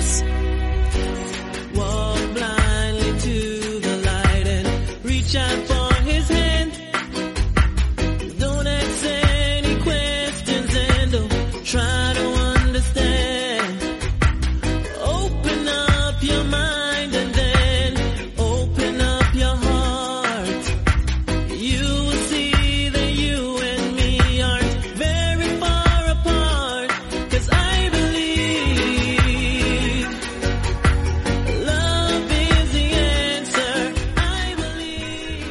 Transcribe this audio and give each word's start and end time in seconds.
house 0.00 0.29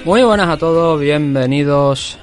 Muy 0.10 0.24
buenas 0.24 0.50
a 0.50 0.58
todos, 0.58 1.00
bienvenidos 1.00 2.18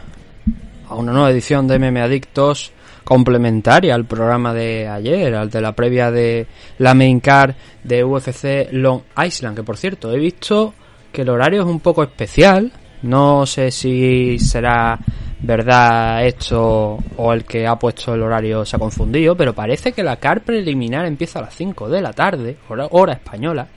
a 0.89 0.97
una 0.97 1.13
nueva 1.13 1.31
edición 1.31 1.69
de 1.69 1.79
Meme 1.79 2.03
Adictos 2.03 2.73
complementaria 3.05 3.95
al 3.95 4.05
programa 4.05 4.53
de 4.53 4.89
ayer, 4.89 5.33
al 5.37 5.51
de 5.51 5.61
la 5.61 5.71
previa 5.71 6.11
de 6.11 6.49
la 6.79 6.95
main 6.95 7.21
card 7.21 7.55
de 7.85 8.03
UFC 8.03 8.73
Long 8.73 9.03
Island, 9.25 9.55
que 9.55 9.63
por 9.63 9.77
cierto 9.77 10.11
he 10.11 10.19
visto 10.19 10.75
que 11.13 11.23
el 11.23 11.29
horario 11.29 11.61
es 11.61 11.69
un 11.69 11.79
poco 11.79 12.03
especial, 12.03 12.73
no 13.03 13.47
sé 13.47 13.71
si 13.71 14.37
será 14.41 14.99
verdad 15.39 16.27
esto 16.27 16.99
o 17.17 17.33
el 17.33 17.45
que 17.45 17.69
ha 17.69 17.79
puesto 17.79 18.15
el 18.15 18.23
horario 18.23 18.65
se 18.65 18.75
ha 18.75 18.81
confundido, 18.81 19.37
pero 19.37 19.55
parece 19.55 19.93
que 19.93 20.03
la 20.03 20.17
card 20.17 20.43
preliminar 20.43 21.07
empieza 21.07 21.39
a 21.39 21.43
las 21.43 21.55
5 21.55 21.89
de 21.89 22.03
la 22.03 22.13
tarde, 22.13 22.57
hora, 22.69 22.89
hora 22.91 23.13
española, 23.13 23.69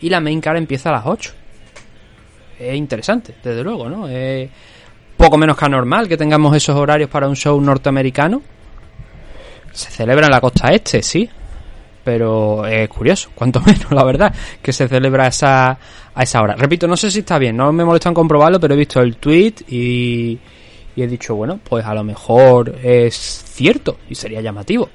y 0.00 0.08
la 0.08 0.20
main 0.20 0.40
card 0.40 0.56
empieza 0.56 0.88
a 0.88 0.92
las 0.92 1.04
8 1.04 1.34
es 2.58 2.74
interesante, 2.74 3.34
desde 3.42 3.62
luego, 3.62 3.88
¿no? 3.88 4.08
Es 4.08 4.48
poco 5.16 5.36
menos 5.36 5.56
que 5.56 5.64
anormal 5.64 6.08
que 6.08 6.16
tengamos 6.16 6.56
esos 6.56 6.76
horarios 6.76 7.10
para 7.10 7.28
un 7.28 7.36
show 7.36 7.60
norteamericano. 7.60 8.42
Se 9.72 9.90
celebra 9.90 10.26
en 10.26 10.32
la 10.32 10.40
costa 10.40 10.72
este, 10.72 11.02
sí, 11.02 11.28
pero 12.04 12.66
es 12.66 12.88
curioso, 12.88 13.30
cuanto 13.34 13.60
menos, 13.66 13.90
la 13.90 14.04
verdad, 14.04 14.34
que 14.62 14.72
se 14.72 14.88
celebra 14.88 15.26
esa, 15.26 15.78
a 16.14 16.22
esa 16.22 16.40
hora. 16.40 16.54
Repito, 16.56 16.86
no 16.86 16.96
sé 16.96 17.10
si 17.10 17.20
está 17.20 17.38
bien, 17.38 17.56
no 17.56 17.72
me 17.72 17.84
molesta 17.84 18.08
en 18.08 18.14
comprobarlo, 18.14 18.58
pero 18.58 18.74
he 18.74 18.78
visto 18.78 19.00
el 19.00 19.16
tweet 19.16 19.54
y, 19.68 20.38
y 20.96 21.02
he 21.02 21.06
dicho, 21.06 21.34
bueno, 21.34 21.60
pues 21.62 21.84
a 21.84 21.94
lo 21.94 22.02
mejor 22.02 22.76
es 22.82 23.14
cierto 23.14 23.98
y 24.08 24.14
sería 24.14 24.40
llamativo. 24.40 24.88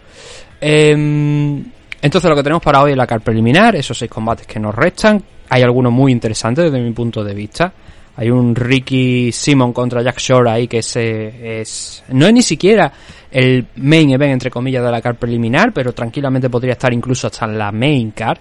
Em, 0.59 1.63
entonces 2.01 2.29
lo 2.29 2.35
que 2.35 2.43
tenemos 2.43 2.63
para 2.63 2.81
hoy 2.81 2.91
es 2.91 2.97
la 2.97 3.05
car 3.05 3.21
preliminar, 3.21 3.75
esos 3.75 3.97
seis 3.97 4.09
combates 4.09 4.47
que 4.47 4.59
nos 4.59 4.73
restan. 4.73 5.23
Hay 5.49 5.61
algunos 5.61 5.91
muy 5.91 6.11
interesantes 6.11 6.65
desde 6.65 6.83
mi 6.83 6.91
punto 6.91 7.23
de 7.23 7.33
vista. 7.33 7.73
Hay 8.15 8.29
un 8.29 8.55
Ricky 8.55 9.31
Simon 9.31 9.73
contra 9.73 10.01
Jack 10.03 10.19
Shore 10.19 10.49
ahí 10.49 10.67
que 10.67 10.79
ese 10.79 11.61
es... 11.61 12.03
No 12.09 12.27
es 12.27 12.33
ni 12.33 12.43
siquiera 12.43 12.91
el 13.31 13.65
main 13.77 14.11
event, 14.11 14.33
entre 14.33 14.51
comillas, 14.51 14.83
de 14.83 14.91
la 14.91 15.01
car 15.01 15.15
preliminar, 15.15 15.73
pero 15.73 15.93
tranquilamente 15.93 16.49
podría 16.49 16.73
estar 16.73 16.93
incluso 16.93 17.27
hasta 17.27 17.47
la 17.47 17.71
main 17.71 18.11
car. 18.11 18.39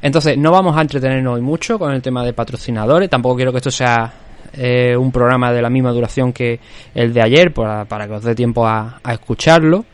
Entonces, 0.00 0.38
no 0.38 0.50
vamos 0.50 0.76
a 0.76 0.80
entretenernos 0.80 1.34
hoy 1.34 1.42
mucho 1.42 1.78
con 1.78 1.92
el 1.92 2.00
tema 2.00 2.24
de 2.24 2.32
patrocinadores. 2.32 3.10
Tampoco 3.10 3.36
quiero 3.36 3.52
que 3.52 3.58
esto 3.58 3.70
sea 3.70 4.12
eh, 4.54 4.96
un 4.96 5.12
programa 5.12 5.52
de 5.52 5.60
la 5.60 5.68
misma 5.68 5.92
duración 5.92 6.32
que 6.32 6.58
el 6.94 7.12
de 7.12 7.22
ayer, 7.22 7.52
para, 7.52 7.84
para 7.84 8.06
que 8.06 8.14
os 8.14 8.22
dé 8.22 8.34
tiempo 8.34 8.66
a, 8.66 9.00
a 9.02 9.12
escucharlo. 9.12 9.84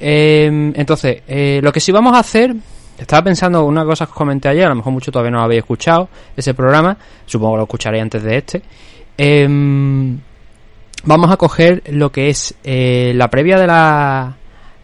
Eh, 0.00 0.72
entonces, 0.74 1.22
eh, 1.28 1.60
lo 1.62 1.72
que 1.72 1.80
sí 1.80 1.92
vamos 1.92 2.14
a 2.14 2.18
hacer, 2.18 2.54
estaba 2.98 3.22
pensando 3.22 3.64
una 3.64 3.84
cosa 3.84 4.06
que 4.06 4.12
os 4.12 4.16
comenté 4.16 4.48
ayer, 4.48 4.66
a 4.66 4.70
lo 4.70 4.76
mejor 4.76 4.92
mucho 4.92 5.10
todavía 5.10 5.32
no 5.32 5.38
lo 5.38 5.44
habéis 5.44 5.60
escuchado, 5.60 6.08
ese 6.36 6.54
programa, 6.54 6.96
supongo 7.26 7.54
que 7.54 7.58
lo 7.58 7.62
escucharéis 7.64 8.02
antes 8.02 8.22
de 8.22 8.36
este. 8.36 8.62
Eh, 9.16 9.46
vamos 11.04 11.30
a 11.30 11.36
coger 11.36 11.82
lo 11.88 12.10
que 12.10 12.28
es 12.28 12.54
eh, 12.64 13.12
la 13.14 13.28
previa 13.28 13.58
de 13.58 13.66
la 13.66 14.36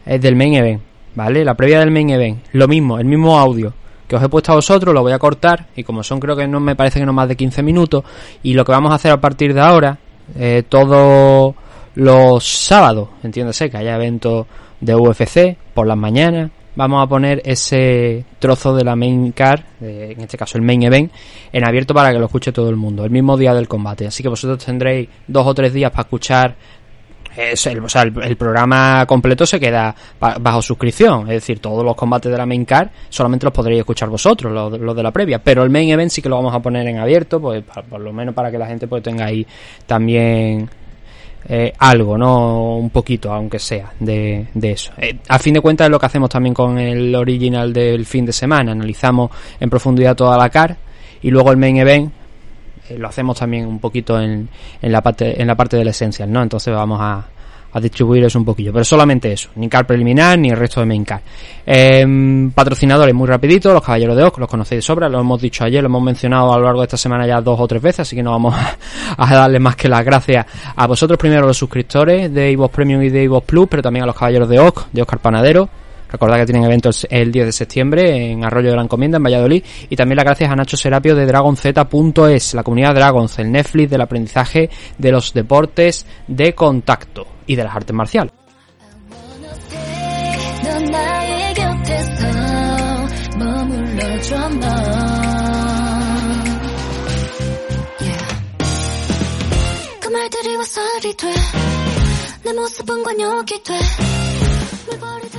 eh, 0.06 0.18
del 0.18 0.36
main 0.36 0.54
event, 0.54 0.82
¿vale? 1.14 1.44
La 1.44 1.54
previa 1.54 1.80
del 1.80 1.90
main 1.90 2.10
event, 2.10 2.44
lo 2.52 2.68
mismo, 2.68 2.98
el 2.98 3.06
mismo 3.06 3.38
audio 3.38 3.74
que 4.10 4.16
os 4.16 4.22
he 4.24 4.28
puesto 4.28 4.50
a 4.50 4.56
vosotros, 4.56 4.92
lo 4.92 5.02
voy 5.02 5.12
a 5.12 5.20
cortar 5.20 5.68
y 5.76 5.84
como 5.84 6.02
son 6.02 6.18
creo 6.18 6.34
que 6.34 6.48
no 6.48 6.58
me 6.58 6.74
parece 6.74 6.98
que 6.98 7.06
no 7.06 7.12
más 7.12 7.28
de 7.28 7.36
15 7.36 7.62
minutos 7.62 8.02
y 8.42 8.54
lo 8.54 8.64
que 8.64 8.72
vamos 8.72 8.90
a 8.90 8.96
hacer 8.96 9.12
a 9.12 9.20
partir 9.20 9.54
de 9.54 9.60
ahora, 9.60 9.98
eh, 10.36 10.64
todos 10.68 11.54
los 11.94 12.44
sábados, 12.44 13.08
entiéndase 13.22 13.70
que 13.70 13.76
haya 13.76 13.94
eventos 13.94 14.48
de 14.80 14.96
UFC 14.96 15.56
por 15.72 15.86
las 15.86 15.96
mañanas, 15.96 16.50
vamos 16.80 17.04
a 17.04 17.06
poner 17.06 17.42
ese 17.44 18.24
trozo 18.38 18.74
de 18.74 18.84
la 18.84 18.96
main 18.96 19.32
card, 19.32 19.60
eh, 19.82 20.14
en 20.16 20.20
este 20.22 20.38
caso 20.38 20.56
el 20.56 20.64
main 20.64 20.82
event, 20.82 21.12
en 21.52 21.66
abierto 21.66 21.92
para 21.92 22.10
que 22.10 22.18
lo 22.18 22.24
escuche 22.24 22.52
todo 22.52 22.70
el 22.70 22.76
mundo, 22.76 23.04
el 23.04 23.10
mismo 23.10 23.36
día 23.36 23.52
del 23.52 23.68
combate. 23.68 24.06
Así 24.06 24.22
que 24.22 24.30
vosotros 24.30 24.64
tendréis 24.64 25.08
dos 25.28 25.46
o 25.46 25.52
tres 25.54 25.74
días 25.74 25.90
para 25.90 26.02
escuchar. 26.02 26.54
es 27.36 27.64
el, 27.66 27.78
o 27.84 27.88
sea, 27.88 28.02
el, 28.02 28.36
programa 28.36 29.04
completo 29.06 29.44
se 29.46 29.60
queda 29.60 29.94
ba- 30.18 30.36
bajo 30.40 30.60
suscripción, 30.62 31.22
es 31.28 31.34
decir, 31.34 31.60
todos 31.60 31.84
los 31.84 31.94
combates 31.94 32.32
de 32.32 32.36
la 32.38 32.44
main 32.46 32.64
card 32.64 32.88
solamente 33.08 33.44
los 33.46 33.52
podréis 33.54 33.80
escuchar 33.80 34.08
vosotros, 34.08 34.50
los, 34.80 34.96
de 34.96 35.02
la 35.02 35.12
previa, 35.12 35.38
pero 35.38 35.62
el 35.62 35.70
main 35.70 35.90
event 35.90 36.10
sí 36.10 36.20
que 36.22 36.28
lo 36.28 36.36
vamos 36.36 36.54
a 36.54 36.60
poner 36.60 36.86
en 36.88 36.98
abierto, 36.98 37.40
pues 37.40 37.62
pa- 37.62 37.82
por 37.82 38.00
lo 38.00 38.12
menos 38.12 38.34
para 38.34 38.50
que 38.50 38.58
la 38.58 38.66
gente 38.66 38.88
pues 38.88 39.02
tenga 39.02 39.26
ahí 39.26 39.46
también 39.86 40.68
eh, 41.52 41.72
algo, 41.78 42.16
¿no? 42.16 42.76
Un 42.76 42.90
poquito, 42.90 43.32
aunque 43.32 43.58
sea, 43.58 43.92
de, 43.98 44.46
de 44.54 44.70
eso. 44.70 44.92
Eh, 44.96 45.18
a 45.26 45.36
fin 45.40 45.54
de 45.54 45.60
cuentas 45.60 45.86
es 45.86 45.90
lo 45.90 45.98
que 45.98 46.06
hacemos 46.06 46.30
también 46.30 46.54
con 46.54 46.78
el 46.78 47.12
original 47.12 47.72
del 47.72 48.06
fin 48.06 48.24
de 48.24 48.32
semana. 48.32 48.70
Analizamos 48.70 49.32
en 49.58 49.68
profundidad 49.68 50.14
toda 50.14 50.38
la 50.38 50.48
car 50.48 50.76
y 51.20 51.28
luego 51.28 51.50
el 51.50 51.56
main 51.56 51.76
event 51.78 52.12
eh, 52.88 52.96
lo 52.96 53.08
hacemos 53.08 53.36
también 53.36 53.66
un 53.66 53.80
poquito 53.80 54.20
en, 54.20 54.48
en 54.80 54.92
la 54.92 55.02
parte 55.02 55.42
en 55.42 55.48
la 55.48 55.56
parte 55.56 55.76
del 55.76 55.88
essential, 55.88 56.30
¿no? 56.30 56.40
Entonces 56.40 56.72
vamos 56.72 57.00
a, 57.02 57.26
a 57.72 57.80
distribuir 57.80 58.24
eso 58.24 58.38
un 58.38 58.44
poquillo, 58.44 58.72
pero 58.72 58.84
solamente 58.84 59.32
eso, 59.32 59.50
ni 59.56 59.68
car 59.68 59.86
preliminar 59.86 60.38
ni 60.38 60.50
el 60.50 60.56
resto 60.56 60.80
de 60.80 60.86
main 60.86 61.04
car. 61.04 61.20
Eh, 61.66 62.50
patrocinadores 62.54 63.14
muy 63.14 63.28
rapidito, 63.28 63.72
los 63.72 63.82
caballeros 63.82 64.16
de 64.16 64.24
Oc, 64.24 64.38
los 64.38 64.48
conocéis 64.48 64.78
de 64.78 64.82
sobra, 64.82 65.08
lo 65.08 65.20
hemos 65.20 65.40
dicho 65.40 65.64
ayer, 65.64 65.82
lo 65.82 65.88
hemos 65.88 66.02
mencionado 66.02 66.52
a 66.52 66.58
lo 66.58 66.64
largo 66.64 66.80
de 66.80 66.86
esta 66.86 66.96
semana 66.96 67.26
ya 67.26 67.40
dos 67.40 67.58
o 67.60 67.68
tres 67.68 67.82
veces, 67.82 68.00
así 68.00 68.16
que 68.16 68.22
no 68.22 68.32
vamos 68.32 68.54
a, 68.56 68.76
a 69.16 69.34
darle 69.34 69.58
más 69.58 69.76
que 69.76 69.88
las 69.88 70.04
gracias 70.04 70.46
a 70.74 70.86
vosotros 70.86 71.18
primero 71.18 71.46
los 71.46 71.56
suscriptores 71.56 72.32
de 72.32 72.50
iVoox 72.52 72.72
Premium 72.72 73.02
y 73.02 73.08
de 73.08 73.24
iVoox 73.24 73.44
Plus, 73.44 73.68
pero 73.68 73.82
también 73.82 74.04
a 74.04 74.06
los 74.06 74.16
caballeros 74.16 74.48
de 74.48 74.58
Oc, 74.58 74.86
de 74.92 75.02
Oscar 75.02 75.18
Panadero, 75.18 75.68
Recordad 76.09 76.37
que 76.37 76.45
tienen 76.45 76.63
eventos 76.63 77.05
el 77.09 77.31
10 77.31 77.47
de 77.47 77.51
septiembre 77.51 78.31
en 78.31 78.45
Arroyo 78.45 78.69
de 78.69 78.75
la 78.75 78.83
Encomienda, 78.83 79.17
en 79.17 79.23
Valladolid. 79.23 79.63
Y 79.89 79.95
también 79.95 80.17
las 80.17 80.25
gracias 80.25 80.51
a 80.51 80.55
Nacho 80.55 80.77
Serapio 80.77 81.15
de 81.15 81.25
DragonZ.es, 81.25 82.53
la 82.53 82.63
comunidad 82.63 82.95
Dragons, 82.95 83.39
el 83.39 83.51
Netflix 83.51 83.89
del 83.89 84.01
aprendizaje 84.01 84.69
de 84.97 85.11
los 85.11 85.33
deportes 85.33 86.05
de 86.27 86.53
contacto 86.53 87.27
y 87.47 87.55
de 87.55 87.63
las 87.63 87.75
artes 87.75 87.95
marciales. 87.95 88.33
넌 90.65 90.83
나의 90.85 91.53
곁에서 91.53 92.25
머물러줘 93.37 94.49
너 94.49 94.67
yeah. 98.01 98.27
그 99.99 100.07
말들이 100.09 100.55
와설이 100.55 101.17
돼내 101.17 102.53
모습은 102.55 103.03
관역이 103.03 103.61
돼물 103.63 104.99
버리듯 104.99 105.38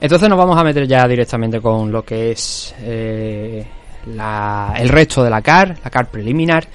Entonces 0.00 0.28
nos 0.28 0.38
vamos 0.38 0.56
a 0.56 0.62
meter 0.64 0.86
ya 0.86 1.06
directamente 1.08 1.60
con 1.60 1.90
lo 1.90 2.04
que 2.04 2.30
es 2.32 2.74
eh, 2.82 3.66
la- 4.14 4.74
el 4.78 4.88
resto 4.88 5.24
de 5.24 5.30
la 5.30 5.42
CAR, 5.42 5.76
la 5.82 5.90
CAR 5.90 6.08
preliminar. 6.08 6.66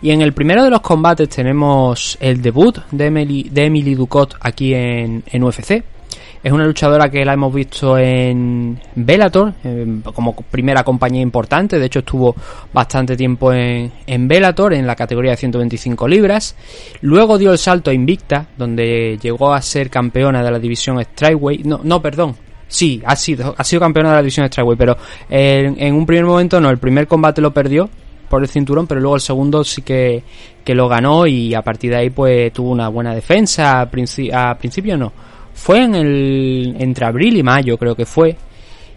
Y 0.00 0.10
en 0.10 0.20
el 0.20 0.32
primero 0.32 0.64
de 0.64 0.70
los 0.70 0.80
combates 0.80 1.28
tenemos 1.28 2.18
el 2.20 2.42
debut 2.42 2.78
de 2.90 3.06
Emily, 3.06 3.48
de 3.50 3.66
Emily 3.66 3.94
Ducot 3.94 4.34
aquí 4.40 4.74
en, 4.74 5.22
UFC. 5.42 5.82
Es 6.42 6.50
una 6.50 6.64
luchadora 6.66 7.08
que 7.08 7.24
la 7.24 7.34
hemos 7.34 7.54
visto 7.54 7.96
en 7.96 8.76
Bellator 8.96 9.52
como 10.12 10.34
primera 10.34 10.82
compañía 10.82 11.22
importante. 11.22 11.78
De 11.78 11.86
hecho, 11.86 12.00
estuvo 12.00 12.34
bastante 12.72 13.16
tiempo 13.16 13.52
en, 13.52 13.92
en 14.08 14.26
Bellator 14.26 14.74
en 14.74 14.84
la 14.84 14.96
categoría 14.96 15.30
de 15.30 15.36
125 15.36 16.08
libras. 16.08 16.56
Luego 17.00 17.38
dio 17.38 17.52
el 17.52 17.58
salto 17.58 17.92
a 17.92 17.94
Invicta, 17.94 18.48
donde 18.58 19.20
llegó 19.22 19.54
a 19.54 19.62
ser 19.62 19.88
campeona 19.88 20.42
de 20.42 20.50
la 20.50 20.58
división 20.58 21.00
Strikeway. 21.00 21.58
No, 21.62 21.78
no, 21.84 22.02
perdón. 22.02 22.34
Sí, 22.72 23.02
ha 23.04 23.14
sido, 23.16 23.54
ha 23.56 23.62
sido 23.64 23.80
campeona 23.80 24.08
de 24.10 24.14
la 24.16 24.22
división 24.22 24.46
Strikeway, 24.46 24.78
pero 24.78 24.96
en, 25.28 25.76
en 25.78 25.94
un 25.94 26.06
primer 26.06 26.24
momento 26.24 26.58
no. 26.58 26.70
El 26.70 26.78
primer 26.78 27.06
combate 27.06 27.42
lo 27.42 27.52
perdió 27.52 27.90
por 28.30 28.40
el 28.42 28.48
cinturón, 28.48 28.86
pero 28.86 28.98
luego 28.98 29.16
el 29.16 29.20
segundo 29.20 29.62
sí 29.62 29.82
que, 29.82 30.22
que 30.64 30.74
lo 30.74 30.88
ganó 30.88 31.26
y 31.26 31.52
a 31.52 31.60
partir 31.60 31.90
de 31.90 31.98
ahí 31.98 32.08
pues 32.10 32.50
tuvo 32.50 32.70
una 32.70 32.88
buena 32.88 33.14
defensa. 33.14 33.82
A, 33.82 33.90
princi- 33.90 34.32
a 34.32 34.56
principio 34.56 34.96
no. 34.96 35.12
Fue 35.52 35.84
en 35.84 35.94
el 35.94 36.76
entre 36.78 37.04
abril 37.04 37.36
y 37.36 37.42
mayo 37.42 37.76
creo 37.76 37.94
que 37.94 38.06
fue. 38.06 38.34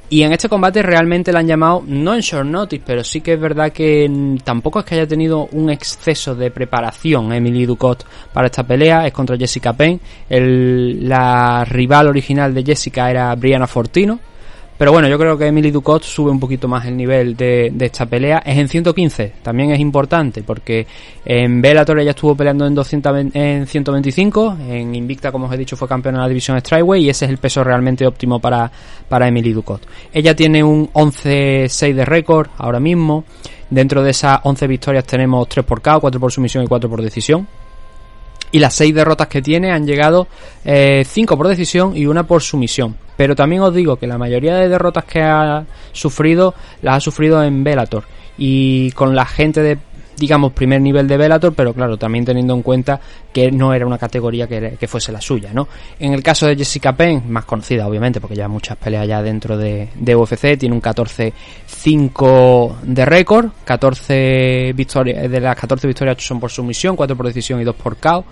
Y 0.09 0.21
en 0.21 0.31
este 0.33 0.47
combate 0.47 0.83
realmente 0.83 1.33
la 1.33 1.39
han 1.39 1.47
llamado, 1.47 1.83
no 1.87 2.13
en 2.13 2.21
short 2.21 2.45
notice, 2.47 2.83
pero 2.85 3.03
sí 3.03 3.21
que 3.21 3.33
es 3.33 3.39
verdad 3.39 3.71
que 3.71 4.37
tampoco 4.43 4.79
es 4.79 4.85
que 4.85 4.95
haya 4.95 5.07
tenido 5.07 5.47
un 5.51 5.69
exceso 5.71 6.35
de 6.35 6.51
preparación 6.51 7.33
Emily 7.33 7.65
Ducot 7.65 8.05
para 8.31 8.45
esta 8.47 8.63
pelea. 8.63 9.07
Es 9.07 9.13
contra 9.13 9.35
Jessica 9.35 9.73
Payne. 9.73 9.99
El- 10.29 11.09
la 11.09 11.65
rival 11.65 12.07
original 12.07 12.53
de 12.53 12.63
Jessica 12.63 13.09
era 13.09 13.33
Brianna 13.35 13.65
Fortino. 13.67 14.19
Pero 14.77 14.91
bueno, 14.91 15.07
yo 15.07 15.17
creo 15.17 15.37
que 15.37 15.47
Emily 15.47 15.71
Ducot 15.71 16.03
sube 16.03 16.29
un 16.29 16.39
poquito 16.39 16.67
más 16.67 16.85
el 16.85 16.97
nivel 16.97 17.37
de, 17.37 17.71
de 17.73 17.85
esta 17.85 18.05
pelea. 18.05 18.39
Es 18.39 18.57
en 18.57 18.67
115, 18.67 19.33
también 19.41 19.71
es 19.71 19.79
importante, 19.79 20.43
porque 20.43 20.85
en 21.23 21.61
Bellator 21.61 21.99
ella 21.99 22.11
estuvo 22.11 22.35
peleando 22.35 22.67
en, 22.67 22.75
200, 22.75 23.33
en 23.33 23.67
125, 23.67 24.57
en 24.67 24.93
Invicta, 24.93 25.31
como 25.31 25.47
os 25.47 25.53
he 25.53 25.57
dicho, 25.57 25.77
fue 25.77 25.87
campeona 25.87 26.17
de 26.17 26.23
la 26.23 26.27
división 26.27 26.59
Strikeway 26.59 27.05
y 27.05 27.09
ese 27.09 27.23
es 27.23 27.31
el 27.31 27.37
peso 27.37 27.63
realmente 27.63 28.05
óptimo 28.05 28.39
para, 28.39 28.69
para 29.07 29.27
Emily 29.29 29.53
Ducot. 29.53 29.81
Ella 30.13 30.35
tiene 30.35 30.61
un 30.61 30.91
11-6 30.91 31.93
de 31.93 32.03
récord 32.03 32.49
ahora 32.57 32.81
mismo. 32.81 33.23
Dentro 33.69 34.03
de 34.03 34.11
esas 34.11 34.39
11 34.43 34.67
victorias 34.67 35.05
tenemos 35.05 35.47
3 35.47 35.65
por 35.65 35.81
KO, 35.81 36.01
4 36.01 36.19
por 36.19 36.31
sumisión 36.31 36.65
y 36.65 36.67
4 36.67 36.89
por 36.89 37.01
decisión. 37.01 37.47
Y 38.51 38.59
las 38.59 38.73
6 38.75 38.93
derrotas 38.93 39.27
que 39.27 39.41
tiene 39.41 39.71
han 39.71 39.85
llegado 39.85 40.27
5 40.63 40.65
eh, 40.65 41.05
por 41.37 41.47
decisión 41.47 41.95
y 41.95 42.05
una 42.05 42.25
por 42.25 42.41
sumisión. 42.41 42.95
Pero 43.17 43.35
también 43.35 43.61
os 43.61 43.73
digo 43.73 43.97
que 43.97 44.07
la 44.07 44.17
mayoría 44.17 44.55
de 44.55 44.69
derrotas 44.69 45.05
que 45.05 45.21
ha 45.21 45.65
sufrido 45.91 46.53
las 46.81 46.97
ha 46.97 46.99
sufrido 46.99 47.43
en 47.43 47.63
Velator. 47.63 48.03
Y 48.37 48.91
con 48.91 49.15
la 49.15 49.25
gente 49.25 49.61
de 49.61 49.77
digamos, 50.17 50.53
primer 50.53 50.81
nivel 50.81 51.07
de 51.07 51.17
Bellator, 51.17 51.53
pero 51.53 51.73
claro, 51.73 51.97
también 51.97 52.25
teniendo 52.25 52.53
en 52.53 52.61
cuenta 52.61 52.99
que 53.33 53.51
no 53.51 53.73
era 53.73 53.85
una 53.85 53.97
categoría 53.97 54.47
que, 54.47 54.77
que, 54.79 54.87
fuese 54.87 55.11
la 55.11 55.19
suya, 55.21 55.51
¿no? 55.53 55.67
En 55.99 56.13
el 56.13 56.23
caso 56.23 56.47
de 56.47 56.55
Jessica 56.55 56.93
Penn, 56.93 57.23
más 57.29 57.45
conocida 57.45 57.87
obviamente, 57.87 58.21
porque 58.21 58.35
ya 58.35 58.47
muchas 58.47 58.77
peleas 58.77 59.07
ya 59.07 59.21
dentro 59.21 59.57
de, 59.57 59.89
UFC, 60.15 60.57
tiene 60.57 60.73
un 60.75 60.81
14-5 60.81 62.79
de 62.81 63.05
récord, 63.05 63.49
14 63.63 64.73
victorias, 64.73 65.29
de 65.29 65.39
las 65.39 65.55
14 65.55 65.87
victorias 65.87 66.17
son 66.19 66.39
por 66.39 66.51
sumisión, 66.51 66.95
4 66.95 67.15
por 67.15 67.27
decisión 67.27 67.61
y 67.61 67.63
2 67.63 67.75
por 67.75 67.97
KO. 67.97 68.25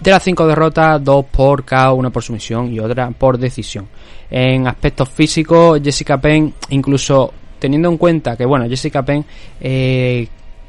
De 0.00 0.10
las 0.10 0.22
5 0.24 0.46
derrotas, 0.48 1.02
2 1.04 1.24
por 1.26 1.64
KO, 1.64 1.94
una 1.94 2.10
por 2.10 2.24
sumisión 2.24 2.72
y 2.72 2.80
otra 2.80 3.10
por 3.10 3.38
decisión. 3.38 3.86
En 4.28 4.66
aspectos 4.66 5.08
físicos, 5.08 5.80
Jessica 5.82 6.20
Penn, 6.20 6.52
incluso 6.70 7.32
teniendo 7.60 7.88
en 7.88 7.96
cuenta 7.96 8.36
que, 8.36 8.44
bueno, 8.44 8.68
Jessica 8.68 9.04
Penn 9.04 9.24
eh, 9.60 10.26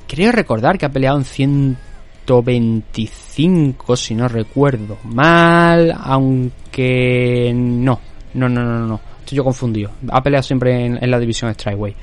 Creo 0.07 0.31
recordar 0.31 0.77
que 0.77 0.85
ha 0.85 0.89
peleado 0.89 1.17
en 1.17 1.25
125, 1.25 3.95
si 3.95 4.13
no 4.15 4.27
recuerdo 4.27 4.97
mal, 5.03 5.95
aunque 5.97 7.51
no, 7.55 7.99
no, 8.33 8.49
no, 8.49 8.63
no, 8.63 8.87
no, 8.87 8.99
estoy 9.19 9.37
yo 9.37 9.43
confundido. 9.43 9.91
Ha 10.09 10.21
peleado 10.21 10.43
siempre 10.43 10.85
en, 10.85 11.11
la 11.11 11.19
división 11.19 11.53
Strikeway. 11.53 11.95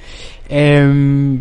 Eh, 0.49 1.41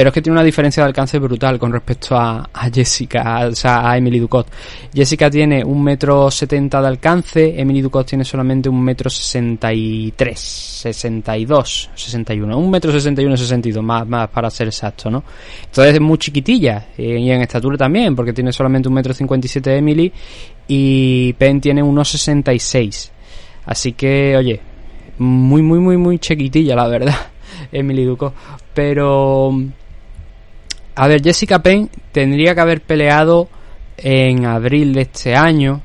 pero 0.00 0.08
es 0.08 0.14
que 0.14 0.22
tiene 0.22 0.36
una 0.38 0.44
diferencia 0.44 0.82
de 0.82 0.86
alcance 0.86 1.18
brutal 1.18 1.58
con 1.58 1.70
respecto 1.70 2.16
a, 2.16 2.48
Jessica, 2.72 3.46
o 3.46 3.54
sea, 3.54 3.90
a 3.90 3.98
Emily 3.98 4.18
Ducot. 4.18 4.46
Jessica 4.94 5.28
tiene 5.28 5.62
un 5.62 5.84
metro 5.84 6.30
setenta 6.30 6.80
de 6.80 6.88
alcance, 6.88 7.60
Emily 7.60 7.82
Ducot 7.82 8.06
tiene 8.06 8.24
solamente 8.24 8.70
un 8.70 8.82
metro 8.82 9.10
sesenta 9.10 9.70
y 9.74 10.14
tres, 10.16 10.40
sesenta 10.40 11.36
y 11.36 11.44
dos, 11.44 11.90
sesenta 11.94 12.32
y 12.32 12.40
uno, 12.40 12.56
un 12.56 12.70
metro 12.70 12.90
sesenta 12.90 13.20
y 13.20 13.26
uno, 13.26 13.36
sesenta 13.36 13.68
y 13.68 13.72
dos, 13.72 13.84
más, 13.84 14.08
más 14.08 14.30
para 14.30 14.48
ser 14.48 14.68
exacto, 14.68 15.10
¿no? 15.10 15.22
Entonces 15.66 15.92
es 15.92 16.00
muy 16.00 16.16
chiquitilla, 16.16 16.86
eh, 16.96 17.18
y 17.18 17.30
en 17.30 17.42
estatura 17.42 17.76
también, 17.76 18.16
porque 18.16 18.32
tiene 18.32 18.54
solamente 18.54 18.88
un 18.88 18.94
metro 18.94 19.12
cincuenta 19.12 19.48
y 19.48 19.50
siete 19.50 19.76
Emily, 19.76 20.10
y 20.66 21.34
Penn 21.34 21.60
tiene 21.60 21.82
unos 21.82 22.08
sesenta 22.08 22.54
y 22.54 22.58
seis. 22.58 23.12
Así 23.66 23.92
que, 23.92 24.34
oye, 24.34 24.60
muy, 25.18 25.60
muy, 25.60 25.78
muy, 25.78 25.98
muy 25.98 26.18
chiquitilla, 26.18 26.74
la 26.74 26.88
verdad, 26.88 27.16
Emily 27.70 28.06
Ducot. 28.06 28.32
Pero 28.72 29.52
a 31.00 31.08
ver, 31.08 31.22
Jessica 31.22 31.62
Payne 31.62 31.88
tendría 32.12 32.54
que 32.54 32.60
haber 32.60 32.82
peleado 32.82 33.48
en 33.96 34.44
abril 34.44 34.92
de 34.92 35.00
este 35.00 35.34
año, 35.34 35.80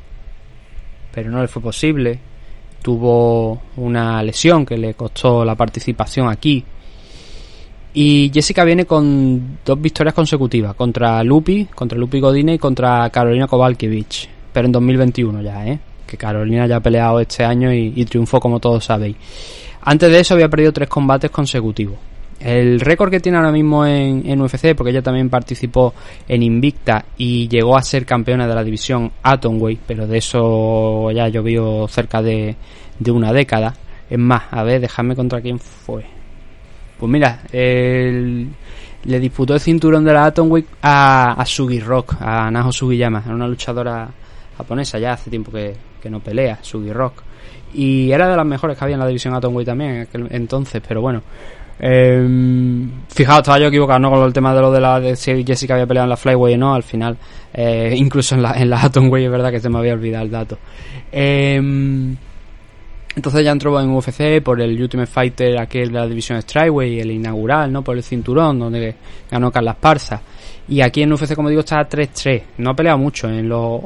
pero 1.14 1.32
no 1.32 1.42
le 1.42 1.48
fue 1.48 1.62
posible. 1.62 2.20
Tuvo 2.82 3.62
una 3.78 4.22
lesión 4.22 4.66
que 4.66 4.78
le 4.78 4.94
costó 4.94 5.46
la 5.46 5.56
participación 5.56 6.28
aquí. 6.28 6.66
Y 7.94 8.30
Jessica 8.34 8.66
viene 8.66 8.84
con 8.84 9.60
dos 9.64 9.80
victorias 9.80 10.14
consecutivas, 10.14 10.76
contra 10.76 11.24
Lupi, 11.24 11.64
contra 11.74 11.98
Lupi 11.98 12.20
Godine 12.20 12.56
y 12.56 12.60
contra 12.60 13.10
Carolina 13.10 13.48
Kovalkiewicz, 13.48 14.28
pero 14.52 14.66
en 14.66 14.74
2021 14.74 15.42
ya, 15.42 15.66
¿eh? 15.66 15.80
Que 16.06 16.18
Carolina 16.18 16.68
ya 16.68 16.76
ha 16.76 16.82
peleado 16.82 17.22
este 17.22 17.46
año 17.46 17.72
y 17.72 18.04
triunfó 18.04 18.42
como 18.42 18.60
todos 18.60 18.84
sabéis. 18.84 19.16
Antes 19.80 20.12
de 20.12 20.20
eso 20.20 20.34
había 20.34 20.50
perdido 20.50 20.74
tres 20.74 20.90
combates 20.90 21.32
consecutivos. 21.32 22.00
El 22.40 22.80
récord 22.80 23.10
que 23.10 23.20
tiene 23.20 23.38
ahora 23.38 23.52
mismo 23.52 23.86
en, 23.86 24.42
UFC, 24.42 24.76
porque 24.76 24.92
ella 24.92 25.02
también 25.02 25.30
participó 25.30 25.94
en 26.28 26.44
Invicta 26.44 27.06
y 27.18 27.48
llegó 27.48 27.78
a 27.78 27.82
ser 27.82 28.06
campeona 28.06 28.48
de 28.48 28.54
la 28.54 28.64
división 28.64 29.12
Atomweight, 29.24 29.80
pero 29.88 30.06
de 30.06 30.18
eso 30.18 31.10
ya 31.12 31.28
llovió 31.30 31.88
cerca 31.88 32.22
de, 32.22 32.56
una 33.08 33.32
década. 33.32 33.74
Es 34.10 34.20
más, 34.20 34.44
a 34.52 34.64
ver, 34.64 34.82
déjame 34.82 35.16
contra 35.16 35.42
quién 35.42 35.60
fue. 35.60 36.06
Pues 37.00 37.12
mira, 37.12 37.42
el, 37.52 38.50
le 39.06 39.20
disputó 39.20 39.54
el 39.54 39.60
cinturón 39.60 40.04
de 40.04 40.14
la 40.14 40.26
Atomweight 40.26 40.68
a, 40.82 41.34
a 41.34 41.46
Sugi 41.46 41.80
Rock, 41.80 42.16
a 42.20 42.52
Naho 42.52 42.72
Sugiyama, 42.72 43.24
era 43.26 43.36
una 43.36 43.48
luchadora 43.48 44.10
japonesa, 44.58 45.00
ya 45.00 45.14
hace 45.14 45.30
tiempo 45.30 45.52
que, 45.52 45.76
que 46.02 46.10
no 46.10 46.20
pelea, 46.20 46.60
Sugi 46.62 46.94
Rock. 46.94 47.24
Y 47.74 48.12
era 48.12 48.30
de 48.30 48.38
las 48.38 48.46
mejores 48.46 48.78
que 48.78 48.84
había 48.84 48.96
en 48.96 49.02
la 49.02 49.08
división 49.08 49.34
Atomweight 49.34 49.68
también 49.68 49.92
en 49.92 50.02
aquel 50.04 50.28
entonces, 50.32 50.82
pero 50.88 51.02
bueno. 51.02 51.24
Eh, 51.80 52.88
fijaos, 53.10 53.40
estaba 53.40 53.60
yo 53.60 53.68
equivocado 53.68 54.00
¿no? 54.00 54.10
con 54.10 54.24
el 54.24 54.32
tema 54.32 54.54
de 54.56 54.62
lo 54.62 54.72
de 54.72 54.80
la 54.80 55.00
de 55.00 55.16
si 55.16 55.44
Jessica 55.44 55.74
había 55.74 55.86
peleado 55.86 56.06
en 56.06 56.10
la 56.12 56.18
Flyway 56.18 56.58
no, 56.58 56.74
al 56.74 56.84
final, 56.84 57.18
eh, 57.54 57.94
incluso 57.98 58.36
en 58.36 58.44
la, 58.44 58.54
en 58.54 58.70
la 58.70 58.82
Atomway 58.82 59.26
es 59.26 59.32
verdad 59.32 59.52
que 59.52 59.60
se 59.60 59.70
me 59.70 59.80
había 59.80 59.94
olvidado 59.94 60.26
el 60.26 60.32
dato. 60.32 60.58
Eh, 61.12 62.16
entonces 63.16 63.46
ya 63.46 63.52
entró 63.52 63.80
en 63.80 63.90
UFC 63.92 64.42
por 64.44 64.60
el 64.60 64.82
Ultimate 64.82 65.10
Fighter 65.10 65.58
aquel 65.58 65.88
de 65.88 66.00
la 66.00 66.08
división 66.08 66.42
Strikeway, 66.42 67.00
el 67.00 67.12
inaugural, 67.12 67.72
¿no? 67.72 67.82
Por 67.82 67.96
el 67.96 68.04
cinturón, 68.04 68.60
donde 68.60 68.94
ganó 69.32 69.52
Carla 69.52 69.74
Parza. 69.74 70.22
Y 70.68 70.82
aquí 70.82 71.04
en 71.04 71.14
UFC, 71.14 71.36
como 71.36 71.50
digo, 71.50 71.62
está 71.62 71.88
3-3. 71.88 72.44
No 72.58 72.72
ha 72.72 72.76
peleado 72.76 72.98
mucho 72.98 73.30
en 73.30 73.48
los 73.48 73.82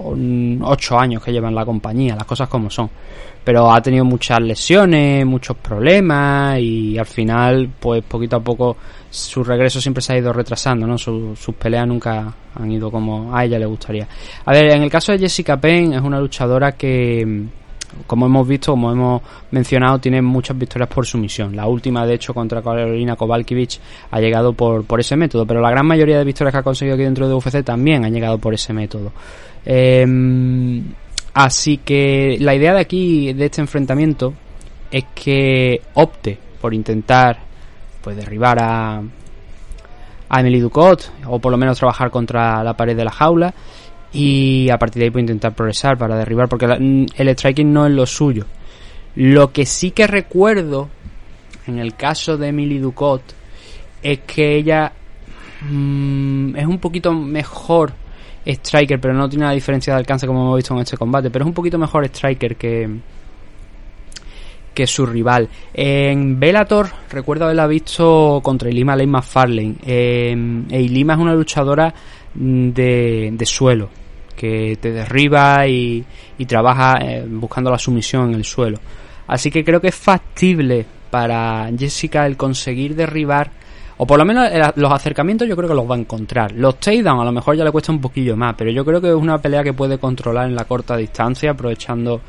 8 0.61 0.99
años 0.99 1.23
que 1.23 1.31
lleva 1.31 1.49
en 1.49 1.55
la 1.55 1.65
compañía, 1.65 2.15
las 2.15 2.25
cosas 2.25 2.47
como 2.47 2.69
son. 2.69 2.89
Pero 3.43 3.71
ha 3.71 3.81
tenido 3.81 4.05
muchas 4.05 4.39
lesiones, 4.39 5.25
muchos 5.25 5.57
problemas 5.57 6.59
y 6.59 6.97
al 6.97 7.05
final, 7.05 7.69
pues 7.79 8.03
poquito 8.03 8.37
a 8.37 8.39
poco, 8.39 8.77
su 9.09 9.43
regreso 9.43 9.81
siempre 9.81 10.01
se 10.01 10.13
ha 10.13 10.17
ido 10.17 10.31
retrasando, 10.31 10.87
¿no? 10.87 10.97
Su, 10.97 11.35
sus 11.35 11.55
peleas 11.55 11.87
nunca 11.87 12.33
han 12.55 12.71
ido 12.71 12.89
como 12.91 13.35
a 13.35 13.43
ella 13.43 13.59
le 13.59 13.65
gustaría. 13.65 14.07
A 14.45 14.53
ver, 14.53 14.75
en 14.75 14.83
el 14.83 14.89
caso 14.89 15.11
de 15.11 15.19
Jessica 15.19 15.57
Payne, 15.57 15.97
es 15.97 16.01
una 16.01 16.19
luchadora 16.19 16.73
que 16.73 17.47
como 18.07 18.25
hemos 18.25 18.47
visto, 18.47 18.71
como 18.71 18.91
hemos 18.91 19.21
mencionado, 19.51 19.99
tiene 19.99 20.21
muchas 20.21 20.57
victorias 20.57 20.89
por 20.89 21.05
sumisión. 21.05 21.55
La 21.55 21.67
última, 21.67 22.05
de 22.05 22.15
hecho, 22.15 22.33
contra 22.33 22.61
Carolina 22.61 23.15
Kovalkiewicz 23.15 23.79
ha 24.11 24.19
llegado 24.19 24.53
por, 24.53 24.83
por 24.85 24.99
ese 24.99 25.15
método, 25.15 25.45
pero 25.45 25.61
la 25.61 25.71
gran 25.71 25.85
mayoría 25.85 26.17
de 26.17 26.23
victorias 26.23 26.53
que 26.53 26.59
ha 26.59 26.63
conseguido 26.63 26.95
aquí 26.95 27.03
dentro 27.03 27.27
de 27.27 27.33
UFC 27.33 27.63
también 27.63 28.05
han 28.05 28.13
llegado 28.13 28.37
por 28.37 28.53
ese 28.53 28.73
método. 28.73 29.11
Eh, 29.65 30.05
así 31.33 31.77
que 31.77 32.37
la 32.39 32.55
idea 32.55 32.73
de 32.73 32.79
aquí, 32.79 33.33
de 33.33 33.45
este 33.45 33.61
enfrentamiento, 33.61 34.33
es 34.91 35.05
que 35.13 35.81
opte 35.93 36.37
por 36.59 36.73
intentar 36.73 37.39
pues 38.01 38.15
derribar 38.15 38.59
a, 38.59 39.01
a 40.29 40.39
Emily 40.39 40.59
Ducot 40.59 41.11
o 41.27 41.39
por 41.39 41.51
lo 41.51 41.57
menos 41.57 41.77
trabajar 41.77 42.09
contra 42.09 42.63
la 42.63 42.75
pared 42.75 42.95
de 42.95 43.03
la 43.03 43.11
jaula 43.11 43.53
y 44.11 44.69
a 44.69 44.77
partir 44.77 44.99
de 44.99 45.05
ahí 45.05 45.11
pues 45.11 45.21
intentar 45.21 45.53
progresar 45.53 45.97
para 45.97 46.17
derribar 46.17 46.47
porque 46.47 46.67
la, 46.67 46.75
el 46.75 47.29
striking 47.29 47.71
no 47.71 47.85
es 47.85 47.91
lo 47.91 48.05
suyo 48.05 48.45
lo 49.15 49.51
que 49.51 49.65
sí 49.65 49.91
que 49.91 50.07
recuerdo 50.07 50.89
en 51.67 51.79
el 51.79 51.95
caso 51.95 52.37
de 52.37 52.47
Emily 52.47 52.79
Ducot 52.79 53.21
es 54.01 54.19
que 54.19 54.55
ella 54.55 54.91
mmm, 55.69 56.55
es 56.55 56.65
un 56.65 56.79
poquito 56.79 57.13
mejor 57.13 57.93
striker 58.45 58.99
pero 58.99 59.13
no 59.13 59.29
tiene 59.29 59.45
la 59.45 59.51
diferencia 59.51 59.93
de 59.93 59.99
alcance 59.99 60.25
como 60.25 60.41
hemos 60.41 60.55
visto 60.55 60.73
en 60.73 60.81
este 60.81 60.97
combate 60.97 61.29
pero 61.29 61.45
es 61.45 61.47
un 61.47 61.53
poquito 61.53 61.77
mejor 61.77 62.05
striker 62.05 62.55
que 62.55 62.89
que 64.79 64.87
su 64.87 65.05
rival. 65.05 65.49
En 65.73 66.39
Bellator 66.39 66.87
recuerdo 67.09 67.43
haberla 67.43 67.67
visto 67.67 68.39
contra 68.41 68.69
Ilima 68.69 68.95
Lane 68.95 69.11
McFarlane. 69.11 69.75
Eh, 69.85 70.31
Ilima 70.69 71.15
es 71.15 71.19
una 71.19 71.33
luchadora 71.33 71.93
de, 72.33 73.29
de 73.33 73.45
suelo 73.45 73.89
que 74.35 74.77
te 74.79 74.91
derriba 74.91 75.67
y, 75.67 76.03
y 76.37 76.45
trabaja 76.45 76.97
eh, 77.01 77.25
buscando 77.27 77.69
la 77.69 77.77
sumisión 77.77 78.29
en 78.29 78.35
el 78.35 78.45
suelo. 78.45 78.79
Así 79.27 79.51
que 79.51 79.65
creo 79.65 79.81
que 79.81 79.89
es 79.89 79.95
factible 79.95 80.85
para 81.11 81.69
Jessica 81.77 82.25
el 82.25 82.37
conseguir 82.37 82.95
derribar, 82.95 83.51
o 83.97 84.07
por 84.07 84.17
lo 84.17 84.23
menos 84.23 84.49
los 84.75 84.91
acercamientos 84.93 85.45
yo 85.45 85.57
creo 85.57 85.67
que 85.67 85.75
los 85.75 85.89
va 85.89 85.95
a 85.95 85.99
encontrar. 85.99 86.53
Los 86.53 86.79
takedown 86.79 87.19
a 87.19 87.25
lo 87.25 87.33
mejor 87.33 87.57
ya 87.57 87.65
le 87.65 87.71
cuesta 87.71 87.91
un 87.91 87.99
poquillo 87.99 88.37
más, 88.37 88.55
pero 88.57 88.71
yo 88.71 88.85
creo 88.85 89.01
que 89.01 89.09
es 89.09 89.15
una 89.15 89.37
pelea 89.39 89.61
que 89.61 89.73
puede 89.73 89.97
controlar 89.97 90.47
en 90.47 90.55
la 90.55 90.63
corta 90.63 90.95
distancia, 90.95 91.51
aprovechando 91.51 92.21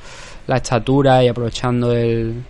la 0.49 0.57
estatura 0.57 1.23
y 1.23 1.29
aprovechando 1.29 1.93
el, 1.93 2.43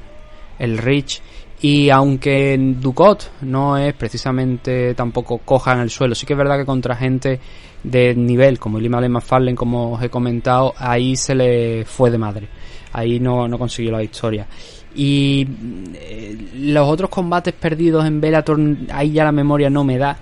el 0.59 0.79
reach. 0.79 1.21
Y 1.63 1.91
aunque 1.91 2.57
Ducot 2.59 3.33
no 3.43 3.77
es 3.77 3.93
precisamente 3.93 4.95
tampoco 4.95 5.39
coja 5.39 5.75
en 5.75 5.81
el 5.81 5.91
suelo, 5.91 6.15
sí 6.15 6.25
que 6.25 6.33
es 6.33 6.39
verdad 6.39 6.57
que 6.57 6.65
contra 6.65 6.97
gente 6.97 7.39
de 7.83 8.15
nivel 8.15 8.59
como 8.59 8.81
Lima 8.81 9.01
McFarlane, 9.07 9.57
como 9.57 9.93
os 9.93 10.03
he 10.03 10.09
comentado, 10.09 10.73
ahí 10.79 11.17
se 11.17 11.35
le 11.35 11.85
fue 11.85 12.11
de 12.11 12.19
madre. 12.19 12.49
Ahí 12.93 13.21
no, 13.21 13.47
no 13.47 13.59
consiguió 13.59 13.93
la 13.93 13.99
victoria. 13.99 14.47
Y 14.95 15.47
eh, 15.95 16.37
los 16.55 16.89
otros 16.89 17.11
combates 17.11 17.55
perdidos 17.55 18.05
en 18.07 18.21
Bellator, 18.21 18.59
ahí 18.93 19.13
ya 19.13 19.25
la 19.25 19.33
memoria 19.33 19.71
no 19.71 19.85
me 19.85 19.99
da. 19.99 20.17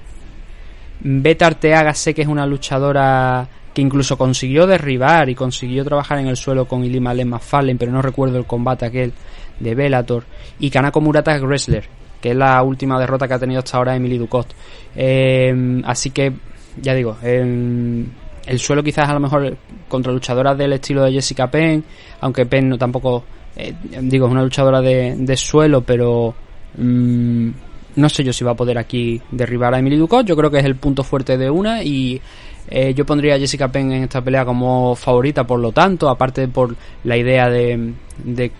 Beta 1.00 1.46
Arteaga 1.46 1.94
sé 1.94 2.12
que 2.12 2.22
es 2.22 2.28
una 2.28 2.46
luchadora 2.46 3.48
que 3.72 3.80
incluso 3.80 4.18
consiguió 4.18 4.66
derribar 4.66 5.28
y 5.28 5.36
consiguió 5.36 5.84
trabajar 5.84 6.18
en 6.18 6.26
el 6.26 6.36
suelo 6.36 6.66
con 6.66 6.84
Ilima 6.84 7.14
Lema 7.14 7.38
Fallen, 7.38 7.78
pero 7.78 7.92
no 7.92 8.02
recuerdo 8.02 8.36
el 8.36 8.44
combate 8.44 8.86
aquel 8.86 9.12
de 9.60 9.74
Bellator. 9.74 10.24
Y 10.58 10.70
Kanako 10.70 11.00
Murata 11.00 11.34
es 11.34 11.42
wrestler, 11.42 11.84
que 12.20 12.30
es 12.30 12.36
la 12.36 12.62
última 12.62 12.98
derrota 12.98 13.26
que 13.26 13.34
ha 13.34 13.38
tenido 13.38 13.60
hasta 13.60 13.76
ahora 13.76 13.96
Emily 13.96 14.18
Ducot. 14.18 14.54
Eh, 14.96 15.82
así 15.84 16.10
que, 16.10 16.32
ya 16.80 16.94
digo, 16.94 17.16
eh, 17.22 18.04
el 18.46 18.58
suelo 18.58 18.82
quizás 18.82 19.08
a 19.08 19.14
lo 19.14 19.20
mejor 19.20 19.56
contra 19.88 20.12
luchadoras 20.12 20.56
del 20.56 20.72
estilo 20.72 21.04
de 21.04 21.12
Jessica 21.12 21.50
Penn, 21.50 21.84
aunque 22.20 22.46
Penn 22.46 22.68
no 22.68 22.78
tampoco 22.78 23.24
eh, 23.58 23.74
digo, 24.02 24.26
es 24.26 24.32
una 24.32 24.42
luchadora 24.44 24.80
de, 24.80 25.16
de 25.16 25.36
suelo, 25.36 25.80
pero 25.80 26.32
mm, 26.76 27.48
no 27.96 28.08
sé 28.08 28.22
yo 28.22 28.32
si 28.32 28.44
va 28.44 28.52
a 28.52 28.56
poder 28.56 28.78
aquí 28.78 29.20
derribar 29.32 29.74
a 29.74 29.80
Emily 29.80 29.96
Ducot. 29.96 30.24
Yo 30.24 30.36
creo 30.36 30.50
que 30.50 30.58
es 30.58 30.64
el 30.64 30.76
punto 30.76 31.02
fuerte 31.02 31.36
de 31.36 31.50
una 31.50 31.82
y 31.82 32.20
eh, 32.68 32.94
yo 32.94 33.04
pondría 33.04 33.34
a 33.34 33.38
Jessica 33.38 33.66
Penn 33.66 33.90
en 33.90 34.04
esta 34.04 34.22
pelea 34.22 34.44
como 34.44 34.94
favorita, 34.94 35.44
por 35.44 35.58
lo 35.58 35.72
tanto, 35.72 36.08
aparte 36.08 36.46
por 36.46 36.76
la 37.02 37.16
idea 37.16 37.50
de, 37.50 37.94
de 38.22 38.52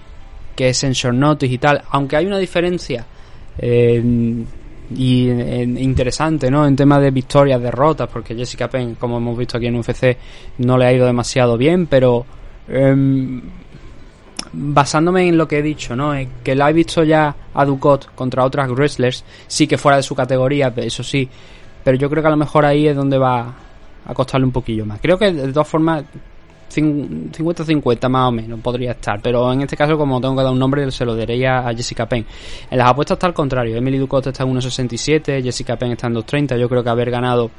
que 0.59 0.71
es 0.71 0.83
en 0.83 0.91
short 0.91 1.15
notice 1.17 1.55
y 1.55 1.59
tal, 1.59 1.81
aunque 1.91 2.17
hay 2.17 2.27
una 2.27 2.37
diferencia 2.37 3.07
eh, 3.59 4.03
y 4.97 5.29
interesante, 5.31 6.51
¿no? 6.51 6.67
En 6.67 6.75
tema 6.75 6.99
de 6.99 7.13
victorias, 7.13 7.63
derrotas, 7.63 8.09
porque 8.13 8.35
Jessica 8.35 8.67
Penn, 8.69 8.97
como 8.97 9.19
hemos 9.19 9.39
visto 9.39 9.57
aquí 9.57 9.69
en 9.69 9.77
UFC, 9.77 10.17
no 10.59 10.77
le 10.77 10.87
ha 10.87 10.93
ido 10.93 11.07
demasiado 11.07 11.57
bien, 11.57 11.87
pero 11.87 12.27
em, 12.67 13.41
basándome 14.53 15.29
en 15.29 15.39
lo 15.39 15.47
que 15.47 15.59
he 15.59 15.63
dicho, 15.63 15.95
¿no? 15.95 16.13
que 16.43 16.57
la 16.57 16.71
he 16.71 16.73
visto 16.73 17.05
ya 17.05 17.37
a 17.55 17.65
Ducot 17.65 18.13
contra 18.17 18.43
otras 18.43 18.69
wrestlers, 18.69 19.25
sí 19.47 19.69
que 19.69 19.79
fuera 19.79 19.99
de 19.99 20.03
su 20.03 20.17
categoría, 20.17 20.73
eso 20.79 21.05
sí, 21.05 21.29
pero 21.85 21.97
yo 21.97 22.11
creo 22.11 22.21
que 22.21 22.27
a 22.27 22.33
lo 22.33 22.37
mejor 22.37 22.65
ahí 22.65 22.89
es 22.89 22.97
donde 22.97 23.17
va 23.17 23.55
a 24.05 24.13
costarle 24.13 24.45
un 24.45 24.53
poquillo 24.53 24.85
más. 24.85 24.99
Creo 25.01 25.19
que 25.19 25.31
de 25.31 25.53
todas 25.53 25.69
formas 25.69 26.03
50-50 26.71 28.09
más 28.09 28.29
o 28.29 28.33
menos 28.33 28.61
podría 28.61 28.93
estar, 28.93 29.21
pero 29.23 29.53
en 29.53 29.63
este 29.63 29.77
caso 29.77 29.97
como 29.97 30.21
tengo 30.21 30.37
que 30.37 30.43
dar 30.43 30.53
un 30.53 30.59
nombre 30.59 30.91
se 30.91 31.05
lo 31.05 31.15
diría 31.15 31.67
a 31.67 31.75
Jessica 31.75 32.07
Penn. 32.07 32.27
En 32.71 32.79
las 32.79 32.89
apuestas 32.89 33.17
está 33.17 33.27
al 33.27 33.35
contrario, 33.35 33.77
Emily 33.77 33.99
Ducot 33.99 34.27
está 34.27 34.45
en 34.45 34.55
1.67, 34.55 35.43
Jessica 35.43 35.77
Penn 35.77 35.93
está 35.93 36.07
en 36.07 36.15
2.30, 36.15 36.59
yo 36.59 36.69
creo 36.69 36.83
que 36.83 36.91
haber 36.91 37.11
ganado 37.11 37.51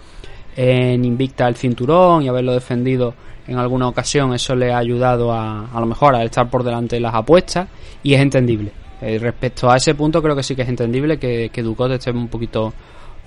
en 0.56 1.06
Invicta 1.06 1.48
el 1.48 1.56
cinturón 1.56 2.24
y 2.24 2.28
haberlo 2.28 2.54
defendido 2.54 3.14
en 3.48 3.58
alguna 3.58 3.88
ocasión 3.88 4.34
eso 4.34 4.56
le 4.56 4.72
ha 4.72 4.78
ayudado 4.78 5.34
a, 5.34 5.70
a 5.72 5.80
lo 5.80 5.86
mejor 5.86 6.16
a 6.16 6.24
estar 6.24 6.50
por 6.50 6.64
delante 6.64 6.98
de 6.98 7.00
las 7.02 7.16
apuestas 7.16 7.68
y 8.04 8.14
es 8.14 8.22
entendible. 8.22 8.72
Eh, 9.02 9.18
respecto 9.18 9.72
a 9.72 9.78
ese 9.78 9.96
punto 9.96 10.22
creo 10.22 10.36
que 10.36 10.44
sí 10.44 10.56
que 10.56 10.64
es 10.64 10.70
entendible 10.70 11.18
que, 11.18 11.50
que 11.52 11.64
Ducot 11.64 11.92
esté 11.92 12.12
un 12.12 12.28
poquito 12.28 12.74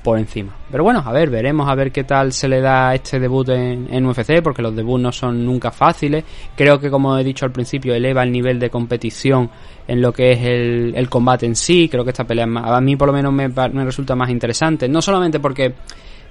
por 0.02 0.18
encima. 0.18 0.54
Pero 0.70 0.84
bueno, 0.84 1.02
a 1.04 1.12
ver, 1.12 1.30
veremos 1.30 1.68
a 1.68 1.74
ver 1.74 1.92
qué 1.92 2.04
tal 2.04 2.32
se 2.32 2.48
le 2.48 2.60
da 2.60 2.94
este 2.94 3.20
debut 3.20 3.48
en, 3.50 3.86
en, 3.92 4.06
UFC, 4.06 4.42
porque 4.42 4.62
los 4.62 4.74
debuts 4.74 5.02
no 5.02 5.12
son 5.12 5.44
nunca 5.44 5.70
fáciles. 5.70 6.24
Creo 6.56 6.78
que, 6.80 6.90
como 6.90 7.16
he 7.16 7.24
dicho 7.24 7.44
al 7.44 7.52
principio, 7.52 7.94
eleva 7.94 8.22
el 8.22 8.32
nivel 8.32 8.58
de 8.58 8.70
competición 8.70 9.48
en 9.86 10.00
lo 10.00 10.12
que 10.12 10.32
es 10.32 10.40
el, 10.42 10.92
el 10.96 11.08
combate 11.08 11.46
en 11.46 11.54
sí. 11.54 11.88
Creo 11.88 12.04
que 12.04 12.10
esta 12.10 12.24
pelea 12.24 12.46
a 12.46 12.80
mí 12.80 12.96
por 12.96 13.08
lo 13.08 13.12
menos 13.12 13.32
me, 13.32 13.48
me 13.48 13.84
resulta 13.84 14.16
más 14.16 14.30
interesante. 14.30 14.88
No 14.88 15.00
solamente 15.00 15.38
porque 15.38 15.74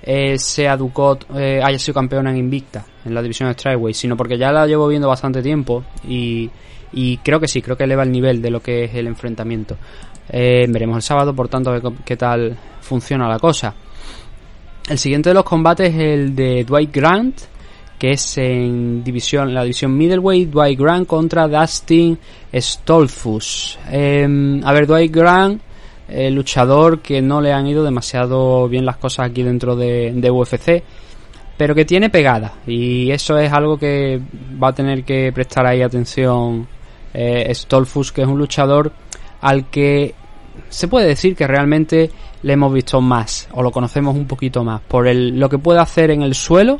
eh, 0.03 0.37
sea 0.37 0.75
Ducot 0.75 1.27
eh, 1.35 1.61
haya 1.63 1.77
sido 1.77 1.93
campeona 1.93 2.31
en 2.31 2.37
Invicta 2.37 2.83
en 3.05 3.13
la 3.13 3.21
división 3.21 3.49
de 3.49 3.53
Strikeway, 3.53 3.93
sino 3.93 4.17
porque 4.17 4.37
ya 4.37 4.51
la 4.51 4.65
llevo 4.65 4.87
viendo 4.87 5.07
bastante 5.07 5.41
tiempo 5.41 5.83
y, 6.07 6.49
y 6.91 7.17
creo 7.17 7.39
que 7.39 7.47
sí, 7.47 7.61
creo 7.61 7.77
que 7.77 7.83
eleva 7.83 8.03
el 8.03 8.11
nivel 8.11 8.41
de 8.41 8.49
lo 8.49 8.61
que 8.61 8.85
es 8.85 8.95
el 8.95 9.07
enfrentamiento. 9.07 9.77
Eh, 10.29 10.65
veremos 10.69 10.95
el 10.95 11.01
sábado, 11.01 11.35
por 11.35 11.49
tanto, 11.49 11.69
a 11.69 11.73
ver 11.73 11.83
qué 12.05 12.15
tal 12.15 12.57
funciona 12.91 13.29
la 13.29 13.39
cosa. 13.39 13.73
El 14.89 14.97
siguiente 14.97 15.29
de 15.29 15.35
los 15.35 15.45
combates 15.45 15.93
es 15.93 15.95
el 15.95 16.35
de 16.35 16.65
Dwight 16.65 16.93
Grant, 16.93 17.39
que 17.97 18.11
es 18.11 18.37
en 18.37 19.01
división, 19.01 19.53
la 19.53 19.63
división 19.63 19.95
middleweight, 19.95 20.49
Dwight 20.49 20.77
Grant 20.77 21.07
contra 21.07 21.47
Dustin 21.47 22.19
Stolfus. 22.53 23.79
a 23.87 24.73
ver, 24.73 24.87
Dwight 24.87 25.15
Grant 25.15 25.61
eh, 26.09 26.29
luchador 26.29 26.99
que 26.99 27.21
no 27.21 27.39
le 27.39 27.53
han 27.53 27.65
ido 27.65 27.81
demasiado 27.81 28.67
bien 28.67 28.85
las 28.85 28.97
cosas 28.97 29.29
aquí 29.29 29.41
dentro 29.41 29.77
de, 29.77 30.11
de, 30.13 30.29
UFC, 30.29 30.83
pero 31.55 31.73
que 31.73 31.85
tiene 31.85 32.09
pegada 32.09 32.55
y 32.67 33.09
eso 33.11 33.37
es 33.37 33.53
algo 33.53 33.77
que 33.77 34.19
va 34.61 34.69
a 34.69 34.73
tener 34.73 35.05
que 35.05 35.31
prestar 35.31 35.65
ahí 35.65 35.81
atención 35.81 36.67
eh, 37.13 37.49
Stolfus, 37.55 38.11
que 38.11 38.23
es 38.23 38.27
un 38.27 38.37
luchador 38.37 38.91
al 39.39 39.69
que 39.69 40.13
se 40.69 40.87
puede 40.87 41.07
decir 41.07 41.35
que 41.35 41.47
realmente 41.47 42.09
le 42.43 42.53
hemos 42.53 42.73
visto 42.73 43.01
más 43.01 43.47
o 43.51 43.61
lo 43.61 43.71
conocemos 43.71 44.15
un 44.15 44.27
poquito 44.27 44.63
más 44.63 44.81
por 44.81 45.07
el, 45.07 45.39
lo 45.39 45.49
que 45.49 45.57
puede 45.57 45.79
hacer 45.79 46.11
en 46.11 46.21
el 46.21 46.35
suelo, 46.35 46.79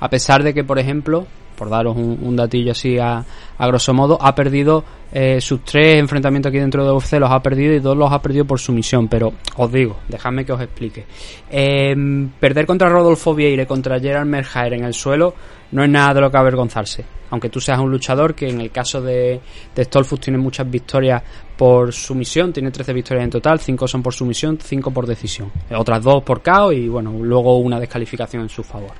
a 0.00 0.08
pesar 0.08 0.42
de 0.42 0.52
que, 0.52 0.64
por 0.64 0.78
ejemplo, 0.78 1.26
por 1.54 1.70
daros 1.70 1.96
un, 1.96 2.36
datillo 2.36 2.72
así 2.72 2.98
a, 2.98 3.24
a, 3.58 3.66
grosso 3.66 3.94
modo, 3.94 4.18
ha 4.20 4.34
perdido 4.34 4.84
eh, 5.12 5.40
sus 5.40 5.64
tres 5.64 5.96
enfrentamientos 5.96 6.50
aquí 6.50 6.58
dentro 6.58 6.84
de 6.84 6.92
UFC, 6.92 7.14
los 7.14 7.30
ha 7.30 7.40
perdido 7.40 7.72
y 7.74 7.78
dos 7.78 7.96
los 7.96 8.12
ha 8.12 8.20
perdido 8.20 8.44
por 8.44 8.58
sumisión. 8.58 9.08
Pero 9.08 9.32
os 9.56 9.72
digo, 9.72 9.98
dejadme 10.08 10.44
que 10.44 10.52
os 10.52 10.60
explique. 10.60 11.06
Eh, 11.50 11.94
perder 12.38 12.66
contra 12.66 12.88
Rodolfo 12.88 13.34
Vieira 13.34 13.66
contra 13.66 14.00
Gerard 14.00 14.26
Merhaer 14.26 14.74
en 14.74 14.84
el 14.84 14.94
suelo 14.94 15.34
no 15.72 15.82
es 15.82 15.90
nada 15.90 16.14
de 16.14 16.20
lo 16.20 16.30
que 16.30 16.36
avergonzarse. 16.36 17.04
Aunque 17.30 17.48
tú 17.48 17.60
seas 17.60 17.78
un 17.78 17.90
luchador 17.90 18.34
que 18.34 18.48
en 18.48 18.60
el 18.60 18.70
caso 18.70 19.00
de, 19.00 19.40
de 19.74 19.84
Stolfus 19.84 20.20
tiene 20.20 20.38
muchas 20.38 20.70
victorias 20.70 21.22
por 21.56 21.92
sumisión, 21.92 22.52
tiene 22.52 22.70
13 22.70 22.92
victorias 22.92 23.24
en 23.24 23.30
total, 23.30 23.60
5 23.60 23.86
son 23.86 24.02
por 24.02 24.12
sumisión, 24.12 24.58
5 24.60 24.90
por 24.90 25.06
decisión. 25.06 25.50
Otras 25.70 26.02
dos 26.02 26.22
por 26.22 26.42
KO 26.42 26.72
y 26.72 26.88
bueno, 26.88 27.12
luego 27.20 27.58
una 27.58 27.78
descalificación 27.78 28.42
en 28.42 28.48
su 28.48 28.62
favor. 28.62 28.92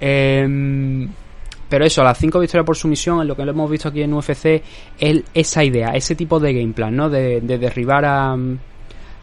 Eh, 0.00 1.08
pero 1.68 1.84
eso, 1.84 2.02
las 2.02 2.18
5 2.18 2.38
victorias 2.38 2.64
por 2.64 2.76
sumisión, 2.76 3.20
en 3.20 3.28
lo 3.28 3.36
que 3.36 3.44
lo 3.44 3.50
hemos 3.50 3.70
visto 3.70 3.88
aquí 3.88 4.02
en 4.02 4.12
UFC, 4.12 4.62
es 4.98 5.22
esa 5.34 5.64
idea, 5.64 5.90
ese 5.90 6.14
tipo 6.14 6.38
de 6.38 6.54
game 6.54 6.72
plan, 6.72 6.94
¿no? 6.94 7.10
De, 7.10 7.40
de 7.40 7.58
derribar 7.58 8.04
a, 8.04 8.36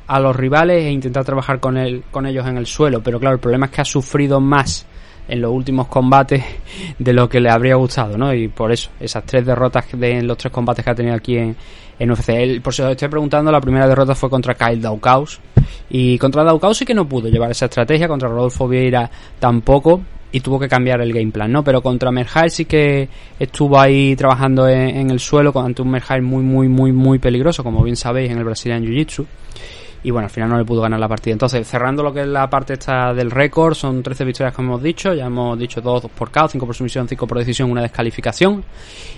a, 0.08 0.20
los 0.20 0.36
rivales 0.36 0.84
e 0.84 0.91
intentar 0.91 1.24
trabajar 1.24 1.60
con, 1.60 1.77
el, 1.77 2.03
con 2.12 2.25
ellos 2.25 2.46
en 2.48 2.58
el 2.58 2.65
suelo. 2.65 3.01
Pero 3.01 3.20
claro, 3.20 3.36
el 3.36 3.39
problema 3.39 3.67
es 3.67 3.72
que 3.72 3.82
ha 3.82 3.86
sufrido 3.86 4.41
más 4.41 4.86
en 5.27 5.42
los 5.42 5.51
últimos 5.51 5.88
combates 5.88 6.44
de 7.00 7.13
lo 7.13 7.30
que 7.30 7.39
le 7.39 7.50
habría 7.50 7.75
gustado, 7.75 8.18
¿no? 8.18 8.34
Y 8.34 8.48
por 8.48 8.72
eso, 8.72 8.89
esas 9.00 9.25
tres 9.25 9.46
derrotas 9.46 9.86
de 9.94 10.22
los 10.22 10.38
tres 10.38 10.51
combates 10.51 10.84
que 10.84 10.92
ha 10.92 10.96
tenido 10.96 11.15
aquí 11.15 11.38
en, 11.38 11.56
en 12.00 12.12
UFC. 12.12 12.30
Él, 12.30 12.62
por 12.62 12.74
si 12.74 12.82
os 12.82 12.92
estoy 12.92 13.08
preguntando, 13.08 13.51
la 13.51 13.62
primera 13.62 13.88
derrota 13.88 14.15
fue 14.15 14.30
contra 14.30 14.56
Kyle 14.56 14.82
Daukaus. 14.82 15.39
Y 15.89 16.18
contra 16.18 16.44
Daukaus 16.44 16.77
sí 16.77 16.86
que 16.86 16.94
no 16.94 17.08
pudo 17.08 17.30
llevar 17.30 17.51
esa 17.51 17.65
estrategia, 17.65 18.08
contra 18.08 18.30
Rodolfo 18.30 18.68
Vieira 18.68 19.10
tampoco 19.39 20.01
y 20.32 20.39
tuvo 20.39 20.60
que 20.60 20.68
cambiar 20.68 21.00
el 21.01 21.13
game 21.13 21.32
plan, 21.32 21.51
¿no? 21.51 21.63
Pero 21.63 21.82
contra 21.82 22.12
Merhail 22.12 22.50
sí 22.50 22.65
que 22.65 23.08
estuvo 23.39 23.80
ahí 23.80 24.15
trabajando 24.15 24.68
en, 24.68 24.89
en 24.89 25.12
el 25.12 25.20
suelo 25.20 25.53
ante 25.56 25.84
un 25.84 25.92
Merhail 25.92 26.24
muy, 26.24 26.44
muy, 26.44 26.68
muy, 26.68 26.92
muy 26.92 27.20
peligroso, 27.20 27.63
como 27.63 27.84
bien 27.84 27.96
sabéis, 27.96 28.32
en 28.32 28.39
el 28.39 28.44
Brazilian 28.44 28.84
Jiu-Jitsu. 28.84 29.25
Y 30.03 30.12
bueno, 30.12 30.25
al 30.25 30.29
final 30.29 30.50
no 30.50 30.57
le 30.57 30.65
pudo 30.65 30.81
ganar 30.81 31.00
la 31.00 31.07
partida. 31.07 31.33
Entonces, 31.33 31.67
cerrando 31.67 32.03
lo 32.03 32.13
que 32.13 32.22
es 32.22 32.27
la 32.27 32.50
parte 32.50 32.74
esta 32.74 33.13
del 33.13 33.31
récord, 33.31 33.74
son 33.74 34.03
13 34.03 34.25
victorias 34.25 34.53
como 34.53 34.74
hemos 34.74 34.83
dicho. 34.83 35.13
Ya 35.13 35.25
hemos 35.25 35.57
dicho 35.57 35.79
2 35.81 36.07
por 36.15 36.29
KO, 36.29 36.48
5 36.50 36.65
por 36.65 36.75
sumisión, 36.75 37.07
5 37.07 37.25
por 37.25 37.38
decisión, 37.38 37.72
una 37.72 37.81
descalificación. 37.81 38.63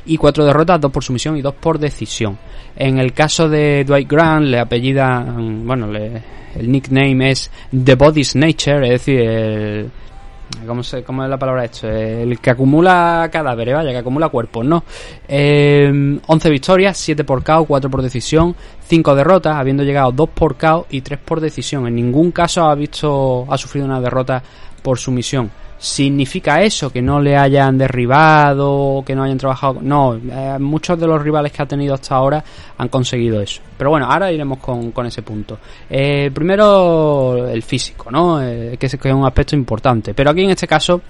Y 0.05 0.17
4 0.17 0.45
derrotas, 0.45 0.79
2 0.79 0.91
por 0.91 1.03
sumisión 1.03 1.37
y 1.37 1.41
2 1.41 1.55
por 1.55 1.79
decisión. 1.79 2.37
En 2.75 2.99
el 2.99 3.13
caso 3.13 3.49
de 3.49 3.83
Dwight 3.83 4.09
Grant, 4.09 4.45
le 4.45 4.59
apellida, 4.59 5.25
bueno, 5.37 5.87
le, 5.87 6.21
el 6.55 6.71
nickname 6.71 7.31
es 7.31 7.51
The 7.71 7.95
Body's 7.95 8.35
Nature, 8.35 8.85
es 8.85 9.05
decir, 9.05 9.19
el, 9.19 9.91
¿Cómo, 10.65 10.83
se, 10.83 11.03
¿Cómo, 11.03 11.23
es 11.23 11.29
la 11.29 11.37
palabra 11.37 11.65
esto? 11.65 11.87
El 11.87 12.39
que 12.39 12.49
acumula 12.49 13.29
cadáveres, 13.31 13.75
vaya, 13.75 13.91
que 13.91 13.97
acumula 13.97 14.29
cuerpos, 14.29 14.65
¿no? 14.65 14.83
Eh, 15.27 16.19
11 16.25 16.49
victorias, 16.49 16.97
7 16.97 17.23
por 17.23 17.43
KO, 17.43 17.65
4 17.65 17.89
por 17.89 18.01
decisión, 18.01 18.55
5 18.87 19.15
derrotas, 19.15 19.55
habiendo 19.55 19.83
llegado 19.83 20.11
2 20.11 20.29
por 20.29 20.55
KO 20.55 20.87
y 20.89 21.01
3 21.01 21.19
por 21.19 21.39
decisión. 21.39 21.87
En 21.87 21.95
ningún 21.95 22.31
caso 22.31 22.65
ha 22.65 22.75
visto, 22.75 23.45
ha 23.49 23.57
sufrido 23.57 23.85
una 23.85 23.99
derrota 23.99 24.41
por 24.81 24.97
sumisión. 24.97 25.51
¿Significa 25.77 26.61
eso? 26.61 26.89
Que 26.89 27.01
no 27.01 27.19
le 27.19 27.35
hayan 27.35 27.77
derribado, 27.77 29.03
que 29.05 29.13
no 29.13 29.23
hayan 29.23 29.37
trabajado. 29.37 29.79
No, 29.81 30.15
eh, 30.15 30.57
muchos 30.59 30.99
de 30.99 31.05
los 31.05 31.21
rivales 31.21 31.51
que 31.51 31.61
ha 31.61 31.65
tenido 31.65 31.93
hasta 31.93 32.15
ahora 32.15 32.43
han 32.77 32.87
conseguido 32.87 33.41
eso. 33.41 33.61
Pero 33.77 33.89
bueno, 33.89 34.05
ahora 34.09 34.31
iremos 34.31 34.59
con, 34.59 34.91
con 34.91 35.05
ese 35.05 35.21
punto. 35.21 35.59
Eh, 35.89 36.31
primero, 36.33 37.47
el 37.47 37.61
físico, 37.61 38.09
¿no? 38.09 38.41
Eh, 38.41 38.77
que 38.79 38.85
es 38.85 38.97
un 39.05 39.25
aspecto 39.25 39.55
importante. 39.55 40.13
Pero 40.13 40.31
aquí 40.31 40.43
en 40.43 40.51
este 40.51 40.67
caso 40.67 41.01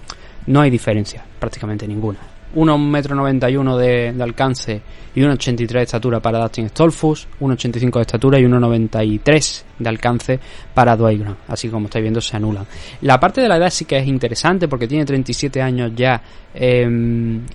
no 0.46 0.60
hay 0.60 0.70
diferencia, 0.70 1.24
prácticamente 1.38 1.86
ninguna. 1.86 2.35
1,91m 2.56 3.76
de, 3.76 4.12
de 4.12 4.22
alcance 4.22 4.80
y 5.14 5.20
1,83 5.20 5.66
de 5.66 5.82
estatura 5.82 6.20
para 6.20 6.38
Dustin 6.40 6.68
Stolfus, 6.70 7.28
1,85 7.40 7.94
de 7.94 8.00
estatura 8.00 8.38
y 8.40 8.44
1,93 8.44 9.62
de 9.78 9.88
alcance 9.88 10.40
para 10.74 10.96
Dwight 10.96 11.20
Grant. 11.20 11.38
Así 11.48 11.68
como 11.68 11.86
estáis 11.86 12.02
viendo, 12.02 12.20
se 12.20 12.36
anulan. 12.36 12.66
La 13.02 13.20
parte 13.20 13.40
de 13.42 13.48
la 13.48 13.58
edad 13.58 13.70
sí 13.70 13.84
que 13.84 13.98
es 13.98 14.06
interesante 14.06 14.68
porque 14.68 14.88
tiene 14.88 15.04
37 15.04 15.60
años 15.60 15.92
ya 15.94 16.20
eh, 16.54 16.86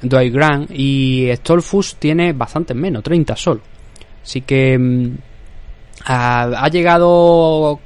Dwight 0.01 0.33
Grant 0.33 0.71
y 0.71 1.29
Stolfus 1.35 1.95
tiene 1.95 2.33
bastante 2.33 2.73
menos, 2.73 3.03
30 3.03 3.35
solo. 3.35 3.61
Así 4.23 4.41
que 4.41 4.77
mm, 4.77 5.17
ha, 6.05 6.69
llegado 6.69 7.79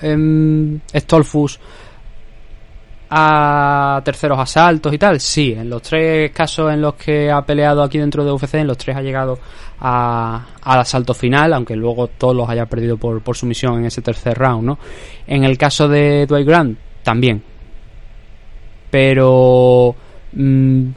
em, 0.00 0.80
Stolfus 0.94 1.58
a 3.10 4.00
terceros 4.04 4.38
asaltos 4.38 4.92
y 4.92 4.98
tal. 4.98 5.20
Sí, 5.20 5.52
en 5.52 5.70
los 5.70 5.82
tres 5.82 6.30
casos 6.32 6.72
en 6.72 6.80
los 6.80 6.94
que 6.94 7.30
ha 7.30 7.42
peleado 7.44 7.82
aquí 7.82 7.98
dentro 7.98 8.24
de 8.24 8.32
UFC, 8.32 8.54
en 8.54 8.66
los 8.66 8.76
tres 8.78 8.96
ha 8.96 9.02
llegado 9.02 9.38
a- 9.80 10.44
al 10.62 10.78
asalto 10.80 11.14
final, 11.14 11.52
aunque 11.52 11.76
luego 11.76 12.08
todos 12.08 12.34
los 12.34 12.48
haya 12.48 12.66
perdido 12.66 12.96
por, 12.96 13.20
por 13.22 13.36
sumisión 13.36 13.78
en 13.78 13.86
ese 13.86 14.02
tercer 14.02 14.36
round, 14.36 14.64
¿no? 14.64 14.78
En 15.26 15.44
el 15.44 15.56
caso 15.58 15.88
de 15.88 16.26
Dwight 16.26 16.46
Grant, 16.46 16.78
también. 17.02 17.42
Pero 18.90 19.94
mm, 20.32 20.88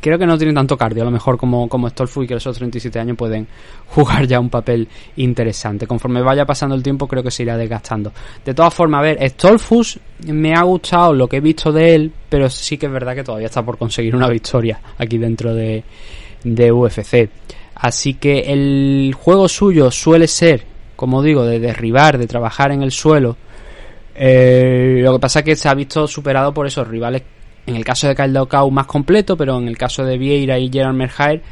creo 0.00 0.18
que 0.18 0.26
no 0.26 0.38
tiene 0.38 0.52
tanto 0.52 0.76
cardio, 0.76 1.02
a 1.02 1.06
lo 1.06 1.10
mejor 1.10 1.36
como, 1.36 1.68
como 1.68 1.88
Stolfu 1.88 2.22
y 2.22 2.26
que 2.26 2.34
esos 2.34 2.56
37 2.56 2.98
años 2.98 3.16
pueden 3.16 3.46
jugar 3.88 4.26
ya 4.26 4.40
un 4.40 4.50
papel 4.50 4.88
interesante. 5.16 5.86
Conforme 5.86 6.22
vaya 6.22 6.44
pasando 6.44 6.74
el 6.74 6.82
tiempo, 6.82 7.06
creo 7.06 7.22
que 7.22 7.30
se 7.30 7.42
irá 7.42 7.56
desgastando. 7.56 8.12
De 8.44 8.54
todas 8.54 8.72
formas, 8.74 9.00
a 9.00 9.02
ver, 9.02 9.30
Stolfus 9.30 9.98
me 10.26 10.54
ha 10.54 10.62
gustado 10.62 11.12
lo 11.12 11.28
que 11.28 11.38
he 11.38 11.40
visto 11.40 11.72
de 11.72 11.94
él, 11.94 12.12
pero 12.28 12.48
sí 12.48 12.76
que 12.76 12.86
es 12.86 12.92
verdad 12.92 13.14
que 13.14 13.24
todavía 13.24 13.46
está 13.46 13.64
por 13.64 13.78
conseguir 13.78 14.14
una 14.14 14.28
victoria 14.28 14.80
aquí 14.98 15.18
dentro 15.18 15.54
de, 15.54 15.82
de 16.44 16.72
UFC. 16.72 17.28
Así 17.74 18.14
que 18.14 18.40
el 18.40 19.14
juego 19.14 19.48
suyo 19.48 19.90
suele 19.90 20.26
ser, 20.26 20.64
como 20.96 21.22
digo, 21.22 21.44
de 21.44 21.60
derribar, 21.60 22.18
de 22.18 22.26
trabajar 22.26 22.72
en 22.72 22.82
el 22.82 22.90
suelo. 22.90 23.36
Eh, 24.16 24.98
lo 25.00 25.12
que 25.12 25.18
pasa 25.20 25.38
es 25.40 25.44
que 25.44 25.56
se 25.56 25.68
ha 25.68 25.74
visto 25.74 26.08
superado 26.08 26.52
por 26.52 26.66
esos 26.66 26.88
rivales. 26.88 27.22
En 27.68 27.76
el 27.76 27.84
caso 27.84 28.08
de 28.08 28.14
Daukaus 28.14 28.72
más 28.72 28.86
completo, 28.86 29.36
pero 29.36 29.58
en 29.58 29.68
el 29.68 29.76
caso 29.76 30.02
de 30.02 30.16
Vieira 30.16 30.58
y 30.58 30.70
Gerard 30.72 30.94
Merhair, 30.94 31.42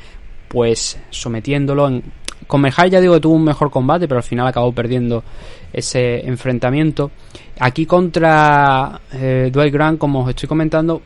pues 0.48 0.98
sometiéndolo. 1.10 1.88
En... 1.88 2.02
Con 2.46 2.62
Merhair 2.62 2.90
ya 2.90 3.02
digo 3.02 3.12
que 3.12 3.20
tuvo 3.20 3.34
un 3.34 3.44
mejor 3.44 3.70
combate, 3.70 4.08
pero 4.08 4.20
al 4.20 4.24
final 4.24 4.46
acabó 4.46 4.72
perdiendo 4.72 5.22
ese 5.74 6.26
enfrentamiento. 6.26 7.10
Aquí 7.58 7.84
contra 7.84 8.98
eh, 9.12 9.50
Dwight 9.52 9.74
Grant, 9.74 9.98
como 9.98 10.22
os 10.22 10.30
estoy 10.30 10.48
comentando, 10.48 11.02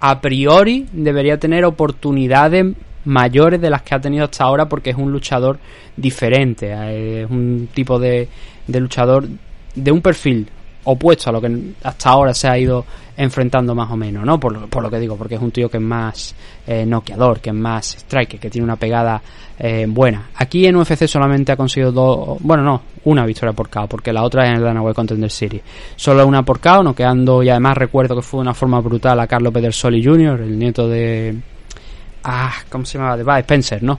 a 0.00 0.22
priori 0.22 0.86
debería 0.90 1.38
tener 1.38 1.62
oportunidades 1.66 2.64
mayores 3.04 3.60
de 3.60 3.68
las 3.68 3.82
que 3.82 3.94
ha 3.94 4.00
tenido 4.00 4.24
hasta 4.24 4.44
ahora 4.44 4.70
porque 4.70 4.88
es 4.88 4.96
un 4.96 5.12
luchador 5.12 5.58
diferente, 5.98 6.72
eh, 6.72 7.24
es 7.24 7.30
un 7.30 7.68
tipo 7.74 7.98
de, 7.98 8.26
de 8.66 8.80
luchador 8.80 9.28
de 9.74 9.92
un 9.92 10.00
perfil 10.00 10.48
opuesto 10.86 11.30
a 11.30 11.32
lo 11.32 11.40
que 11.40 11.74
hasta 11.84 12.10
ahora 12.10 12.32
se 12.34 12.48
ha 12.48 12.58
ido 12.58 12.84
enfrentando 13.16 13.74
más 13.74 13.90
o 13.90 13.96
menos, 13.96 14.24
¿no? 14.24 14.38
Por, 14.40 14.52
lo- 14.52 14.66
por 14.66 14.82
lo 14.82 14.90
que 14.90 14.98
digo, 14.98 15.16
porque 15.16 15.36
es 15.36 15.40
un 15.40 15.50
tío 15.50 15.68
que 15.70 15.76
es 15.76 15.82
más 15.82 16.34
eh, 16.66 16.84
noqueador, 16.84 17.40
que 17.40 17.50
es 17.50 17.56
más 17.56 17.94
striker, 17.96 18.38
que 18.40 18.50
tiene 18.50 18.64
una 18.64 18.76
pegada 18.76 19.22
eh, 19.58 19.86
buena. 19.88 20.28
Aquí 20.36 20.66
en 20.66 20.76
UFC 20.76 21.06
solamente 21.06 21.52
ha 21.52 21.56
conseguido 21.56 21.92
dos, 21.92 22.38
bueno, 22.40 22.62
no, 22.62 22.82
una 23.04 23.24
victoria 23.24 23.54
por 23.54 23.70
KO, 23.70 23.86
porque 23.86 24.12
la 24.12 24.22
otra 24.22 24.44
es 24.44 24.50
en 24.50 24.56
el 24.56 24.62
Dana 24.62 24.82
White 24.82 24.94
Contender 24.94 25.30
Series. 25.30 25.62
Solo 25.96 26.26
una 26.26 26.42
por 26.42 26.60
KO, 26.60 26.82
noqueando, 26.82 27.42
y 27.42 27.48
además 27.48 27.78
recuerdo 27.78 28.14
que 28.16 28.22
fue 28.22 28.38
de 28.38 28.42
una 28.42 28.54
forma 28.54 28.80
brutal 28.80 29.18
a 29.20 29.26
Carlos 29.26 29.52
Pedersoli 29.52 30.04
Jr., 30.04 30.40
el 30.42 30.58
nieto 30.58 30.86
de... 30.88 31.34
Ah, 32.24 32.52
¿cómo 32.68 32.84
se 32.84 32.98
llamaba? 32.98 33.16
De 33.16 33.22
Bud 33.22 33.38
Spencer, 33.38 33.82
¿no? 33.82 33.98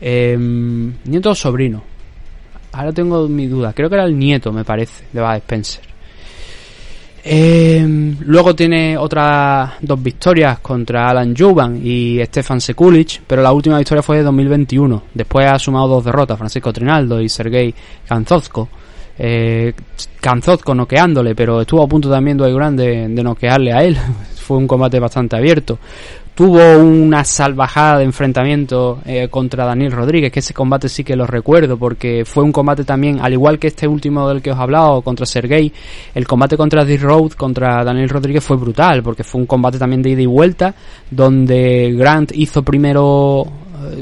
Eh, 0.00 0.36
nieto 1.04 1.30
o 1.30 1.34
sobrino. 1.34 1.82
Ahora 2.72 2.92
tengo 2.92 3.28
mi 3.28 3.46
duda. 3.46 3.72
Creo 3.72 3.88
que 3.88 3.94
era 3.94 4.04
el 4.04 4.18
nieto, 4.18 4.52
me 4.52 4.64
parece, 4.64 5.04
de 5.12 5.20
Bud 5.22 5.36
Spencer. 5.36 5.84
Eh, 7.24 8.14
luego 8.24 8.54
tiene 8.54 8.98
otras 8.98 9.74
dos 9.80 10.02
victorias 10.02 10.58
contra 10.58 11.08
Alan 11.08 11.36
Juban 11.36 11.80
y 11.82 12.18
Stefan 12.24 12.60
Sekulic, 12.60 13.22
pero 13.26 13.42
la 13.42 13.52
última 13.52 13.78
victoria 13.78 14.02
fue 14.02 14.16
de 14.18 14.24
2021. 14.24 15.02
Después 15.14 15.46
ha 15.46 15.58
sumado 15.58 15.88
dos 15.88 16.04
derrotas, 16.04 16.36
Francisco 16.36 16.72
Trinaldo 16.72 17.20
y 17.20 17.28
Sergei 17.28 17.72
Kanzozko. 18.06 18.68
Eh, 19.18 19.72
Kanzozko 20.20 20.74
noqueándole, 20.74 21.34
pero 21.34 21.60
estuvo 21.60 21.82
a 21.82 21.86
punto 21.86 22.10
también 22.10 22.36
Dwight 22.36 22.56
Grant 22.56 22.78
de, 22.78 23.08
de 23.08 23.22
noquearle 23.22 23.72
a 23.72 23.84
él. 23.84 23.96
fue 24.42 24.56
un 24.56 24.66
combate 24.66 24.98
bastante 24.98 25.36
abierto. 25.36 25.78
Tuvo 26.34 26.78
una 26.78 27.24
salvajada 27.24 27.98
de 27.98 28.04
enfrentamiento 28.04 29.00
eh, 29.04 29.28
contra 29.28 29.66
Daniel 29.66 29.92
Rodríguez, 29.92 30.32
que 30.32 30.38
ese 30.38 30.54
combate 30.54 30.88
sí 30.88 31.04
que 31.04 31.14
lo 31.14 31.26
recuerdo, 31.26 31.76
porque 31.76 32.24
fue 32.24 32.42
un 32.42 32.52
combate 32.52 32.84
también, 32.84 33.20
al 33.20 33.34
igual 33.34 33.58
que 33.58 33.66
este 33.66 33.86
último 33.86 34.26
del 34.26 34.40
que 34.40 34.50
os 34.50 34.58
he 34.58 34.62
hablado, 34.62 35.02
contra 35.02 35.26
Sergey, 35.26 35.70
el 36.14 36.26
combate 36.26 36.56
contra 36.56 36.86
D-Road, 36.86 37.32
contra 37.32 37.84
Daniel 37.84 38.08
Rodríguez 38.08 38.42
fue 38.42 38.56
brutal, 38.56 39.02
porque 39.02 39.24
fue 39.24 39.42
un 39.42 39.46
combate 39.46 39.78
también 39.78 40.00
de 40.00 40.10
ida 40.10 40.22
y 40.22 40.26
vuelta, 40.26 40.74
donde 41.10 41.92
Grant 41.96 42.32
hizo 42.34 42.62
primero... 42.62 43.46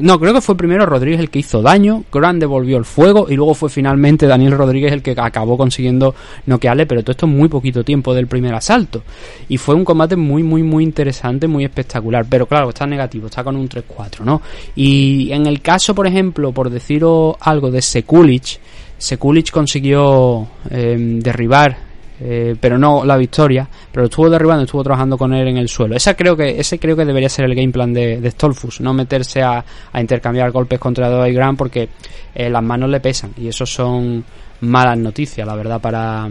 No, 0.01 0.19
creo 0.19 0.33
que 0.35 0.41
fue 0.41 0.57
primero 0.57 0.87
Rodríguez 0.87 1.21
el 1.21 1.31
que 1.31 1.41
hizo 1.41 1.63
daño, 1.63 2.05
Grant 2.13 2.41
devolvió 2.41 2.77
el 2.77 2.85
fuego 2.85 3.27
y 3.29 3.37
luego 3.37 3.55
fue 3.55 3.69
finalmente 3.69 4.27
Daniel 4.27 4.53
Rodríguez 4.53 4.93
el 4.93 5.03
que 5.03 5.15
acabó 5.17 5.57
consiguiendo 5.57 6.15
noquearle, 6.47 6.87
pero 6.87 7.03
todo 7.03 7.13
esto 7.13 7.27
en 7.27 7.37
muy 7.37 7.49
poquito 7.49 7.85
tiempo 7.85 8.15
del 8.15 8.27
primer 8.27 8.55
asalto. 8.55 9.03
Y 9.49 9.57
fue 9.57 9.75
un 9.75 9.85
combate 9.85 10.17
muy, 10.17 10.43
muy, 10.43 10.63
muy 10.63 10.85
interesante, 10.85 11.47
muy 11.47 11.65
espectacular. 11.65 12.27
Pero 12.29 12.47
claro, 12.47 12.71
está 12.71 12.87
negativo, 12.87 13.27
está 13.27 13.45
con 13.45 13.57
un 13.57 13.69
3-4, 13.69 14.21
¿no? 14.25 14.43
Y 14.75 15.33
en 15.33 15.47
el 15.47 15.61
caso, 15.61 15.95
por 15.95 16.07
ejemplo, 16.07 16.53
por 16.53 16.71
deciros 16.71 17.37
algo 17.41 17.71
de 17.71 17.83
Sekulic, 17.83 18.61
Sekulic 18.99 19.51
consiguió 19.51 20.47
eh, 20.71 20.97
derribar, 21.23 21.90
eh, 22.21 22.55
pero 22.61 22.79
no 22.79 23.05
la 23.05 23.17
victoria, 23.17 23.69
pero 23.91 24.07
estuvo 24.07 24.29
derribando, 24.29 24.65
estuvo 24.65 24.83
trabajando 24.85 25.17
con 25.17 25.33
él 25.33 25.49
en 25.49 25.57
el 25.57 25.69
suelo. 25.69 25.97
Esa 25.97 26.15
creo 26.15 26.37
que, 26.37 26.61
ese 26.61 26.79
creo 26.79 26.97
que 26.97 27.05
debería 27.05 27.29
ser 27.29 27.47
el 27.47 27.55
game 27.55 27.73
plan 27.73 27.93
de, 27.93 28.21
de 28.21 28.31
Stolfus, 28.31 28.81
no 28.81 28.93
meterse 28.93 29.43
a, 29.43 29.65
a 29.93 30.01
intercambiar 30.01 30.51
golpes 30.51 30.79
contra 30.79 31.09
Dwight 31.09 31.35
Grant 31.35 31.59
porque 31.59 31.89
eh, 32.35 32.51
las 32.51 32.63
manos 32.63 32.91
le 32.91 33.01
pesan 33.01 33.33
y 33.37 33.49
eso 33.49 33.65
son 33.65 34.25
malas 34.61 34.99
noticias, 34.99 35.47
la 35.47 35.55
verdad, 35.55 35.81
para, 35.81 36.29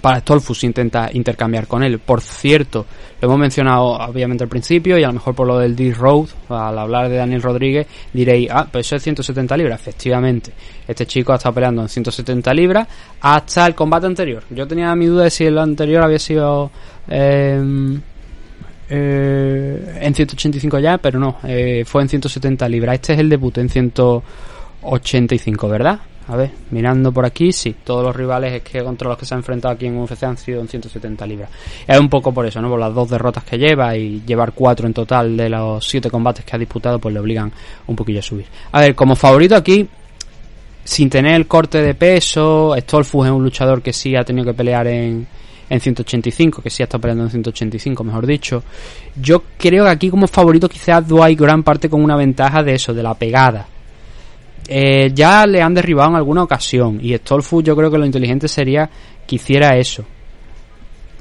para 0.00 0.20
Stolfus 0.20 0.64
intenta 0.64 1.10
intercambiar 1.12 1.66
con 1.66 1.82
él. 1.82 1.98
Por 1.98 2.20
cierto, 2.20 2.86
lo 3.20 3.28
hemos 3.28 3.38
mencionado 3.38 3.84
obviamente 3.84 4.44
al 4.44 4.50
principio 4.50 4.98
y 4.98 5.04
a 5.04 5.08
lo 5.08 5.12
mejor 5.14 5.34
por 5.34 5.46
lo 5.46 5.58
del 5.58 5.76
D-Road, 5.76 6.28
al 6.48 6.78
hablar 6.78 7.08
de 7.08 7.16
Daniel 7.16 7.42
Rodríguez, 7.42 7.86
diréis, 8.12 8.48
ah, 8.50 8.66
pues 8.70 8.86
eso 8.86 8.96
es 8.96 9.02
170 9.02 9.56
libras. 9.56 9.80
Efectivamente, 9.80 10.52
este 10.88 11.06
chico 11.06 11.32
ha 11.32 11.36
estado 11.36 11.54
peleando 11.54 11.82
en 11.82 11.88
170 11.88 12.54
libras 12.54 12.88
hasta 13.20 13.66
el 13.66 13.74
combate 13.74 14.06
anterior. 14.06 14.42
Yo 14.50 14.66
tenía 14.66 14.94
mi 14.94 15.06
duda 15.06 15.24
de 15.24 15.30
si 15.30 15.44
el 15.44 15.58
anterior 15.58 16.02
había 16.02 16.18
sido... 16.18 16.70
eh, 17.08 18.00
eh, 18.94 19.98
en 20.02 20.14
185 20.14 20.78
ya, 20.78 20.98
pero 20.98 21.18
no, 21.18 21.38
eh, 21.44 21.82
fue 21.86 22.02
en 22.02 22.10
170 22.10 22.68
libras. 22.68 22.96
Este 22.96 23.14
es 23.14 23.20
el 23.20 23.30
debut 23.30 23.56
en 23.56 23.70
185, 23.70 25.66
¿verdad? 25.66 26.00
A 26.28 26.36
ver, 26.36 26.50
mirando 26.70 27.10
por 27.10 27.26
aquí, 27.26 27.52
sí, 27.52 27.74
todos 27.84 28.04
los 28.04 28.14
rivales 28.14 28.52
es 28.52 28.62
que 28.62 28.82
contra 28.82 29.08
los 29.08 29.18
que 29.18 29.26
se 29.26 29.34
ha 29.34 29.36
enfrentado 29.36 29.74
aquí 29.74 29.86
en 29.86 29.98
UFC 29.98 30.22
han 30.22 30.36
sido 30.36 30.60
en 30.60 30.68
170 30.68 31.26
libras. 31.26 31.50
Es 31.86 31.98
un 31.98 32.08
poco 32.08 32.32
por 32.32 32.46
eso, 32.46 32.62
¿no? 32.62 32.68
Por 32.68 32.78
las 32.78 32.94
dos 32.94 33.10
derrotas 33.10 33.42
que 33.44 33.58
lleva 33.58 33.96
y 33.96 34.22
llevar 34.24 34.52
cuatro 34.52 34.86
en 34.86 34.94
total 34.94 35.36
de 35.36 35.48
los 35.48 35.84
siete 35.84 36.10
combates 36.10 36.44
que 36.44 36.54
ha 36.54 36.58
disputado, 36.58 36.98
pues 36.98 37.12
le 37.12 37.20
obligan 37.20 37.50
un 37.88 37.96
poquillo 37.96 38.20
a 38.20 38.22
subir. 38.22 38.46
A 38.70 38.80
ver, 38.80 38.94
como 38.94 39.16
favorito 39.16 39.56
aquí, 39.56 39.88
sin 40.84 41.10
tener 41.10 41.34
el 41.34 41.46
corte 41.46 41.82
de 41.82 41.94
peso, 41.94 42.74
Stolfus 42.78 43.26
es 43.26 43.32
un 43.32 43.42
luchador 43.42 43.82
que 43.82 43.92
sí 43.92 44.14
ha 44.14 44.24
tenido 44.24 44.46
que 44.46 44.54
pelear 44.54 44.86
en, 44.86 45.26
en 45.68 45.80
185, 45.80 46.62
que 46.62 46.70
sí 46.70 46.82
ha 46.82 46.84
estado 46.84 47.00
peleando 47.00 47.24
en 47.24 47.30
185, 47.30 48.04
mejor 48.04 48.26
dicho. 48.26 48.62
Yo 49.20 49.42
creo 49.58 49.84
que 49.84 49.90
aquí 49.90 50.08
como 50.08 50.28
favorito 50.28 50.68
quizás 50.68 51.06
Dwight 51.06 51.38
Grant 51.38 51.64
parte 51.64 51.88
con 51.88 52.02
una 52.02 52.16
ventaja 52.16 52.62
de 52.62 52.74
eso, 52.74 52.94
de 52.94 53.02
la 53.02 53.14
pegada. 53.14 53.66
Eh, 54.68 55.10
ya 55.12 55.46
le 55.46 55.60
han 55.60 55.74
derribado 55.74 56.10
en 56.10 56.16
alguna 56.16 56.44
ocasión 56.44 56.98
y 57.02 57.16
Stolfus 57.16 57.64
yo 57.64 57.74
creo 57.74 57.90
que 57.90 57.98
lo 57.98 58.06
inteligente 58.06 58.48
sería 58.48 58.88
que 59.26 59.36
hiciera 59.36 59.76
eso. 59.76 60.04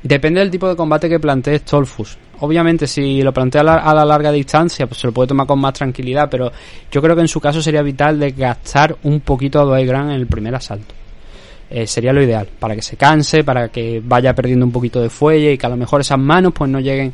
Depende 0.04 0.40
del 0.40 0.52
tipo 0.52 0.68
de 0.68 0.76
combate 0.76 1.10
que 1.10 1.20
plantee 1.20 1.60
Stolfus. 1.60 2.18
Obviamente, 2.40 2.88
si 2.88 3.22
lo 3.22 3.32
plantea 3.32 3.62
a 3.62 3.94
la, 3.94 4.04
larga 4.04 4.32
distancia, 4.32 4.88
pues 4.88 5.00
se 5.00 5.06
lo 5.06 5.14
puede 5.14 5.28
tomar 5.28 5.46
con 5.46 5.60
más 5.60 5.74
tranquilidad, 5.74 6.28
pero 6.30 6.52
yo 6.92 7.00
creo 7.00 7.16
que 7.16 7.22
en 7.22 7.28
su 7.28 7.40
caso 7.40 7.62
sería 7.62 7.84
vital 7.84 8.20
desgastar 8.20 8.98
un 9.04 9.20
poquito 9.20 9.60
a 9.62 9.80
Grant 9.82 10.10
en 10.10 10.16
el 10.16 10.26
primer 10.26 10.56
asalto. 10.56 10.96
Eh, 11.70 11.86
sería 11.86 12.12
lo 12.12 12.22
ideal, 12.22 12.50
para 12.60 12.76
que 12.76 12.82
se 12.82 12.98
canse, 12.98 13.44
para 13.44 13.70
que 13.70 14.02
vaya 14.04 14.34
perdiendo 14.34 14.66
un 14.66 14.72
poquito 14.72 15.00
de 15.00 15.10
fuelle 15.10 15.54
y 15.54 15.58
que 15.58 15.68
a 15.68 15.70
lo 15.70 15.78
mejor 15.78 16.02
esas 16.02 16.18
manos 16.18 16.52
pues 16.52 16.70
no 16.70 16.80
lleguen 16.80 17.14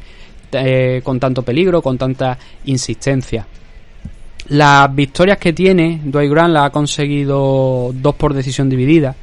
eh, 0.54 1.02
con 1.04 1.20
tanto 1.20 1.44
peligro, 1.44 1.82
con 1.82 1.98
tanta 1.98 2.38
insistencia. 2.63 3.46
Las 4.50 4.94
victorias 4.96 5.38
que 5.38 5.54
tiene 5.54 6.02
Dwight 6.04 6.32
Grant 6.32 6.54
la 6.54 6.66
ha 6.66 6.70
conseguido 6.70 7.92
dos 7.94 8.16
por 8.16 8.34
decisión 8.34 8.70
dividida 8.70 9.16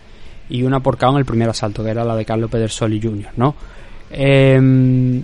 y 0.51 0.63
una 0.63 0.81
por 0.81 0.99
KO 0.99 1.11
en 1.11 1.17
el 1.17 1.25
primer 1.25 1.49
asalto, 1.49 1.83
que 1.83 1.91
era 1.91 2.05
la 2.05 2.15
de 2.15 2.25
Carlos 2.25 2.51
Pedersoli 2.51 3.01
Jr., 3.01 3.31
¿no? 3.37 3.55
Eh, 4.11 5.23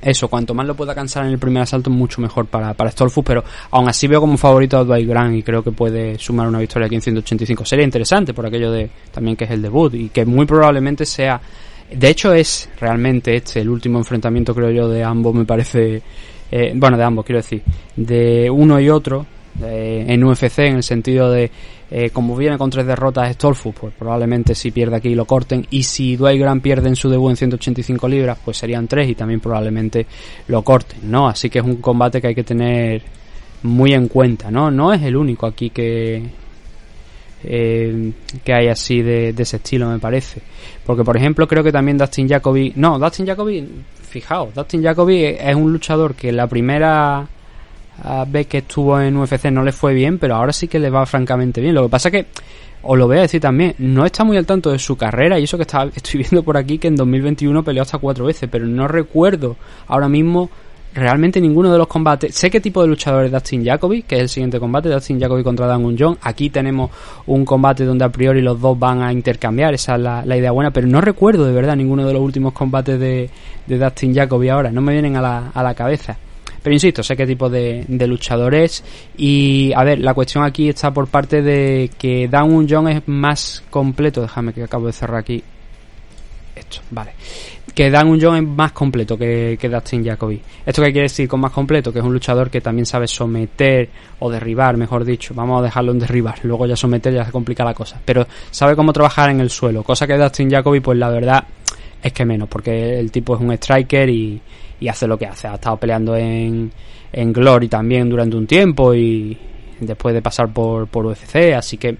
eso, 0.00 0.28
cuanto 0.28 0.54
más 0.54 0.66
lo 0.66 0.76
pueda 0.76 0.94
cansar 0.94 1.26
en 1.26 1.32
el 1.32 1.38
primer 1.38 1.62
asalto, 1.62 1.90
mucho 1.90 2.20
mejor 2.20 2.46
para, 2.46 2.72
para 2.74 2.90
Stolfus, 2.90 3.24
pero 3.24 3.44
aún 3.70 3.88
así 3.88 4.06
veo 4.06 4.20
como 4.20 4.36
favorito 4.36 4.78
a 4.78 4.84
Dwight 4.84 5.08
Grant 5.08 5.36
y 5.36 5.42
creo 5.42 5.62
que 5.62 5.72
puede 5.72 6.18
sumar 6.18 6.46
una 6.46 6.60
victoria 6.60 6.86
aquí 6.86 6.94
en 6.94 7.02
185. 7.02 7.64
Sería 7.64 7.84
interesante 7.84 8.32
por 8.32 8.46
aquello 8.46 8.70
de 8.70 8.88
también 9.10 9.36
que 9.36 9.44
es 9.44 9.50
el 9.50 9.60
debut 9.60 9.94
y 9.94 10.08
que 10.10 10.24
muy 10.24 10.46
probablemente 10.46 11.04
sea. 11.04 11.40
De 11.90 12.08
hecho, 12.08 12.32
es 12.32 12.68
realmente 12.78 13.34
este 13.34 13.60
el 13.60 13.68
último 13.68 13.98
enfrentamiento, 13.98 14.54
creo 14.54 14.70
yo, 14.70 14.88
de 14.88 15.02
ambos, 15.02 15.34
me 15.34 15.44
parece. 15.44 16.02
Eh, 16.50 16.72
bueno, 16.74 16.96
de 16.96 17.04
ambos, 17.04 17.24
quiero 17.24 17.38
decir. 17.38 17.62
De 17.96 18.50
uno 18.50 18.80
y 18.80 18.88
otro. 18.88 19.26
eh, 19.62 20.04
en 20.08 20.22
UFC 20.22 20.58
en 20.60 20.76
el 20.76 20.82
sentido 20.82 21.30
de 21.30 21.50
eh, 21.90 22.10
como 22.10 22.36
viene 22.36 22.58
con 22.58 22.68
tres 22.68 22.86
derrotas 22.86 23.32
Stolfus, 23.32 23.74
pues 23.74 23.94
probablemente 23.98 24.54
si 24.54 24.70
pierde 24.70 24.96
aquí 24.96 25.14
lo 25.14 25.24
corten 25.24 25.66
y 25.70 25.82
si 25.82 26.16
Dwight 26.16 26.38
Grant 26.38 26.62
pierde 26.62 26.88
en 26.88 26.96
su 26.96 27.08
debut 27.08 27.30
en 27.30 27.36
185 27.36 28.08
libras, 28.08 28.38
pues 28.44 28.58
serían 28.58 28.86
tres 28.86 29.08
y 29.08 29.14
también 29.14 29.40
probablemente 29.40 30.06
lo 30.48 30.62
corten, 30.62 31.10
¿no? 31.10 31.28
Así 31.28 31.48
que 31.48 31.60
es 31.60 31.64
un 31.64 31.76
combate 31.76 32.20
que 32.20 32.28
hay 32.28 32.34
que 32.34 32.44
tener 32.44 33.02
muy 33.62 33.94
en 33.94 34.08
cuenta, 34.08 34.50
¿no? 34.50 34.70
No 34.70 34.92
es 34.92 35.02
el 35.02 35.16
único 35.16 35.46
aquí 35.46 35.70
que 35.70 36.22
eh, 37.44 38.12
que 38.44 38.52
hay 38.52 38.68
así 38.68 39.02
de, 39.02 39.32
de, 39.32 39.42
ese 39.42 39.56
estilo, 39.56 39.88
me 39.88 39.98
parece. 39.98 40.42
Porque, 40.84 41.04
por 41.04 41.16
ejemplo, 41.16 41.46
creo 41.46 41.62
que 41.62 41.72
también 41.72 41.98
Dustin 41.98 42.28
Jacoby... 42.28 42.72
No, 42.76 42.98
Dustin 42.98 43.26
Jacoby, 43.26 43.68
fijaos, 44.08 44.54
Dustin 44.54 44.82
Jacoby 44.82 45.24
es 45.24 45.54
un 45.54 45.72
luchador 45.72 46.14
que 46.14 46.32
la 46.32 46.46
primera 46.46 47.28
vez 48.28 48.46
que 48.46 48.58
estuvo 48.58 49.00
en 49.00 49.16
UFC 49.16 49.46
no 49.46 49.62
le 49.62 49.72
fue 49.72 49.94
bien, 49.94 50.18
pero 50.18 50.36
ahora 50.36 50.52
sí 50.52 50.68
que 50.68 50.78
le 50.78 50.90
va 50.90 51.04
francamente 51.06 51.60
bien. 51.60 51.74
Lo 51.74 51.82
que 51.82 51.88
pasa 51.88 52.10
que, 52.10 52.26
os 52.82 52.96
lo 52.96 53.06
voy 53.06 53.18
a 53.18 53.22
decir 53.22 53.40
también, 53.40 53.74
no 53.78 54.04
está 54.04 54.24
muy 54.24 54.36
al 54.36 54.46
tanto 54.46 54.70
de 54.70 54.78
su 54.78 54.96
carrera 54.96 55.38
y 55.38 55.44
eso 55.44 55.56
que 55.56 55.62
está, 55.62 55.84
estoy 55.94 56.20
viendo 56.20 56.42
por 56.42 56.56
aquí 56.56 56.78
que 56.78 56.88
en 56.88 56.96
2021 56.96 57.62
peleó 57.64 57.82
hasta 57.82 57.98
cuatro 57.98 58.26
veces, 58.26 58.48
pero 58.50 58.66
no 58.66 58.88
recuerdo 58.88 59.56
ahora 59.86 60.08
mismo 60.08 60.50
realmente 60.98 61.40
ninguno 61.40 61.72
de 61.72 61.78
los 61.78 61.86
combates. 61.86 62.34
Sé 62.34 62.50
qué 62.50 62.60
tipo 62.60 62.82
de 62.82 62.88
luchador 62.88 63.24
es 63.24 63.32
Dustin 63.32 63.64
Jacoby, 63.64 64.02
que 64.02 64.16
es 64.16 64.22
el 64.22 64.28
siguiente 64.28 64.60
combate, 64.60 64.88
Dustin 64.88 65.20
Jacoby 65.20 65.42
contra 65.42 65.66
Dan 65.66 65.96
John. 65.98 66.18
Aquí 66.22 66.50
tenemos 66.50 66.90
un 67.26 67.44
combate 67.44 67.84
donde 67.84 68.04
a 68.04 68.08
priori 68.10 68.42
los 68.42 68.60
dos 68.60 68.78
van 68.78 69.02
a 69.02 69.12
intercambiar, 69.12 69.74
esa 69.74 69.96
es 69.96 70.00
la, 70.00 70.36
idea 70.36 70.50
buena, 70.50 70.70
pero 70.70 70.86
no 70.86 71.00
recuerdo 71.00 71.46
de 71.46 71.52
verdad 71.52 71.76
ninguno 71.76 72.06
de 72.06 72.12
los 72.12 72.22
últimos 72.22 72.52
combates 72.52 72.98
de, 72.98 73.30
de 73.66 73.78
Dustin 73.78 74.14
Jacoby 74.14 74.48
ahora, 74.48 74.70
no 74.70 74.80
me 74.80 74.92
vienen 74.92 75.16
a 75.16 75.22
la, 75.22 75.50
a 75.54 75.62
la 75.62 75.74
cabeza. 75.74 76.16
Pero 76.62 76.74
insisto, 76.74 77.02
sé 77.02 77.16
qué 77.16 77.26
tipo 77.26 77.48
de, 77.48 77.84
de 77.86 78.06
luchador 78.06 78.54
es. 78.54 78.84
Y 79.16 79.72
a 79.74 79.84
ver, 79.84 80.00
la 80.00 80.12
cuestión 80.12 80.44
aquí 80.44 80.68
está 80.68 80.92
por 80.92 81.06
parte 81.06 81.40
de 81.40 81.90
que 81.96 82.28
Dan 82.28 82.66
John 82.68 82.88
es 82.88 83.06
más 83.06 83.62
completo. 83.70 84.22
Déjame 84.22 84.52
que 84.52 84.64
acabo 84.64 84.86
de 84.86 84.92
cerrar 84.92 85.20
aquí 85.20 85.42
esto, 86.56 86.80
vale. 86.90 87.12
Que 87.78 87.92
Dan 87.92 88.20
John 88.20 88.34
es 88.34 88.42
más 88.42 88.72
completo 88.72 89.16
que, 89.16 89.56
que 89.56 89.68
Dustin 89.68 90.04
Jacoby. 90.04 90.42
¿Esto 90.66 90.82
qué 90.82 90.90
quiere 90.90 91.04
decir 91.04 91.28
con 91.28 91.38
más 91.38 91.52
completo? 91.52 91.92
Que 91.92 92.00
es 92.00 92.04
un 92.04 92.12
luchador 92.12 92.50
que 92.50 92.60
también 92.60 92.84
sabe 92.84 93.06
someter 93.06 93.88
o 94.18 94.28
derribar, 94.28 94.76
mejor 94.76 95.04
dicho. 95.04 95.32
Vamos 95.32 95.60
a 95.60 95.62
dejarlo 95.62 95.92
en 95.92 96.00
derribar. 96.00 96.40
Luego 96.42 96.66
ya 96.66 96.74
someter 96.74 97.14
ya 97.14 97.24
se 97.24 97.30
complica 97.30 97.64
la 97.64 97.74
cosa. 97.74 98.00
Pero 98.04 98.26
sabe 98.50 98.74
cómo 98.74 98.92
trabajar 98.92 99.30
en 99.30 99.38
el 99.38 99.48
suelo. 99.48 99.84
Cosa 99.84 100.08
que 100.08 100.16
Dustin 100.16 100.50
Jacoby, 100.50 100.80
pues 100.80 100.98
la 100.98 101.08
verdad 101.08 101.44
es 102.02 102.12
que 102.12 102.24
menos. 102.24 102.48
Porque 102.48 102.98
el 102.98 103.12
tipo 103.12 103.36
es 103.36 103.40
un 103.40 103.52
striker 103.52 104.10
y, 104.10 104.40
y 104.80 104.88
hace 104.88 105.06
lo 105.06 105.16
que 105.16 105.26
hace. 105.26 105.46
Ha 105.46 105.54
estado 105.54 105.76
peleando 105.76 106.16
en, 106.16 106.72
en 107.12 107.32
Glory 107.32 107.68
también 107.68 108.08
durante 108.08 108.36
un 108.36 108.48
tiempo 108.48 108.92
y 108.92 109.38
después 109.78 110.16
de 110.16 110.20
pasar 110.20 110.52
por, 110.52 110.88
por 110.88 111.06
UFC, 111.06 111.54
así 111.56 111.76
que 111.76 111.96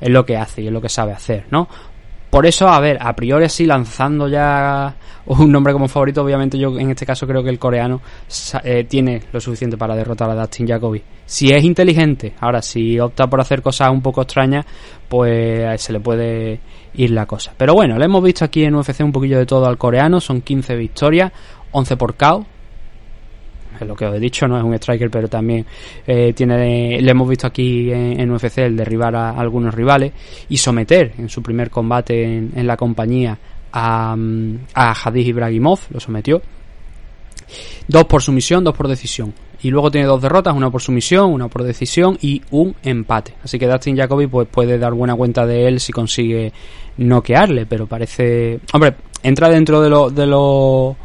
es 0.00 0.08
lo 0.08 0.24
que 0.24 0.36
hace 0.38 0.62
y 0.62 0.68
es 0.68 0.72
lo 0.72 0.80
que 0.80 0.88
sabe 0.88 1.12
hacer, 1.12 1.44
¿no? 1.50 1.68
Por 2.30 2.46
eso, 2.46 2.68
a 2.68 2.78
ver, 2.78 2.96
a 3.00 3.14
priori 3.14 3.44
así 3.44 3.66
lanzando 3.66 4.28
ya 4.28 4.94
un 5.26 5.50
nombre 5.50 5.72
como 5.72 5.88
favorito, 5.88 6.22
obviamente 6.22 6.56
yo 6.56 6.78
en 6.78 6.90
este 6.90 7.04
caso 7.04 7.26
creo 7.26 7.42
que 7.42 7.50
el 7.50 7.58
coreano 7.58 8.00
eh, 8.62 8.84
tiene 8.84 9.22
lo 9.32 9.40
suficiente 9.40 9.76
para 9.76 9.96
derrotar 9.96 10.30
a 10.30 10.34
Dustin 10.34 10.68
Jacoby. 10.68 11.02
Si 11.26 11.52
es 11.52 11.64
inteligente, 11.64 12.34
ahora 12.40 12.62
si 12.62 12.98
opta 13.00 13.26
por 13.26 13.40
hacer 13.40 13.62
cosas 13.62 13.90
un 13.90 14.00
poco 14.00 14.22
extrañas, 14.22 14.64
pues 15.08 15.80
se 15.82 15.92
le 15.92 15.98
puede 15.98 16.60
ir 16.94 17.10
la 17.10 17.26
cosa. 17.26 17.52
Pero 17.56 17.74
bueno, 17.74 17.98
le 17.98 18.04
hemos 18.04 18.22
visto 18.22 18.44
aquí 18.44 18.62
en 18.62 18.76
UFC 18.76 19.00
un 19.00 19.12
poquillo 19.12 19.38
de 19.38 19.46
todo 19.46 19.66
al 19.66 19.76
coreano, 19.76 20.20
son 20.20 20.40
15 20.40 20.76
victorias, 20.76 21.32
11 21.72 21.96
por 21.96 22.14
KO. 22.14 22.46
Es 23.80 23.88
lo 23.88 23.96
que 23.96 24.06
os 24.06 24.14
he 24.14 24.20
dicho, 24.20 24.46
no 24.46 24.58
es 24.58 24.64
un 24.64 24.74
striker, 24.74 25.10
pero 25.10 25.28
también 25.28 25.64
eh, 26.06 26.32
tiene, 26.34 27.00
le 27.00 27.10
hemos 27.10 27.28
visto 27.28 27.46
aquí 27.46 27.90
en, 27.90 28.30
UFC 28.30 28.58
el 28.58 28.76
derribar 28.76 29.14
a, 29.16 29.30
algunos 29.30 29.74
rivales 29.74 30.12
y 30.48 30.56
someter 30.56 31.12
en 31.18 31.28
su 31.28 31.42
primer 31.42 31.70
combate 31.70 32.22
en, 32.22 32.66
la 32.66 32.76
compañía 32.76 33.38
a, 33.72 34.16
a 34.74 34.92
Hadid 34.92 35.26
Ibrahimov, 35.26 35.80
lo 35.90 36.00
sometió. 36.00 36.42
Dos 37.88 38.04
por 38.04 38.22
sumisión, 38.22 38.62
dos 38.62 38.76
por 38.76 38.88
decisión. 38.88 39.34
Y 39.62 39.70
luego 39.70 39.90
tiene 39.90 40.06
dos 40.06 40.22
derrotas, 40.22 40.54
una 40.54 40.70
por 40.70 40.80
sumisión, 40.80 41.32
una 41.32 41.48
por 41.48 41.64
decisión 41.64 42.16
y 42.22 42.40
un 42.50 42.74
empate. 42.82 43.34
Así 43.44 43.58
que 43.58 43.66
Dustin 43.66 43.96
Jacoby 43.96 44.26
pues, 44.26 44.48
puede 44.48 44.78
dar 44.78 44.94
buena 44.94 45.14
cuenta 45.14 45.44
de 45.44 45.66
él 45.66 45.80
si 45.80 45.92
consigue 45.92 46.52
noquearle, 46.96 47.66
pero 47.66 47.86
parece... 47.86 48.60
Hombre, 48.72 48.94
entra 49.22 49.50
dentro 49.50 49.82
de 49.82 49.90
lo, 49.90 50.10
de 50.10 50.26
lo 50.26 50.96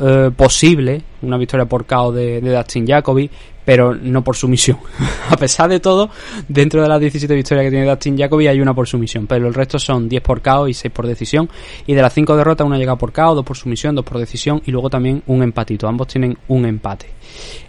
eh, 0.00 0.30
posible 0.34 1.02
una 1.22 1.36
victoria 1.36 1.66
por 1.66 1.86
KO 1.86 2.12
de, 2.12 2.40
Dustin 2.40 2.86
Jacoby, 2.86 3.30
pero 3.64 3.94
no 3.94 4.24
por 4.24 4.36
sumisión. 4.36 4.78
a 5.30 5.36
pesar 5.36 5.68
de 5.68 5.80
todo, 5.80 6.10
dentro 6.48 6.82
de 6.82 6.88
las 6.88 7.00
17 7.00 7.34
victorias 7.34 7.64
que 7.64 7.70
tiene 7.70 7.86
Dustin 7.86 8.18
Jacoby 8.18 8.48
hay 8.48 8.60
una 8.60 8.74
por 8.74 8.88
sumisión, 8.88 9.26
pero 9.26 9.46
el 9.46 9.54
resto 9.54 9.78
son 9.78 10.08
10 10.08 10.22
por 10.22 10.42
KO 10.42 10.68
y 10.68 10.74
6 10.74 10.92
por 10.92 11.06
decisión. 11.06 11.48
Y 11.86 11.94
de 11.94 12.02
las 12.02 12.12
5 12.12 12.36
derrotas, 12.36 12.66
una 12.66 12.78
llega 12.78 12.96
por 12.96 13.12
KO, 13.12 13.34
2 13.34 13.44
por 13.44 13.56
sumisión, 13.56 13.94
2 13.94 14.04
por 14.04 14.18
decisión 14.18 14.62
y 14.64 14.70
luego 14.70 14.90
también 14.90 15.22
un 15.26 15.42
empatito. 15.42 15.86
Ambos 15.86 16.08
tienen 16.08 16.36
un 16.48 16.66
empate. 16.66 17.06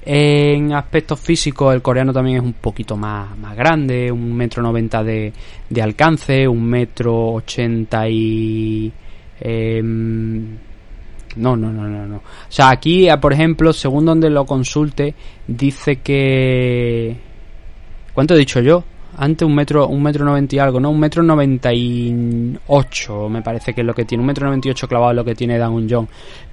En 0.06 0.74
aspectos 0.74 1.20
físicos, 1.20 1.74
el 1.74 1.82
coreano 1.82 2.12
también 2.12 2.38
es 2.38 2.44
un 2.44 2.54
poquito 2.54 2.98
más, 2.98 3.38
más 3.38 3.56
grande, 3.56 4.12
un 4.12 4.36
metro 4.36 4.64
noventa 4.64 5.04
de, 5.04 5.32
de 5.70 5.82
alcance, 5.82 6.48
un 6.48 6.64
metro 6.66 7.34
ochenta 7.34 8.08
y... 8.10 8.92
Eh, 9.40 9.82
no, 11.36 11.56
no, 11.56 11.72
no, 11.72 11.88
no, 11.88 12.06
no. 12.06 12.18
O 12.18 12.22
sea, 12.50 12.70
aquí, 12.70 13.10
ah, 13.10 13.20
por 13.20 13.34
ejemplo, 13.34 13.74
según 13.74 14.06
donde 14.06 14.30
lo 14.30 14.46
consulte, 14.46 15.16
dice 15.48 15.98
que... 15.98 17.16
¿Cuánto 18.14 18.36
he 18.36 18.38
dicho 18.38 18.60
yo? 18.60 18.84
Antes 19.18 19.46
un 19.46 19.54
metro, 19.54 19.88
un 19.88 20.02
metro 20.02 20.26
noventa 20.26 20.56
y 20.56 20.60
algo, 20.60 20.80
¿no? 20.80 20.90
Un 20.90 21.00
metro 21.00 21.22
noventa 21.22 21.72
y 21.72 22.58
ocho, 22.68 23.30
me 23.30 23.42
parece 23.44 23.74
que 23.74 23.82
es 23.82 23.88
lo 23.88 23.94
que 23.94 24.06
tiene. 24.06 24.22
Un 24.22 24.28
metro 24.28 24.48
noventa 24.48 24.68
y 24.68 24.72
ocho 24.72 24.88
clavado 24.88 25.12
es 25.12 25.16
lo 25.18 25.26
que 25.26 25.36
tiene 25.36 25.58
Dan 25.58 25.88
John. 25.90 26.08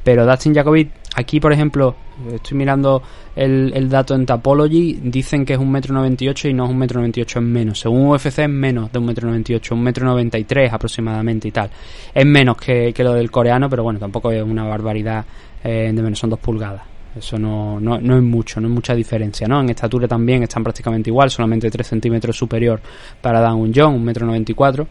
Pero 0.05 0.27
Dustin 0.27 0.55
Jacobi, 0.55 0.91
aquí 1.15 1.41
por 1.41 1.53
ejemplo, 1.53 1.95
estoy 2.33 2.57
mirando 2.57 3.03
el, 3.35 3.73
el, 3.75 3.89
dato 3.89 4.15
en 4.15 4.27
Tapology, 4.27 5.01
dicen 5.03 5.45
que 5.45 5.55
es 5.55 5.59
un 5.59 5.71
metro 5.71 5.95
noventa 5.95 6.25
y 6.25 6.29
ocho 6.29 6.49
y 6.49 6.55
no 6.55 6.65
es 6.65 6.71
un 6.71 6.79
metro 6.79 7.01
noventa 7.01 7.21
y 7.21 7.23
ocho, 7.23 7.39
es 7.39 7.45
menos. 7.45 7.81
Según 7.81 8.09
UFC 8.09 8.39
es 8.39 8.49
menos 8.49 8.93
de 8.93 8.99
un 8.99 9.07
metro 9.07 9.29
noventa 9.29 9.53
y 9.53 9.55
ocho, 9.57 9.75
un 9.75 9.83
metro 9.83 10.07
noventa 10.07 10.39
y 10.39 10.45
tres 10.45 10.73
aproximadamente 10.73 11.49
y 11.49 11.51
tal. 11.51 11.71
Es 12.15 12.27
menos 12.27 12.57
que, 12.57 12.93
que 12.93 13.05
lo 13.05 13.15
del 13.15 13.31
coreano, 13.31 13.69
pero 13.69 13.83
bueno, 13.83 13.99
tampoco 13.99 14.31
es 14.31 14.43
una 14.43 14.65
barbaridad 14.65 15.25
eh, 15.63 15.91
de 15.93 16.03
menos, 16.03 16.19
son 16.19 16.31
dos 16.31 16.41
pulgadas. 16.41 16.83
Eso 17.17 17.39
no, 17.39 17.81
no, 17.81 18.01
no, 18.01 18.17
es 18.17 18.23
mucho, 18.23 18.61
no 18.61 18.69
es 18.69 18.75
mucha 18.75 18.95
diferencia, 18.95 19.49
¿no? 19.49 19.61
En 19.61 19.71
estatura 19.71 20.07
también 20.07 20.45
están 20.45 20.63
prácticamente 20.63 21.11
igual, 21.11 21.29
solamente 21.29 21.69
3 21.69 21.85
centímetros 21.85 22.37
superior 22.37 22.81
para 23.21 23.41
Dan 23.41 23.57
un 23.57 23.73
John, 23.75 23.95
un 23.95 24.05
metro 24.05 24.27
94. 24.27 24.87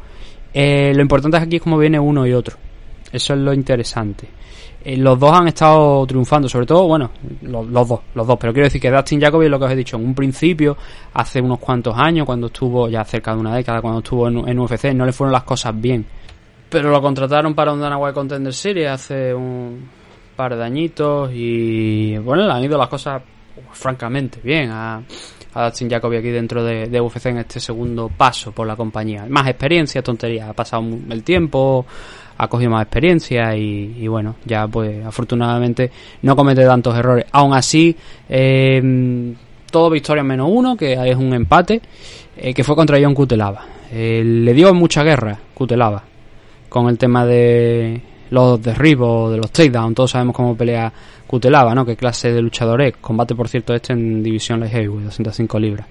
Eh, 0.54 0.92
lo 0.94 1.02
importante 1.02 1.38
aquí 1.38 1.58
es 1.58 1.62
cómo 1.62 1.78
viene 1.78 1.98
uno 1.98 2.28
y 2.28 2.34
otro. 2.34 2.58
Eso 3.12 3.34
es 3.34 3.40
lo 3.40 3.54
interesante. 3.54 4.28
Eh, 4.84 4.96
los 4.98 5.20
dos 5.20 5.32
han 5.34 5.48
estado 5.48 6.06
triunfando, 6.06 6.48
sobre 6.48 6.66
todo, 6.66 6.88
bueno, 6.88 7.12
los, 7.42 7.70
dos, 7.72 8.00
los 8.14 8.28
dos, 8.28 8.38
pero 8.40 8.54
quiero 8.54 8.66
decir 8.66 8.82
que 8.82 8.90
Dustin 8.90 9.20
Jacoby 9.20 9.50
lo 9.50 9.60
que 9.60 9.66
os 9.66 9.72
he 9.72 9.76
dicho 9.76 9.98
en 9.98 10.06
un 10.06 10.16
principio, 10.16 10.78
hace 11.14 11.42
unos 11.42 11.60
cuantos 11.60 11.98
años, 11.98 12.26
cuando 12.26 12.48
estuvo, 12.48 12.88
ya 12.88 13.04
cerca 13.04 13.34
de 13.34 13.40
una 13.40 13.56
década, 13.56 13.82
cuando 13.82 14.00
estuvo 14.00 14.28
en, 14.28 14.60
UFC, 14.60 14.94
no 14.94 15.06
le 15.06 15.12
fueron 15.12 15.34
las 15.34 15.44
cosas 15.44 15.80
bien. 15.80 16.06
Pero 16.70 16.92
lo 16.92 17.02
contrataron 17.02 17.54
para 17.56 17.74
un 17.74 17.82
Dana 17.82 17.98
White 17.98 18.14
Contender 18.14 18.54
Series 18.54 18.90
hace 18.90 19.34
un, 19.34 19.90
par 20.36 20.56
de 20.56 20.64
añitos 20.64 21.32
y 21.34 22.18
bueno, 22.20 22.46
le 22.46 22.54
han 22.54 22.64
ido 22.64 22.78
las 22.78 22.88
cosas 22.88 23.22
francamente 23.74 24.40
bien 24.42 24.70
a, 24.72 25.02
a 25.54 25.66
Dustin 25.66 25.90
Jacoby 25.90 26.18
aquí 26.18 26.30
dentro 26.30 26.64
de, 26.64 27.02
UFC 27.02 27.26
en 27.28 27.40
este 27.40 27.60
segundo 27.60 28.10
paso 28.10 28.52
por 28.52 28.68
la 28.68 28.76
compañía. 28.76 29.26
Más 29.28 29.48
experiencia, 29.48 30.02
tontería, 30.02 30.50
ha 30.50 30.54
pasado 30.54 30.84
el 31.10 31.24
tiempo, 31.24 31.86
ha 32.42 32.48
cogido 32.48 32.72
más 32.72 32.84
experiencia 32.84 33.54
y, 33.54 34.08
bueno, 34.08 34.38
ya 34.46 34.66
pues 34.66 35.06
afortunadamente 35.06 35.92
no 36.22 36.38
comete 36.38 36.64
tantos 36.66 36.96
errores. 36.98 37.26
Aún 37.34 37.54
así, 37.54 37.96
eh, 38.30 39.36
todo 39.70 39.90
victoria 39.90 40.24
menos 40.24 40.50
uno, 40.50 40.78
que 40.78 40.94
es 40.94 41.16
un 41.18 41.34
empate, 41.34 41.82
eh, 42.38 42.54
que 42.54 42.64
fue 42.64 42.78
contra 42.78 42.98
John 43.02 43.14
Cutelaba. 43.14 43.66
Eh, 43.92 44.24
le 44.24 44.54
dio 44.54 44.74
mucha 44.74 45.04
guerra 45.04 45.38
Cutelaba 45.54 46.02
con 46.70 46.88
el 46.88 46.98
tema 46.98 47.26
de 47.26 48.02
los 48.30 48.62
derribos, 48.62 49.32
de 49.32 49.38
los 49.38 49.52
takedowns, 49.52 49.96
todos 49.96 50.12
sabemos 50.12 50.34
cómo 50.34 50.56
pelea 50.56 50.94
Cutelaba, 51.28 51.76
¿no? 51.76 51.86
Qué 51.86 51.98
clase 51.98 52.32
de 52.32 52.42
luchador 52.42 52.82
es. 52.84 52.96
Combate, 53.02 53.36
por 53.36 53.50
cierto, 53.50 53.74
este 53.76 53.92
en 53.92 54.24
división 54.24 54.62
light 54.62 54.72
heavyweight, 54.72 55.06
205 55.06 55.60
libras. 55.60 55.88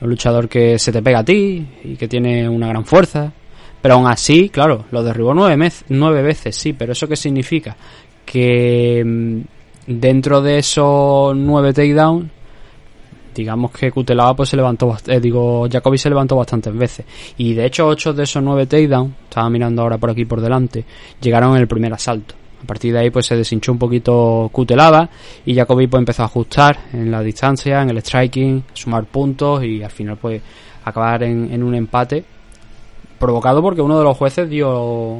Un 0.00 0.08
luchador 0.08 0.48
que 0.48 0.78
se 0.78 0.92
te 0.92 1.02
pega 1.02 1.18
a 1.18 1.24
ti 1.24 1.66
y 1.84 1.96
que 1.96 2.08
tiene 2.08 2.48
una 2.48 2.68
gran 2.68 2.86
fuerza. 2.86 3.32
Pero 3.80 3.94
aún 3.94 4.06
así, 4.06 4.48
claro, 4.48 4.84
lo 4.90 5.02
derribó 5.02 5.34
nueve, 5.34 5.70
nueve 5.88 6.22
veces, 6.22 6.56
sí, 6.56 6.72
pero 6.72 6.92
¿eso 6.92 7.08
qué 7.08 7.16
significa? 7.16 7.76
Que 8.24 9.02
mm, 9.04 9.40
dentro 9.86 10.42
de 10.42 10.58
esos 10.58 11.36
nueve 11.36 11.72
takedowns 11.72 12.30
digamos 13.34 13.70
que 13.70 13.90
Cutelaba 13.90 14.34
pues 14.34 14.48
se 14.48 14.56
levantó, 14.56 14.96
eh, 15.06 15.20
digo, 15.20 15.66
Jacoby 15.70 15.96
se 15.96 16.10
levantó 16.10 16.36
bastantes 16.36 16.74
veces. 16.76 17.06
Y 17.38 17.54
de 17.54 17.66
hecho, 17.66 17.86
ocho 17.86 18.12
de 18.12 18.24
esos 18.24 18.42
nueve 18.42 18.66
takedowns, 18.66 19.14
estaba 19.24 19.48
mirando 19.48 19.82
ahora 19.82 19.98
por 19.98 20.10
aquí 20.10 20.24
por 20.24 20.40
delante, 20.40 20.84
llegaron 21.20 21.54
en 21.54 21.62
el 21.62 21.68
primer 21.68 21.92
asalto. 21.92 22.34
A 22.62 22.66
partir 22.66 22.92
de 22.92 22.98
ahí 22.98 23.10
pues 23.10 23.24
se 23.24 23.36
deshinchó 23.36 23.72
un 23.72 23.78
poquito 23.78 24.50
Kutelava 24.52 25.08
y 25.46 25.54
Jacobi 25.54 25.86
pues 25.86 26.00
empezó 26.00 26.22
a 26.22 26.26
ajustar 26.26 26.78
en 26.92 27.10
la 27.10 27.22
distancia, 27.22 27.80
en 27.80 27.88
el 27.88 28.02
striking, 28.02 28.64
sumar 28.74 29.06
puntos 29.06 29.64
y 29.64 29.82
al 29.82 29.90
final 29.90 30.18
pues 30.18 30.42
acabar 30.84 31.22
en 31.22 31.62
un 31.62 31.74
empate 31.74 32.22
provocado 33.20 33.62
porque 33.62 33.80
uno 33.82 33.96
de 33.98 34.04
los 34.04 34.16
jueces 34.16 34.50
dio 34.50 35.18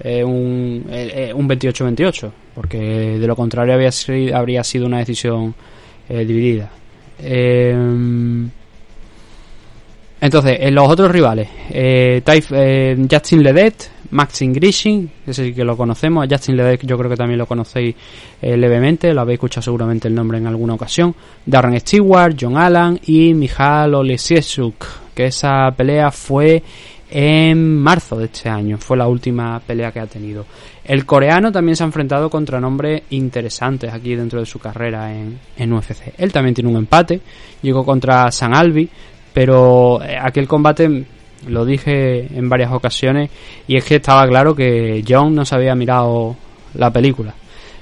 eh, 0.00 0.24
un, 0.24 0.86
eh, 0.90 1.28
eh, 1.28 1.32
un 1.34 1.48
28-28 1.48 2.30
porque 2.54 2.78
de 3.18 3.26
lo 3.28 3.36
contrario 3.36 3.74
había 3.74 3.92
sido- 3.92 4.36
habría 4.36 4.64
sido 4.64 4.86
una 4.86 4.98
decisión 4.98 5.54
eh, 6.08 6.24
dividida. 6.24 6.70
Eh, 7.22 7.76
entonces, 10.22 10.58
en 10.60 10.74
los 10.74 10.86
otros 10.88 11.10
rivales, 11.10 11.48
eh, 11.70 12.22
Justin 13.10 13.42
Ledet, 13.42 13.90
Maxim 14.10 14.52
Grishin, 14.52 15.10
ese 15.26 15.44
sí 15.46 15.54
que 15.54 15.64
lo 15.64 15.76
conocemos, 15.78 16.26
Justin 16.30 16.56
Ledet 16.56 16.84
yo 16.84 16.98
creo 16.98 17.08
que 17.08 17.16
también 17.16 17.38
lo 17.38 17.46
conocéis 17.46 17.94
levemente, 18.42 19.14
lo 19.14 19.22
habéis 19.22 19.36
escuchado 19.36 19.62
seguramente 19.62 20.08
el 20.08 20.14
nombre 20.14 20.36
en 20.36 20.46
alguna 20.46 20.74
ocasión, 20.74 21.14
Darren 21.46 21.78
Stewart, 21.80 22.36
John 22.38 22.58
Allen 22.58 23.00
y 23.06 23.32
Michal 23.32 23.94
Olesieszuk, 23.94 24.84
que 25.14 25.26
esa 25.26 25.70
pelea 25.74 26.10
fue 26.10 26.62
en 27.10 27.78
marzo 27.78 28.16
de 28.16 28.26
este 28.26 28.48
año, 28.48 28.78
fue 28.78 28.96
la 28.96 29.08
última 29.08 29.60
pelea 29.60 29.92
que 29.92 30.00
ha 30.00 30.06
tenido. 30.06 30.46
El 30.84 31.06
coreano 31.06 31.52
también 31.52 31.76
se 31.76 31.82
ha 31.82 31.86
enfrentado 31.86 32.30
contra 32.30 32.60
nombres 32.60 33.02
interesantes 33.10 33.92
aquí 33.92 34.14
dentro 34.14 34.40
de 34.40 34.46
su 34.46 34.58
carrera 34.58 35.12
en, 35.12 35.38
en 35.56 35.72
UFC. 35.72 36.14
Él 36.18 36.32
también 36.32 36.54
tiene 36.54 36.70
un 36.70 36.76
empate, 36.76 37.20
llegó 37.62 37.84
contra 37.84 38.30
San 38.30 38.54
Albi, 38.54 38.88
pero 39.32 40.02
eh, 40.02 40.16
aquel 40.20 40.48
combate 40.48 41.04
lo 41.48 41.64
dije 41.64 42.26
en 42.36 42.48
varias 42.48 42.72
ocasiones 42.72 43.30
y 43.66 43.76
es 43.76 43.84
que 43.84 43.96
estaba 43.96 44.26
claro 44.26 44.54
que 44.54 45.02
John 45.06 45.34
no 45.34 45.44
se 45.44 45.54
había 45.54 45.74
mirado 45.74 46.36
la 46.74 46.92
película. 46.92 47.34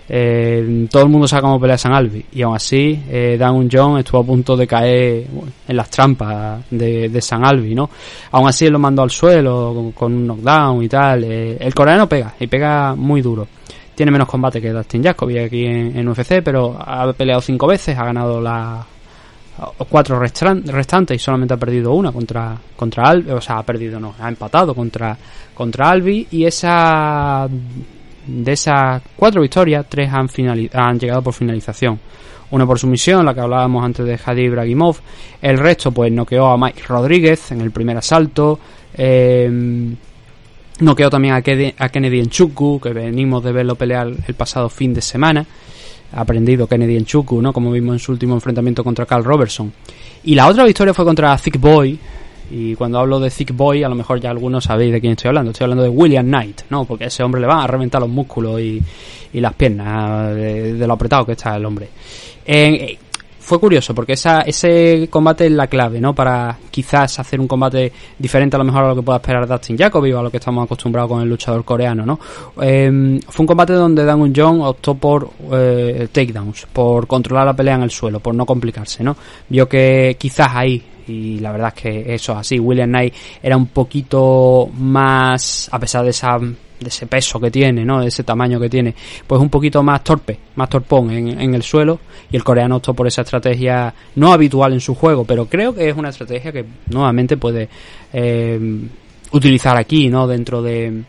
Eh, 0.08 0.86
todo 0.90 1.02
el 1.02 1.08
mundo 1.10 1.28
sabe 1.28 1.42
cómo 1.42 1.60
pelea 1.60 1.76
San 1.76 1.92
Albi 1.92 2.24
y 2.32 2.40
aún 2.40 2.56
así 2.56 2.98
eh, 3.10 3.36
Dan 3.38 3.68
John 3.70 3.98
estuvo 3.98 4.20
a 4.22 4.24
punto 4.24 4.56
de 4.56 4.66
caer 4.66 5.26
en 5.68 5.76
las 5.76 5.90
trampas 5.90 6.62
de, 6.70 7.08
de 7.10 7.20
San 7.20 7.44
Albi, 7.44 7.74
¿no? 7.74 7.90
Aún 8.30 8.48
así 8.48 8.64
él 8.66 8.72
lo 8.72 8.78
mandó 8.78 9.02
al 9.02 9.10
suelo 9.10 9.92
con, 9.94 10.14
un 10.14 10.26
knockdown 10.26 10.82
y 10.82 10.88
tal. 10.88 11.24
Eh, 11.24 11.56
el 11.60 11.74
coreano 11.74 12.08
pega 12.08 12.34
y 12.40 12.46
pega 12.46 12.94
muy 12.94 13.20
duro. 13.20 13.46
Tiene 13.94 14.12
menos 14.12 14.28
combate 14.28 14.60
que 14.60 14.70
Dustin 14.70 15.02
Jacoby 15.02 15.38
aquí 15.38 15.64
en, 15.66 15.98
en 15.98 16.08
UFC, 16.08 16.40
pero 16.42 16.76
ha 16.80 17.12
peleado 17.12 17.40
cinco 17.42 17.66
veces, 17.66 17.98
ha 17.98 18.04
ganado 18.04 18.40
la 18.40 18.86
cuatro 19.88 20.20
restan- 20.20 20.62
restantes 20.66 21.16
y 21.16 21.18
solamente 21.18 21.52
ha 21.54 21.56
perdido 21.56 21.92
una 21.92 22.12
contra 22.12 22.56
contra 22.76 23.08
Albi, 23.08 23.32
o 23.32 23.40
sea, 23.40 23.58
ha 23.58 23.62
perdido 23.64 23.98
no, 23.98 24.14
ha 24.20 24.28
empatado 24.28 24.72
contra 24.72 25.18
contra 25.52 25.90
Albi 25.90 26.28
y 26.30 26.44
esa 26.44 27.48
de 28.28 28.52
esas 28.52 29.02
cuatro 29.16 29.40
victorias, 29.40 29.86
tres 29.88 30.10
han 30.12 30.28
han 30.72 30.98
llegado 30.98 31.22
por 31.22 31.34
finalización. 31.34 31.98
Una 32.50 32.66
por 32.66 32.78
sumisión, 32.78 33.26
la 33.26 33.34
que 33.34 33.40
hablábamos 33.40 33.84
antes 33.84 34.06
de 34.06 34.18
Hadi 34.22 34.42
Ibrahimov. 34.42 34.96
El 35.42 35.58
resto, 35.58 35.92
pues, 35.92 36.10
noqueó 36.12 36.46
a 36.46 36.56
Mike 36.56 36.82
Rodríguez 36.86 37.52
en 37.52 37.60
el 37.60 37.70
primer 37.70 37.98
asalto. 37.98 38.58
Eh, 38.94 39.94
noqueó 40.80 41.10
también 41.10 41.34
a 41.34 41.42
Kennedy, 41.42 41.74
a 41.76 41.88
Kennedy 41.88 42.26
que 42.82 42.92
venimos 42.92 43.44
de 43.44 43.52
verlo 43.52 43.74
pelear 43.74 44.08
el 44.26 44.34
pasado 44.34 44.68
fin 44.68 44.94
de 44.94 45.02
semana. 45.02 45.44
Ha 46.12 46.20
aprendido 46.22 46.66
Kennedy 46.66 46.98
Nchukwu, 47.00 47.42
¿no? 47.42 47.52
Como 47.52 47.70
vimos 47.70 47.94
en 47.94 47.98
su 47.98 48.12
último 48.12 48.34
enfrentamiento 48.34 48.82
contra 48.82 49.04
Carl 49.04 49.24
Robertson. 49.24 49.70
Y 50.24 50.34
la 50.34 50.46
otra 50.46 50.64
victoria 50.64 50.94
fue 50.94 51.04
contra 51.04 51.36
Thick 51.36 51.60
Boy. 51.60 51.98
Y 52.50 52.74
cuando 52.74 52.98
hablo 52.98 53.20
de 53.20 53.30
Thick 53.30 53.54
Boy, 53.54 53.82
a 53.84 53.88
lo 53.88 53.94
mejor 53.94 54.20
ya 54.20 54.30
algunos 54.30 54.64
sabéis 54.64 54.92
de 54.92 55.00
quién 55.00 55.12
estoy 55.12 55.28
hablando. 55.28 55.50
Estoy 55.50 55.64
hablando 55.64 55.84
de 55.84 55.90
William 55.90 56.26
Knight, 56.26 56.62
¿no? 56.70 56.84
Porque 56.84 57.06
ese 57.06 57.22
hombre 57.22 57.40
le 57.40 57.46
van 57.46 57.60
a 57.60 57.66
reventar 57.66 58.00
los 58.00 58.10
músculos 58.10 58.60
y, 58.60 58.82
y 59.32 59.40
las 59.40 59.54
piernas 59.54 60.34
de, 60.34 60.74
de 60.74 60.86
lo 60.86 60.94
apretado 60.94 61.26
que 61.26 61.32
está 61.32 61.56
el 61.56 61.64
hombre. 61.64 61.88
Eh, 62.46 62.96
fue 63.48 63.58
curioso 63.58 63.94
porque 63.94 64.12
esa, 64.12 64.42
ese 64.42 65.08
combate 65.10 65.46
es 65.46 65.52
la 65.52 65.68
clave, 65.68 66.02
¿no? 66.02 66.14
Para 66.14 66.58
quizás 66.70 67.18
hacer 67.18 67.40
un 67.40 67.48
combate 67.48 67.90
diferente 68.18 68.56
a 68.56 68.58
lo 68.58 68.64
mejor 68.66 68.84
a 68.84 68.88
lo 68.88 68.96
que 68.96 69.00
pueda 69.00 69.16
esperar 69.16 69.48
Dustin 69.48 69.78
Jacoby 69.78 70.12
o 70.12 70.18
a 70.18 70.22
lo 70.22 70.30
que 70.30 70.36
estamos 70.36 70.66
acostumbrados 70.66 71.10
con 71.10 71.22
el 71.22 71.30
luchador 71.30 71.64
coreano, 71.64 72.04
¿no? 72.04 72.20
Eh, 72.60 73.18
fue 73.26 73.44
un 73.44 73.46
combate 73.46 73.72
donde 73.72 74.04
Dan 74.04 74.34
Jong 74.34 74.60
optó 74.60 74.94
por 74.96 75.30
eh, 75.50 76.08
takedowns, 76.12 76.66
por 76.70 77.06
controlar 77.06 77.46
la 77.46 77.54
pelea 77.54 77.76
en 77.76 77.84
el 77.84 77.90
suelo, 77.90 78.20
por 78.20 78.34
no 78.34 78.44
complicarse, 78.44 79.02
¿no? 79.02 79.16
Vio 79.48 79.66
que 79.66 80.16
quizás 80.18 80.48
ahí 80.52 80.82
y 81.08 81.38
la 81.40 81.52
verdad 81.52 81.72
es 81.74 81.82
que 81.82 82.14
eso 82.14 82.32
es 82.32 82.38
así. 82.38 82.58
William 82.58 82.88
Knight 82.88 83.14
era 83.42 83.56
un 83.56 83.66
poquito 83.66 84.68
más, 84.76 85.68
a 85.72 85.78
pesar 85.78 86.04
de 86.04 86.10
esa 86.10 86.38
ese 86.86 87.06
peso 87.06 87.40
que 87.40 87.50
tiene, 87.50 87.84
¿no? 87.84 88.00
De 88.00 88.08
ese 88.08 88.22
tamaño 88.22 88.60
que 88.60 88.68
tiene, 88.68 88.94
pues 89.26 89.40
un 89.40 89.48
poquito 89.48 89.82
más 89.82 90.04
torpe, 90.04 90.38
más 90.56 90.68
torpón 90.68 91.10
en, 91.10 91.40
en 91.40 91.54
el 91.54 91.62
suelo 91.62 91.98
y 92.30 92.36
el 92.36 92.44
coreano 92.44 92.76
optó 92.76 92.94
por 92.94 93.06
esa 93.06 93.22
estrategia 93.22 93.92
no 94.16 94.32
habitual 94.32 94.72
en 94.72 94.80
su 94.80 94.94
juego, 94.94 95.24
pero 95.24 95.46
creo 95.46 95.74
que 95.74 95.88
es 95.88 95.96
una 95.96 96.10
estrategia 96.10 96.52
que 96.52 96.64
nuevamente 96.90 97.36
puede 97.36 97.68
eh, 98.12 98.60
utilizar 99.32 99.76
aquí, 99.76 100.08
¿no? 100.08 100.26
Dentro 100.26 100.62
de 100.62 101.02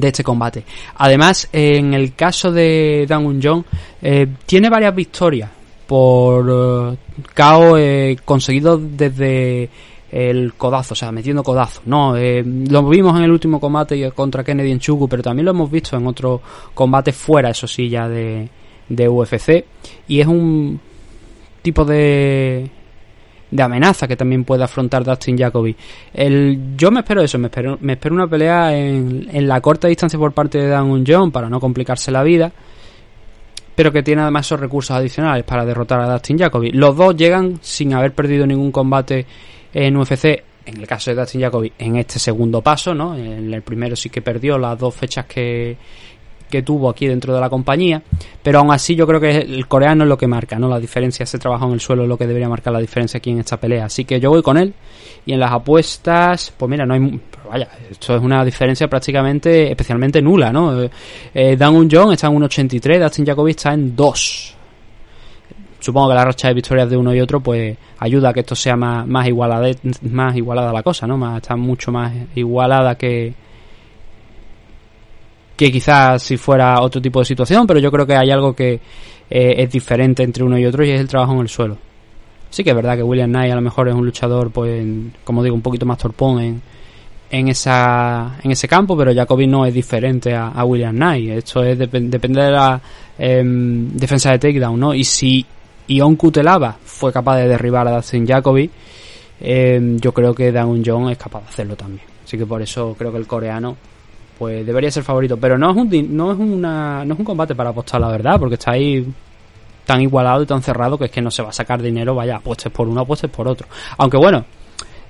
este 0.00 0.22
combate. 0.22 0.64
Además, 0.96 1.48
en 1.52 1.94
el 1.94 2.14
caso 2.14 2.52
de 2.52 3.06
Dan 3.08 3.26
Un 3.26 3.64
eh, 4.02 4.26
tiene 4.46 4.68
varias 4.70 4.94
victorias 4.94 5.50
por 5.88 6.46
eh, 6.50 6.96
KO 7.34 7.78
eh, 7.78 8.18
conseguido 8.22 8.78
desde 8.78 9.70
el 10.12 10.52
codazo, 10.52 10.92
o 10.92 10.96
sea, 10.96 11.10
metiendo 11.10 11.42
codazo. 11.42 11.80
No, 11.86 12.14
eh, 12.14 12.44
lo 12.44 12.86
vimos 12.86 13.16
en 13.16 13.24
el 13.24 13.30
último 13.30 13.58
combate 13.58 14.10
contra 14.12 14.44
Kennedy 14.44 14.70
en 14.70 14.80
Chugu, 14.80 15.08
pero 15.08 15.22
también 15.22 15.46
lo 15.46 15.52
hemos 15.52 15.70
visto 15.70 15.96
en 15.96 16.06
otros 16.06 16.42
combates 16.74 17.16
fuera, 17.16 17.48
eso 17.48 17.66
sí, 17.66 17.88
ya 17.88 18.06
de, 18.06 18.50
de 18.86 19.08
UFC. 19.08 19.64
Y 20.08 20.20
es 20.20 20.26
un 20.26 20.78
tipo 21.62 21.86
de 21.86 22.70
de 23.50 23.62
amenaza 23.62 24.06
que 24.06 24.14
también 24.14 24.44
puede 24.44 24.62
afrontar 24.64 25.04
Dustin 25.04 25.38
Jacoby. 25.38 25.74
El, 26.12 26.76
yo 26.76 26.90
me 26.90 27.00
espero 27.00 27.22
eso, 27.22 27.38
me 27.38 27.46
espero, 27.46 27.78
me 27.80 27.94
espero 27.94 28.14
una 28.14 28.26
pelea 28.26 28.76
en, 28.76 29.26
en 29.32 29.48
la 29.48 29.62
corta 29.62 29.88
distancia 29.88 30.18
por 30.18 30.32
parte 30.32 30.58
de 30.58 30.68
Dan 30.68 31.02
John 31.06 31.30
para 31.30 31.48
no 31.48 31.58
complicarse 31.58 32.10
la 32.10 32.22
vida, 32.22 32.52
pero 33.78 33.92
que 33.92 34.02
tiene 34.02 34.22
además 34.22 34.44
esos 34.44 34.58
recursos 34.58 34.90
adicionales 34.90 35.44
para 35.44 35.64
derrotar 35.64 36.00
a 36.00 36.12
Dustin 36.12 36.36
Jacoby. 36.36 36.72
Los 36.72 36.96
dos 36.96 37.14
llegan 37.14 37.60
sin 37.62 37.94
haber 37.94 38.12
perdido 38.12 38.44
ningún 38.44 38.72
combate 38.72 39.24
en 39.72 39.96
UFC. 39.96 40.42
En 40.66 40.78
el 40.80 40.84
caso 40.84 41.12
de 41.12 41.16
Dustin 41.20 41.42
Jacoby, 41.42 41.72
en 41.78 41.94
este 41.94 42.18
segundo 42.18 42.60
paso, 42.60 42.92
¿no? 42.92 43.16
En 43.16 43.54
el 43.54 43.62
primero 43.62 43.94
sí 43.94 44.10
que 44.10 44.20
perdió 44.20 44.58
las 44.58 44.76
dos 44.76 44.96
fechas 44.96 45.26
que, 45.26 45.76
que 46.50 46.62
tuvo 46.62 46.90
aquí 46.90 47.06
dentro 47.06 47.32
de 47.32 47.40
la 47.40 47.48
compañía, 47.48 48.02
pero 48.42 48.58
aún 48.58 48.72
así 48.72 48.96
yo 48.96 49.06
creo 49.06 49.20
que 49.20 49.30
el 49.38 49.68
coreano 49.68 50.02
es 50.02 50.08
lo 50.08 50.18
que 50.18 50.26
marca, 50.26 50.58
¿no? 50.58 50.68
La 50.68 50.80
diferencia, 50.80 51.22
ese 51.22 51.38
trabajo 51.38 51.66
en 51.68 51.74
el 51.74 51.80
suelo 51.80 52.02
es 52.02 52.08
lo 52.08 52.18
que 52.18 52.26
debería 52.26 52.48
marcar 52.48 52.72
la 52.72 52.80
diferencia 52.80 53.18
aquí 53.18 53.30
en 53.30 53.38
esta 53.38 53.58
pelea. 53.58 53.84
Así 53.84 54.04
que 54.04 54.18
yo 54.18 54.30
voy 54.30 54.42
con 54.42 54.56
él. 54.56 54.74
Y 55.26 55.32
en 55.32 55.40
las 55.40 55.52
apuestas, 55.52 56.52
pues 56.56 56.70
mira, 56.70 56.86
no 56.86 56.94
hay. 56.94 57.20
Vaya, 57.48 57.68
esto 57.90 58.16
es 58.16 58.22
una 58.22 58.44
diferencia 58.44 58.88
prácticamente, 58.88 59.70
especialmente 59.70 60.20
nula, 60.20 60.52
¿no? 60.52 60.82
Eh, 61.34 61.56
Dan 61.56 61.74
Un 61.74 61.90
Jong 61.90 62.12
está 62.12 62.26
en 62.26 62.34
1.83, 62.34 63.02
Dustin 63.02 63.26
Jacoby 63.26 63.50
está 63.50 63.72
en 63.72 63.94
2. 63.96 64.54
Supongo 65.80 66.08
que 66.08 66.14
la 66.14 66.24
racha 66.24 66.48
de 66.48 66.54
victorias 66.54 66.90
de 66.90 66.96
uno 66.96 67.14
y 67.14 67.20
otro, 67.20 67.40
pues 67.40 67.76
ayuda 67.98 68.30
a 68.30 68.32
que 68.32 68.40
esto 68.40 68.54
sea 68.54 68.76
más, 68.76 69.06
más, 69.06 69.26
igualada, 69.28 69.70
más 70.02 70.36
igualada 70.36 70.72
la 70.72 70.82
cosa, 70.82 71.06
¿no? 71.06 71.16
Más, 71.16 71.40
está 71.40 71.56
mucho 71.56 71.92
más 71.92 72.12
igualada 72.34 72.96
que, 72.96 73.32
que 75.56 75.72
quizás 75.72 76.22
si 76.22 76.36
fuera 76.36 76.80
otro 76.80 77.00
tipo 77.00 77.20
de 77.20 77.24
situación, 77.24 77.66
pero 77.66 77.80
yo 77.80 77.90
creo 77.90 78.06
que 78.06 78.16
hay 78.16 78.30
algo 78.30 78.54
que 78.54 78.74
eh, 79.30 79.54
es 79.58 79.70
diferente 79.70 80.22
entre 80.22 80.44
uno 80.44 80.58
y 80.58 80.64
otro 80.66 80.84
y 80.84 80.90
es 80.90 81.00
el 81.00 81.08
trabajo 81.08 81.32
en 81.34 81.40
el 81.40 81.48
suelo. 81.48 81.78
Sí 82.50 82.64
que 82.64 82.70
es 82.70 82.76
verdad 82.76 82.96
que 82.96 83.02
William 83.02 83.30
Knight 83.30 83.52
a 83.52 83.56
lo 83.56 83.60
mejor 83.60 83.88
es 83.88 83.94
un 83.94 84.04
luchador, 84.04 84.50
pues, 84.50 84.86
como 85.24 85.42
digo, 85.42 85.54
un 85.54 85.62
poquito 85.62 85.84
más 85.84 85.98
torpón 85.98 86.40
en, 86.40 86.62
en, 87.30 87.48
esa, 87.48 88.38
en 88.42 88.50
ese 88.50 88.66
campo, 88.66 88.96
pero 88.96 89.14
Jacoby 89.14 89.46
no 89.46 89.66
es 89.66 89.74
diferente 89.74 90.34
a, 90.34 90.64
William 90.64 90.94
Knight. 90.94 91.30
Esto 91.30 91.62
es 91.62 91.78
dep 91.78 91.92
depende 91.92 92.42
de 92.42 92.50
la 92.50 92.80
eh, 93.18 93.42
defensa 93.44 94.30
de 94.30 94.38
takedown, 94.38 94.80
¿no? 94.80 94.94
Y 94.94 95.04
si 95.04 95.44
Ion 95.88 96.16
Kutelava 96.16 96.76
fue 96.84 97.12
capaz 97.12 97.36
de 97.38 97.48
derribar 97.48 97.86
a 97.88 97.96
Dustin 97.96 98.26
Jacoby, 98.26 98.70
eh, 99.40 99.96
yo 100.00 100.12
creo 100.12 100.34
que 100.34 100.52
Dan 100.52 100.82
John 100.84 101.10
es 101.10 101.18
capaz 101.18 101.42
de 101.42 101.48
hacerlo 101.48 101.76
también. 101.76 102.06
Así 102.24 102.36
que 102.36 102.46
por 102.46 102.60
eso 102.60 102.94
creo 102.98 103.12
que 103.12 103.18
el 103.18 103.26
coreano 103.26 103.76
pues 104.38 104.64
debería 104.64 104.90
ser 104.90 105.02
favorito, 105.02 105.36
pero 105.36 105.58
no 105.58 105.70
es 105.70 105.76
un 105.76 106.16
no 106.16 106.32
es 106.32 106.38
una 106.38 107.04
no 107.04 107.14
es 107.14 107.18
un 107.18 107.24
combate 107.24 107.54
para 107.54 107.70
apostar 107.70 108.00
la 108.00 108.08
verdad, 108.08 108.38
porque 108.38 108.54
está 108.54 108.72
ahí 108.72 109.04
tan 109.88 110.02
igualado 110.02 110.42
y 110.42 110.46
tan 110.46 110.60
cerrado 110.60 110.98
que 110.98 111.06
es 111.06 111.10
que 111.10 111.22
no 111.22 111.30
se 111.30 111.40
va 111.42 111.48
a 111.48 111.52
sacar 111.52 111.80
dinero, 111.80 112.14
vaya, 112.14 112.36
apuestes 112.36 112.70
por 112.70 112.86
uno, 112.86 113.00
apuestes 113.00 113.30
por 113.30 113.48
otro. 113.48 113.66
Aunque 113.96 114.18
bueno, 114.18 114.44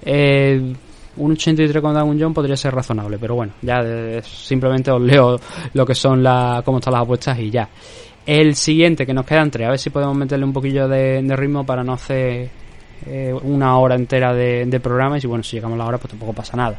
eh, 0.02 0.72
un 1.16 1.32
83 1.32 1.82
con 1.82 1.94
Dan 1.94 2.16
John 2.16 2.32
podría 2.32 2.56
ser 2.56 2.72
razonable, 2.72 3.18
pero 3.18 3.34
bueno, 3.34 3.54
ya 3.60 3.82
de, 3.82 4.22
simplemente 4.22 4.92
os 4.92 5.02
leo 5.02 5.40
lo 5.74 5.84
que 5.84 5.96
son 5.96 6.22
la 6.22 6.62
cómo 6.64 6.78
están 6.78 6.92
las 6.92 7.02
apuestas 7.02 7.36
y 7.40 7.50
ya. 7.50 7.68
El 8.24 8.54
siguiente 8.54 9.04
que 9.04 9.12
nos 9.12 9.26
quedan 9.26 9.50
tres, 9.50 9.66
a 9.66 9.70
ver 9.70 9.80
si 9.80 9.90
podemos 9.90 10.16
meterle 10.16 10.44
un 10.44 10.52
poquillo 10.52 10.86
de, 10.86 11.22
de 11.24 11.36
ritmo 11.36 11.66
para 11.66 11.82
no 11.82 11.94
hacer 11.94 12.48
eh, 13.04 13.34
una 13.42 13.78
hora 13.78 13.96
entera 13.96 14.32
de, 14.32 14.64
de 14.64 14.78
programa 14.78 15.18
y 15.18 15.20
si 15.20 15.26
bueno, 15.26 15.42
si 15.42 15.56
llegamos 15.56 15.74
a 15.74 15.78
la 15.78 15.86
hora 15.86 15.98
pues 15.98 16.10
tampoco 16.10 16.34
pasa 16.34 16.56
nada. 16.56 16.78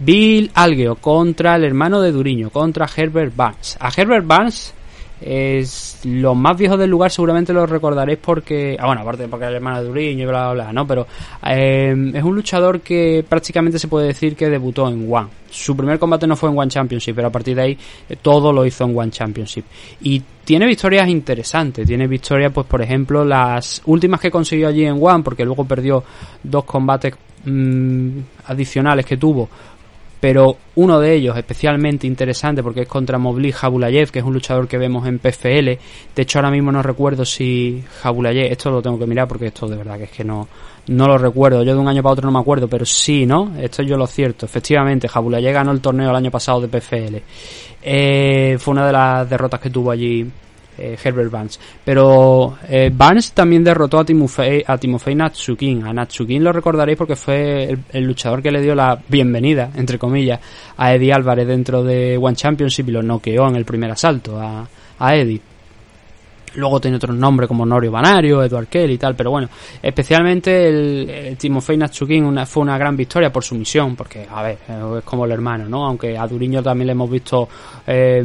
Bill 0.00 0.50
Algeo 0.54 0.96
contra 0.96 1.56
el 1.56 1.64
hermano 1.64 2.00
de 2.00 2.10
Duriño, 2.10 2.50
contra 2.50 2.88
Herbert 2.94 3.36
Barnes. 3.36 3.76
A 3.78 3.90
Herbert 3.94 4.26
Barnes 4.26 4.74
es 5.20 6.00
los 6.04 6.34
más 6.34 6.56
viejos 6.56 6.78
del 6.78 6.88
lugar 6.88 7.10
seguramente 7.10 7.52
lo 7.52 7.66
recordaréis 7.66 8.18
porque 8.18 8.76
ah, 8.80 8.86
bueno 8.86 9.02
aparte 9.02 9.28
porque 9.28 9.44
es 9.44 9.50
el 9.50 9.56
hermano 9.56 9.82
de 9.82 9.88
Duriño 9.88 10.22
y 10.22 10.26
bla 10.26 10.52
bla 10.52 10.64
bla 10.64 10.72
no 10.72 10.86
pero 10.86 11.06
eh, 11.46 11.94
es 12.14 12.24
un 12.24 12.34
luchador 12.34 12.80
que 12.80 13.22
prácticamente 13.28 13.78
se 13.78 13.88
puede 13.88 14.08
decir 14.08 14.34
que 14.34 14.48
debutó 14.48 14.88
en 14.88 15.12
One. 15.12 15.28
Su 15.50 15.76
primer 15.76 15.98
combate 15.98 16.26
no 16.26 16.36
fue 16.36 16.48
en 16.48 16.58
One 16.58 16.70
Championship 16.70 17.14
pero 17.14 17.28
a 17.28 17.30
partir 17.30 17.54
de 17.54 17.62
ahí 17.62 17.78
eh, 18.08 18.16
todo 18.22 18.50
lo 18.52 18.64
hizo 18.64 18.84
en 18.84 18.96
One 18.96 19.10
Championship. 19.10 19.64
Y 20.00 20.22
tiene 20.44 20.66
victorias 20.66 21.06
interesantes. 21.08 21.86
Tiene 21.86 22.06
victorias 22.06 22.50
pues 22.52 22.66
por 22.66 22.80
ejemplo 22.80 23.22
las 23.22 23.82
últimas 23.84 24.20
que 24.20 24.30
consiguió 24.30 24.68
allí 24.68 24.86
en 24.86 24.98
One 24.98 25.22
porque 25.22 25.44
luego 25.44 25.64
perdió 25.66 26.02
dos 26.42 26.64
combates 26.64 27.14
mm, 27.44 28.18
adicionales 28.46 29.04
que 29.04 29.18
tuvo 29.18 29.50
pero 30.20 30.58
uno 30.76 31.00
de 31.00 31.14
ellos 31.14 31.36
especialmente 31.36 32.06
interesante 32.06 32.62
porque 32.62 32.82
es 32.82 32.88
contra 32.88 33.18
Mobli 33.18 33.52
Jabulayev, 33.52 34.10
que 34.10 34.18
es 34.18 34.24
un 34.24 34.34
luchador 34.34 34.68
que 34.68 34.76
vemos 34.76 35.06
en 35.06 35.18
PFL. 35.18 35.78
De 36.14 36.22
hecho, 36.22 36.38
ahora 36.38 36.50
mismo 36.50 36.70
no 36.70 36.82
recuerdo 36.82 37.24
si 37.24 37.82
Jabulayev, 38.02 38.52
esto 38.52 38.70
lo 38.70 38.82
tengo 38.82 38.98
que 38.98 39.06
mirar 39.06 39.26
porque 39.26 39.46
esto 39.46 39.66
de 39.66 39.76
verdad 39.76 39.96
que 39.96 40.04
es 40.04 40.10
que 40.10 40.22
no, 40.22 40.46
no 40.88 41.06
lo 41.08 41.16
recuerdo. 41.16 41.62
Yo 41.62 41.74
de 41.74 41.80
un 41.80 41.88
año 41.88 42.02
para 42.02 42.12
otro 42.12 42.26
no 42.26 42.32
me 42.32 42.40
acuerdo, 42.40 42.68
pero 42.68 42.84
sí, 42.84 43.24
¿no? 43.24 43.54
Esto 43.58 43.82
yo 43.82 43.96
lo 43.96 44.06
cierto. 44.06 44.44
Efectivamente, 44.44 45.08
Jabulayev 45.08 45.54
ganó 45.54 45.72
el 45.72 45.80
torneo 45.80 46.10
el 46.10 46.16
año 46.16 46.30
pasado 46.30 46.60
de 46.60 46.68
PFL. 46.68 47.16
Eh, 47.82 48.58
fue 48.58 48.72
una 48.72 48.86
de 48.86 48.92
las 48.92 49.30
derrotas 49.30 49.58
que 49.58 49.70
tuvo 49.70 49.90
allí 49.90 50.30
eh, 50.80 50.98
Herbert 51.02 51.30
Barnes. 51.30 51.60
Pero 51.84 52.56
eh, 52.68 52.92
también 53.34 53.62
derrotó 53.62 53.98
a 53.98 54.04
Timofey, 54.04 54.64
a 54.66 54.78
Timofey 54.78 55.14
Natsukin. 55.14 55.84
A 55.86 55.92
Natsukin 55.92 56.42
lo 56.42 56.52
recordaréis 56.52 56.96
porque 56.96 57.16
fue 57.16 57.76
el, 57.92 58.04
luchador 58.04 58.42
que 58.42 58.50
le 58.50 58.62
dio 58.62 58.74
la 58.74 58.98
bienvenida, 59.08 59.70
entre 59.76 59.98
comillas, 59.98 60.40
a 60.76 60.94
Eddie 60.94 61.12
Álvarez 61.12 61.46
dentro 61.46 61.82
de 61.82 62.16
One 62.16 62.36
Championship 62.36 62.88
y 62.88 62.92
lo 62.92 63.02
noqueó 63.02 63.48
en 63.48 63.56
el 63.56 63.64
primer 63.64 63.90
asalto 63.90 64.40
a, 64.40 64.66
a 64.98 65.16
Eddie. 65.16 65.40
Luego 66.54 66.80
tiene 66.80 66.96
otros 66.96 67.16
nombres 67.16 67.46
como 67.46 67.64
Norio 67.64 67.92
Banario, 67.92 68.42
Edward 68.42 68.66
Kelly 68.66 68.94
y 68.94 68.98
tal, 68.98 69.14
pero 69.14 69.30
bueno, 69.30 69.48
especialmente 69.80 70.68
el, 70.68 71.36
Timofey 71.36 71.76
Natsukin 71.76 72.44
fue 72.46 72.62
una 72.62 72.76
gran 72.76 72.96
victoria 72.96 73.30
por 73.30 73.44
su 73.44 73.54
misión, 73.54 73.94
porque, 73.94 74.26
a 74.28 74.42
ver, 74.42 74.58
es 74.98 75.04
como 75.04 75.24
el 75.24 75.32
hermano, 75.32 75.68
¿no? 75.68 75.86
Aunque 75.86 76.18
a 76.18 76.26
Duriño 76.26 76.62
también 76.62 76.86
le 76.86 76.92
hemos 76.92 77.10
visto 77.10 77.48
eh, 77.86 78.24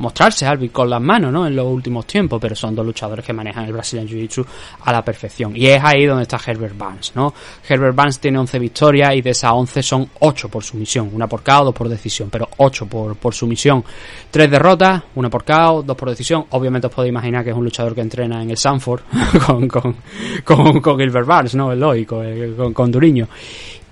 mostrarse 0.00 0.46
Albi 0.46 0.70
con 0.70 0.90
las 0.90 1.00
manos, 1.00 1.32
¿no? 1.32 1.46
En 1.46 1.54
los 1.54 1.66
últimos 1.66 2.06
tiempos, 2.06 2.40
pero 2.40 2.56
son 2.56 2.74
dos 2.74 2.84
luchadores 2.84 3.24
que 3.24 3.32
manejan 3.32 3.66
el 3.66 3.72
Brazilian 3.72 4.08
Jiu-Jitsu 4.08 4.44
a 4.84 4.92
la 4.92 5.04
perfección. 5.04 5.52
Y 5.54 5.66
es 5.66 5.82
ahí 5.82 6.06
donde 6.06 6.22
está 6.22 6.40
Herbert 6.44 6.76
Barnes, 6.76 7.12
¿no? 7.14 7.32
Herbert 7.68 7.94
Barnes 7.94 8.18
tiene 8.18 8.38
11 8.38 8.58
victorias 8.58 9.14
y 9.14 9.22
de 9.22 9.30
esas 9.30 9.52
11 9.52 9.82
son 9.82 10.10
8 10.20 10.48
por 10.48 10.64
sumisión, 10.64 11.10
una 11.12 11.26
por 11.26 11.42
KO, 11.42 11.64
dos 11.66 11.74
por 11.74 11.88
decisión, 11.88 12.28
pero 12.30 12.48
8 12.56 12.86
por, 12.86 13.16
por 13.16 13.34
sumisión. 13.34 13.84
Tres 14.30 14.50
derrotas, 14.50 15.02
una 15.14 15.28
por 15.28 15.44
KO, 15.44 15.82
dos 15.82 15.96
por 15.96 16.08
decisión. 16.08 16.46
Obviamente 16.50 16.86
os 16.86 16.92
podéis 16.92 17.10
imaginar 17.10 17.44
que 17.44 17.50
es 17.50 17.56
un 17.56 17.64
luchador 17.64 17.94
que 17.94 18.00
entrena 18.00 18.42
en 18.42 18.50
el 18.50 18.56
Sanford 18.56 19.02
con, 19.46 19.68
con, 19.68 19.96
con, 20.44 20.80
con 20.80 21.26
Barnes, 21.26 21.54
¿no? 21.54 21.72
Es 21.72 21.78
lógico, 21.78 22.22
eh, 22.22 22.54
con, 22.56 22.72
con 22.72 22.90
Duriño. 22.90 23.28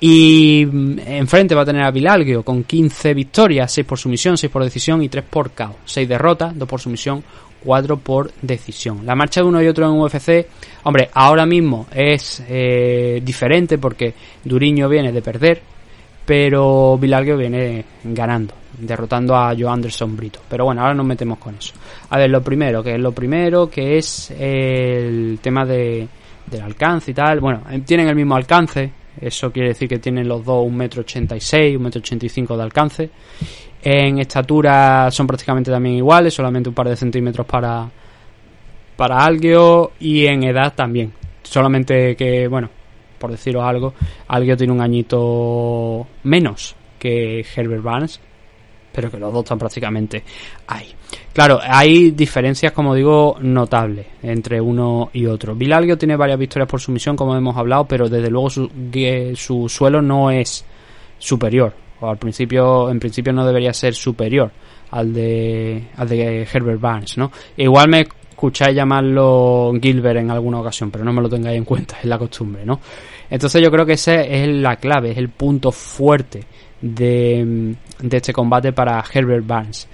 Y 0.00 0.66
mm, 0.70 0.98
enfrente 1.06 1.54
va 1.54 1.62
a 1.62 1.66
tener 1.66 1.82
a 1.82 1.90
Vilalgio 1.90 2.42
con 2.42 2.64
15 2.64 3.14
victorias, 3.14 3.72
6 3.72 3.86
por 3.86 3.98
sumisión, 3.98 4.36
6 4.36 4.52
por 4.52 4.64
decisión 4.64 5.02
y 5.02 5.08
3 5.08 5.24
por 5.28 5.50
KO. 5.50 5.76
6 5.84 6.08
derrotas, 6.08 6.56
2 6.56 6.68
por 6.68 6.80
sumisión, 6.80 7.22
4 7.64 7.96
por 7.98 8.32
decisión. 8.42 9.04
La 9.04 9.14
marcha 9.14 9.40
de 9.40 9.46
uno 9.46 9.62
y 9.62 9.66
otro 9.66 9.86
en 9.86 10.00
UFC, 10.00 10.46
hombre, 10.84 11.10
ahora 11.12 11.46
mismo 11.46 11.86
es 11.92 12.42
eh, 12.48 13.20
diferente 13.24 13.78
porque 13.78 14.14
Duriño 14.44 14.88
viene 14.88 15.12
de 15.12 15.22
perder, 15.22 15.60
pero 16.24 16.96
Vilalgio 16.98 17.36
viene 17.36 17.84
ganando, 18.04 18.54
derrotando 18.78 19.34
a 19.34 19.54
Joe 19.58 19.68
Anderson 19.68 20.16
Brito. 20.16 20.40
Pero 20.48 20.66
bueno, 20.66 20.82
ahora 20.82 20.94
nos 20.94 21.06
metemos 21.06 21.38
con 21.38 21.56
eso. 21.56 21.74
A 22.10 22.18
ver, 22.18 22.30
lo 22.30 22.42
primero, 22.42 22.82
que 22.82 22.94
es 22.94 23.00
lo 23.00 23.12
primero, 23.12 23.68
que 23.68 23.98
es 23.98 24.30
el 24.30 25.38
tema 25.42 25.64
de, 25.64 26.06
del 26.46 26.62
alcance 26.62 27.10
y 27.10 27.14
tal. 27.14 27.40
Bueno, 27.40 27.62
tienen 27.84 28.08
el 28.08 28.14
mismo 28.14 28.36
alcance, 28.36 28.90
eso 29.20 29.50
quiere 29.52 29.68
decir 29.68 29.88
que 29.88 29.98
tienen 29.98 30.28
los 30.28 30.44
dos 30.44 30.66
un 30.66 30.76
metro 30.76 31.02
ochenta 31.02 31.36
y 31.36 31.40
seis, 31.40 31.76
un 31.76 31.82
metro 31.82 32.00
ochenta 32.00 32.26
y 32.26 32.28
cinco 32.28 32.56
de 32.56 32.62
alcance. 32.62 33.10
En 33.82 34.18
estatura 34.18 35.10
son 35.10 35.26
prácticamente 35.26 35.70
también 35.70 35.96
iguales, 35.96 36.34
solamente 36.34 36.68
un 36.68 36.74
par 36.74 36.88
de 36.88 36.96
centímetros 36.96 37.46
para 37.46 37.88
para 38.96 39.24
Algeo 39.24 39.92
y 40.00 40.26
en 40.26 40.42
edad 40.42 40.74
también. 40.74 41.12
Solamente 41.42 42.16
que, 42.16 42.48
bueno, 42.48 42.68
por 43.18 43.30
deciros 43.30 43.62
algo, 43.64 43.94
Algeo 44.26 44.56
tiene 44.56 44.72
un 44.72 44.80
añito 44.80 46.06
menos 46.24 46.74
que 46.98 47.46
Herbert 47.54 47.82
Barnes, 47.82 48.20
pero 48.98 49.12
que 49.12 49.18
los 49.18 49.32
dos 49.32 49.44
están 49.44 49.60
prácticamente 49.60 50.24
ahí. 50.66 50.92
Claro, 51.32 51.60
hay 51.62 52.10
diferencias, 52.10 52.72
como 52.72 52.96
digo, 52.96 53.36
notables 53.40 54.06
entre 54.24 54.60
uno 54.60 55.10
y 55.12 55.24
otro. 55.26 55.54
Vilalgio 55.54 55.96
tiene 55.96 56.16
varias 56.16 56.36
victorias 56.36 56.68
por 56.68 56.80
sumisión, 56.80 57.14
como 57.14 57.36
hemos 57.36 57.56
hablado, 57.56 57.84
pero 57.84 58.08
desde 58.08 58.28
luego 58.28 58.50
su, 58.50 58.68
su 59.36 59.68
suelo 59.68 60.02
no 60.02 60.32
es 60.32 60.64
superior. 61.16 61.72
O 62.00 62.08
al 62.08 62.16
principio, 62.16 62.90
en 62.90 62.98
principio 62.98 63.32
no 63.32 63.46
debería 63.46 63.72
ser 63.72 63.94
superior 63.94 64.50
al 64.90 65.14
de, 65.14 65.84
al 65.96 66.08
de 66.08 66.42
Herbert 66.52 66.80
Barnes, 66.80 67.18
¿no? 67.18 67.30
Igual 67.56 67.88
me 67.88 68.08
escucháis 68.30 68.74
llamarlo 68.74 69.74
Gilbert 69.80 70.18
en 70.18 70.32
alguna 70.32 70.58
ocasión, 70.58 70.90
pero 70.90 71.04
no 71.04 71.12
me 71.12 71.22
lo 71.22 71.28
tengáis 71.28 71.56
en 71.56 71.64
cuenta, 71.64 71.98
es 72.00 72.06
la 72.06 72.18
costumbre, 72.18 72.66
¿no? 72.66 72.80
Entonces 73.30 73.62
yo 73.62 73.70
creo 73.70 73.86
que 73.86 73.92
esa 73.92 74.22
es 74.22 74.48
la 74.48 74.74
clave, 74.74 75.12
es 75.12 75.18
el 75.18 75.28
punto 75.28 75.70
fuerte 75.70 76.42
de, 76.80 77.74
este 78.10 78.32
combate 78.32 78.72
para 78.72 79.04
Herbert 79.12 79.46
Barnes. 79.46 79.88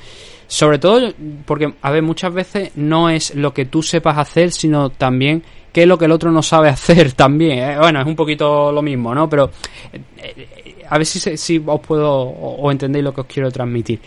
Sobre 0.46 0.78
todo 0.78 1.12
porque, 1.46 1.74
a 1.80 1.90
ver, 1.90 2.02
muchas 2.02 2.32
veces 2.32 2.72
no 2.76 3.08
es 3.08 3.34
lo 3.34 3.54
que 3.54 3.64
tú 3.64 3.82
sepas 3.82 4.18
hacer, 4.18 4.52
sino 4.52 4.90
también 4.90 5.42
qué 5.72 5.82
es 5.82 5.88
lo 5.88 5.98
que 5.98 6.04
el 6.04 6.12
otro 6.12 6.30
no 6.30 6.42
sabe 6.42 6.68
hacer 6.70 7.12
también. 7.12 7.58
¿eh? 7.58 7.78
Bueno, 7.78 8.00
es 8.00 8.06
un 8.06 8.16
poquito 8.16 8.70
lo 8.70 8.82
mismo, 8.82 9.14
¿no? 9.14 9.28
Pero 9.28 9.50
eh, 9.92 10.84
a 10.88 10.98
ver 10.98 11.06
si, 11.06 11.36
si 11.36 11.62
os 11.64 11.80
puedo 11.80 12.12
o, 12.12 12.70
entendéis 12.70 13.04
lo 13.04 13.14
que 13.14 13.22
os 13.22 13.26
quiero 13.26 13.50
transmitir. 13.50 14.00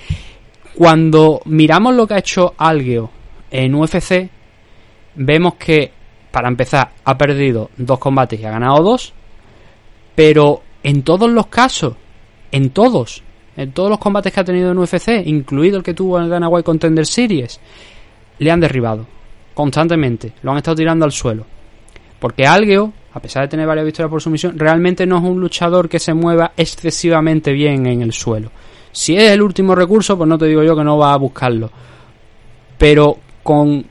Cuando 0.75 1.41
miramos 1.45 1.95
lo 1.95 2.05
que 2.07 2.13
ha 2.13 2.19
hecho 2.19 2.53
Algeo 2.57 3.09
en 3.49 3.73
UFC, 3.73 4.29
vemos 5.15 5.55
que, 5.55 5.91
para 6.31 6.47
empezar, 6.47 6.91
ha 7.03 7.17
perdido 7.17 7.71
dos 7.77 7.97
combates 7.97 8.39
y 8.39 8.45
ha 8.45 8.51
ganado 8.51 8.83
dos, 8.83 9.13
pero 10.13 10.61
en 10.83 11.01
todos 11.03 11.29
los 11.29 11.47
casos, 11.47 11.95
en 12.51 12.69
todos, 12.71 13.23
en 13.55 13.71
todos 13.71 13.89
los 13.89 13.99
combates 13.99 14.33
que 14.33 14.39
ha 14.39 14.43
tenido 14.43 14.71
en 14.71 14.77
UFC, 14.77 15.25
incluido 15.25 15.77
el 15.77 15.83
que 15.83 15.93
tuvo 15.93 16.19
en 16.19 16.31
el 16.31 16.47
White 16.47 16.63
Contender 16.63 17.05
Series, 17.05 17.59
le 18.39 18.51
han 18.51 18.59
derribado 18.59 19.05
constantemente, 19.53 20.33
lo 20.43 20.51
han 20.51 20.57
estado 20.57 20.75
tirando 20.75 21.03
al 21.03 21.11
suelo. 21.11 21.43
Porque 22.19 22.45
Algeo, 22.45 22.93
a 23.13 23.19
pesar 23.19 23.43
de 23.43 23.47
tener 23.47 23.65
varias 23.65 23.85
victorias 23.85 24.11
por 24.11 24.21
sumisión, 24.21 24.57
realmente 24.57 25.05
no 25.05 25.17
es 25.17 25.23
un 25.23 25.39
luchador 25.39 25.89
que 25.89 25.97
se 25.97 26.13
mueva 26.13 26.51
excesivamente 26.55 27.51
bien 27.53 27.87
en 27.87 28.03
el 28.03 28.13
suelo. 28.13 28.51
Si 28.91 29.15
es 29.15 29.31
el 29.31 29.41
último 29.41 29.73
recurso, 29.73 30.17
pues 30.17 30.29
no 30.29 30.37
te 30.37 30.45
digo 30.45 30.63
yo 30.63 30.75
que 30.75 30.83
no 30.83 30.97
va 30.97 31.13
a 31.13 31.17
buscarlo. 31.17 31.71
Pero 32.77 33.17
con 33.41 33.83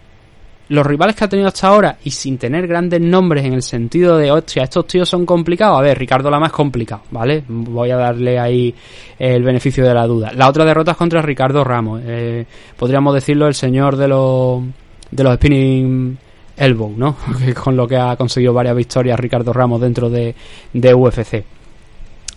los 0.68 0.84
rivales 0.84 1.14
que 1.14 1.24
ha 1.24 1.28
tenido 1.28 1.48
hasta 1.48 1.68
ahora 1.68 1.96
y 2.02 2.10
sin 2.10 2.38
tener 2.38 2.66
grandes 2.66 3.00
nombres 3.00 3.44
en 3.44 3.52
el 3.52 3.62
sentido 3.62 4.16
de, 4.16 4.30
hostia, 4.30 4.64
estos 4.64 4.86
tíos 4.86 5.08
son 5.08 5.24
complicados. 5.24 5.78
A 5.78 5.82
ver, 5.82 5.98
Ricardo 5.98 6.30
Lama 6.30 6.46
es 6.46 6.52
complicado, 6.52 7.02
¿vale? 7.10 7.44
Voy 7.46 7.90
a 7.90 7.96
darle 7.96 8.38
ahí 8.38 8.74
el 9.18 9.42
beneficio 9.42 9.84
de 9.86 9.94
la 9.94 10.06
duda. 10.06 10.32
La 10.34 10.48
otra 10.48 10.64
derrota 10.64 10.92
es 10.92 10.96
contra 10.96 11.22
Ricardo 11.22 11.62
Ramos. 11.62 12.02
Eh, 12.04 12.44
podríamos 12.76 13.14
decirlo 13.14 13.46
el 13.46 13.54
señor 13.54 13.96
de 13.96 14.08
los, 14.08 14.62
de 15.10 15.24
los 15.24 15.34
spinning 15.36 16.18
elbow, 16.56 16.94
¿no? 16.96 17.16
Con 17.62 17.76
lo 17.76 17.86
que 17.86 17.96
ha 17.96 18.16
conseguido 18.16 18.52
varias 18.52 18.76
victorias 18.76 19.20
Ricardo 19.20 19.52
Ramos 19.52 19.80
dentro 19.80 20.10
de, 20.10 20.34
de 20.72 20.94
UFC. 20.94 21.44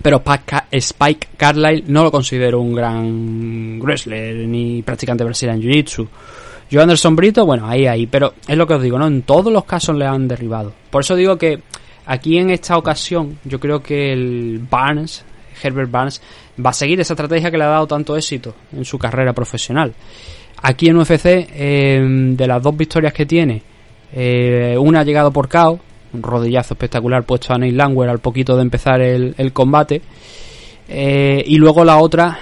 Pero 0.01 0.23
Spike 0.71 1.27
Carlyle 1.35 1.83
no 1.87 2.03
lo 2.03 2.11
considero 2.11 2.61
un 2.61 2.73
gran 2.73 3.79
wrestler 3.81 4.47
ni 4.47 4.81
practicante 4.81 5.25
brasileño 5.25 5.61
en 5.61 5.63
Jiu-Jitsu. 5.63 6.07
Joe 6.71 6.83
Anderson 6.83 7.15
Brito, 7.15 7.45
bueno, 7.45 7.67
ahí, 7.67 7.87
ahí. 7.87 8.05
Pero 8.05 8.33
es 8.47 8.57
lo 8.57 8.67
que 8.67 8.75
os 8.75 8.83
digo, 8.83 8.99
¿no? 8.99 9.07
En 9.07 9.23
todos 9.23 9.51
los 9.51 9.65
casos 9.65 9.95
le 9.95 10.05
han 10.05 10.27
derribado. 10.27 10.73
Por 10.89 11.01
eso 11.01 11.15
digo 11.15 11.37
que 11.37 11.61
aquí 12.05 12.37
en 12.37 12.51
esta 12.51 12.77
ocasión, 12.77 13.39
yo 13.43 13.59
creo 13.59 13.81
que 13.81 14.13
el 14.13 14.59
Barnes, 14.69 15.25
Herbert 15.61 15.89
Barnes, 15.89 16.21
va 16.63 16.69
a 16.69 16.73
seguir 16.73 16.99
esa 16.99 17.13
estrategia 17.13 17.49
que 17.49 17.57
le 17.57 17.63
ha 17.63 17.69
dado 17.69 17.87
tanto 17.87 18.15
éxito 18.15 18.53
en 18.71 18.85
su 18.85 18.99
carrera 18.99 19.33
profesional. 19.33 19.93
Aquí 20.61 20.89
en 20.89 20.97
UFC, 20.97 21.25
eh, 21.25 21.99
de 22.35 22.47
las 22.47 22.61
dos 22.61 22.75
victorias 22.75 23.13
que 23.13 23.25
tiene, 23.25 23.63
eh, 24.13 24.75
una 24.77 24.99
ha 24.99 25.03
llegado 25.03 25.31
por 25.31 25.47
KO, 25.47 25.79
un 26.11 26.23
rodillazo 26.23 26.73
espectacular 26.73 27.23
puesto 27.23 27.53
a 27.53 27.57
Neil 27.57 27.77
Langwer 27.77 28.09
al 28.09 28.19
poquito 28.19 28.55
de 28.55 28.61
empezar 28.63 29.01
el, 29.01 29.53
combate. 29.53 30.01
Eh, 30.87 31.43
y 31.45 31.57
luego 31.57 31.85
la 31.85 31.97
otra 31.97 32.39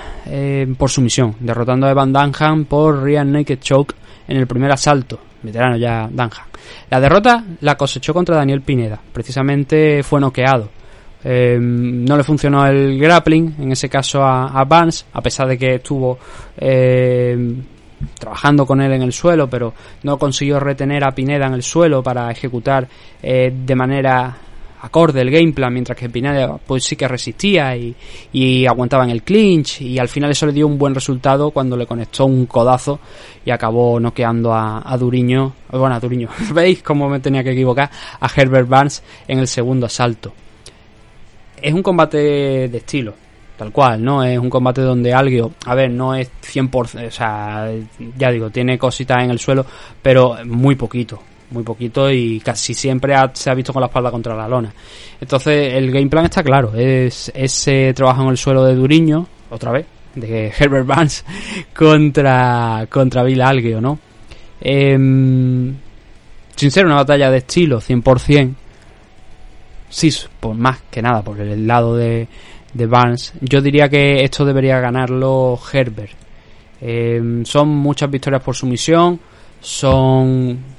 por 0.77 0.89
sumisión, 0.89 1.35
derrotando 1.39 1.87
a 1.87 1.91
Evan 1.91 2.11
Dunham 2.11 2.65
por 2.65 3.01
Rear 3.01 3.25
Naked 3.25 3.59
Choke 3.59 3.95
en 4.27 4.37
el 4.37 4.47
primer 4.47 4.71
asalto, 4.71 5.19
veterano 5.41 5.77
ya 5.77 6.09
Danja. 6.11 6.45
La 6.89 6.99
derrota 6.99 7.43
la 7.61 7.75
cosechó 7.75 8.13
contra 8.13 8.35
Daniel 8.35 8.61
Pineda, 8.61 8.99
precisamente 9.13 10.03
fue 10.03 10.19
noqueado 10.19 10.69
Eh, 11.23 11.57
no 11.59 12.15
le 12.15 12.23
funcionó 12.23 12.65
el 12.67 12.97
grappling, 12.99 13.55
en 13.59 13.71
ese 13.71 13.89
caso 13.89 14.23
a, 14.23 14.63
Barnes, 14.63 15.05
a 15.11 15.21
pesar 15.21 15.47
de 15.47 15.57
que 15.57 15.75
estuvo 15.75 16.17
eh, 16.57 17.55
trabajando 18.19 18.65
con 18.65 18.81
él 18.81 18.93
en 18.93 19.01
el 19.01 19.11
suelo, 19.11 19.49
pero 19.49 19.73
no 20.03 20.17
consiguió 20.17 20.59
retener 20.59 21.03
a 21.03 21.11
Pineda 21.11 21.47
en 21.47 21.53
el 21.53 21.63
suelo 21.63 22.03
para 22.03 22.31
ejecutar 22.31 22.87
eh, 23.21 23.51
de 23.51 23.75
manera 23.75 24.37
acorde 24.81 25.21
el 25.21 25.31
game 25.31 25.53
plan, 25.53 25.73
mientras 25.73 25.97
que 25.97 26.09
Pineda 26.09 26.57
pues 26.57 26.83
sí 26.83 26.95
que 26.95 27.07
resistía 27.07 27.75
y, 27.75 27.95
y 28.31 28.65
aguantaba 28.65 29.03
en 29.03 29.09
el 29.11 29.23
clinch 29.23 29.81
y 29.81 29.97
al 29.97 30.07
final 30.07 30.31
eso 30.31 30.45
le 30.45 30.53
dio 30.53 30.67
un 30.67 30.77
buen 30.77 30.93
resultado 30.93 31.51
cuando 31.51 31.75
le 31.75 31.85
conectó 31.85 32.25
un 32.25 32.45
codazo 32.45 32.99
y 33.43 33.51
acabó 33.51 33.99
noqueando 33.99 34.53
a, 34.53 34.81
a 34.85 34.97
Duriño, 34.97 35.53
bueno 35.71 35.95
a 35.95 35.99
Duriño, 35.99 36.29
veis 36.53 36.83
cómo 36.83 37.09
me 37.09 37.19
tenía 37.19 37.43
que 37.43 37.51
equivocar, 37.51 37.89
a 38.19 38.29
Herbert 38.35 38.67
Barnes 38.67 39.03
en 39.27 39.39
el 39.39 39.47
segundo 39.47 39.85
asalto. 39.85 40.33
Es 41.59 41.73
un 41.73 41.81
combate 41.81 42.17
de 42.69 42.77
estilo, 42.77 43.15
tal 43.57 43.71
cual, 43.71 44.03
¿no? 44.03 44.23
Es 44.23 44.37
un 44.37 44.49
combate 44.49 44.81
donde 44.81 45.11
Algio, 45.11 45.53
a 45.65 45.73
ver, 45.73 45.89
no 45.89 46.13
es 46.13 46.29
100%, 46.41 47.07
o 47.07 47.11
sea, 47.11 47.71
ya 48.15 48.31
digo, 48.31 48.51
tiene 48.51 48.77
cositas 48.77 49.23
en 49.23 49.31
el 49.31 49.39
suelo, 49.39 49.65
pero 50.01 50.37
muy 50.45 50.75
poquito, 50.75 51.19
muy 51.51 51.63
poquito 51.63 52.11
y 52.11 52.39
casi 52.39 52.73
siempre 52.73 53.15
se 53.33 53.49
ha 53.49 53.53
visto 53.53 53.73
con 53.73 53.81
la 53.81 53.87
espalda 53.87 54.11
contra 54.11 54.35
la 54.35 54.47
lona. 54.47 54.73
Entonces, 55.19 55.73
el 55.73 55.91
game 55.91 56.07
plan 56.07 56.25
está 56.25 56.43
claro, 56.43 56.73
es 56.75 57.31
ese 57.33 57.93
trabajo 57.93 58.23
en 58.23 58.29
el 58.29 58.37
suelo 58.37 58.63
de 58.63 58.75
Duriño, 58.75 59.27
otra 59.49 59.71
vez, 59.71 59.85
de 60.15 60.51
Herbert 60.59 60.85
Barnes 60.85 61.25
contra, 61.73 62.87
contra 62.89 63.23
Bill 63.23 63.41
Algio, 63.41 63.81
¿no? 63.81 63.99
Em, 64.59 65.75
sin 66.55 66.71
ser 66.71 66.85
una 66.85 66.95
batalla 66.95 67.29
de 67.31 67.37
estilo 67.37 67.79
100%, 67.79 68.53
sí, 69.89 70.13
por 70.39 70.55
más 70.55 70.81
que 70.89 71.01
nada, 71.01 71.21
por 71.21 71.39
el 71.39 71.67
lado 71.67 71.95
de, 71.95 72.27
de 72.73 73.15
yo 73.41 73.61
diría 73.61 73.87
que 73.89 74.23
esto 74.23 74.43
debería 74.45 74.79
ganarlo 74.79 75.59
Herbert. 75.71 76.11
Eh, 76.79 77.41
son 77.43 77.69
muchas 77.69 78.09
victorias 78.09 78.41
por 78.43 78.55
sumisión, 78.55 79.19
son 79.59 80.76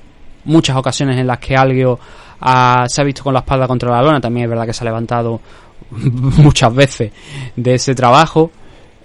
muchas 0.49 0.77
ocasiones 0.77 1.17
en 1.17 1.27
las 1.27 1.39
que 1.39 1.57
Algio 1.57 1.99
ha- 2.41 2.85
se 2.89 3.01
ha 3.01 3.05
visto 3.05 3.23
con 3.23 3.33
la 3.33 3.41
espalda 3.41 3.67
contra 3.69 3.91
la 3.91 4.03
lona, 4.03 4.21
también 4.21 4.45
es 4.45 4.51
verdad 4.51 4.67
que 4.67 4.73
se 4.73 4.83
ha 4.83 4.87
levantado 4.87 5.41
muchas 5.91 6.75
veces 6.75 7.13
de 7.57 7.75
ese 7.75 7.95
trabajo. 7.95 8.51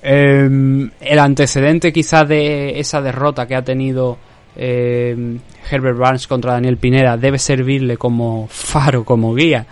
Eh, 0.01 0.89
el 0.99 1.19
antecedente 1.19 1.93
quizás 1.93 2.27
de 2.27 2.79
esa 2.79 3.01
derrota 3.01 3.45
que 3.47 3.55
ha 3.55 3.63
tenido 3.63 4.17
eh, 4.55 5.37
Herbert 5.71 5.97
Barnes 5.97 6.27
contra 6.27 6.53
Daniel 6.53 6.77
Pineda 6.77 7.15
debe 7.15 7.39
servirle 7.39 7.95
como 7.97 8.47
faro, 8.49 9.05
como 9.05 9.33
guía 9.33 9.65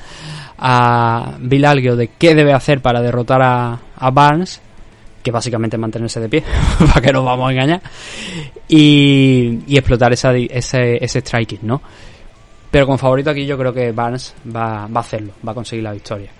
a 0.57 1.35
Bill 1.39 1.65
Algio 1.65 1.95
de 1.95 2.09
qué 2.17 2.33
debe 2.35 2.53
hacer 2.53 2.81
para 2.81 3.01
derrotar 3.01 3.41
a, 3.41 3.79
a 3.97 4.11
Barnes, 4.11 4.61
que 5.21 5.31
básicamente 5.31 5.77
mantenerse 5.77 6.19
de 6.19 6.29
pie, 6.29 6.43
para 6.79 7.01
que 7.01 7.13
nos 7.13 7.25
vamos 7.25 7.49
a 7.49 7.51
engañar, 7.51 7.81
y, 8.67 9.59
explotar 9.67 10.13
esa, 10.13 10.35
ese, 10.35 11.03
ese 11.03 11.19
striking, 11.19 11.59
¿no? 11.63 11.81
Pero 12.69 12.85
como 12.85 12.97
favorito 12.97 13.29
aquí 13.29 13.45
yo 13.45 13.57
creo 13.57 13.73
que 13.73 13.91
Barnes 13.91 14.33
va, 14.47 14.87
va 14.87 14.99
a 14.99 15.03
hacerlo, 15.03 15.33
va 15.45 15.51
a 15.51 15.55
conseguir 15.55 15.83
la 15.83 15.91
victoria. 15.91 16.31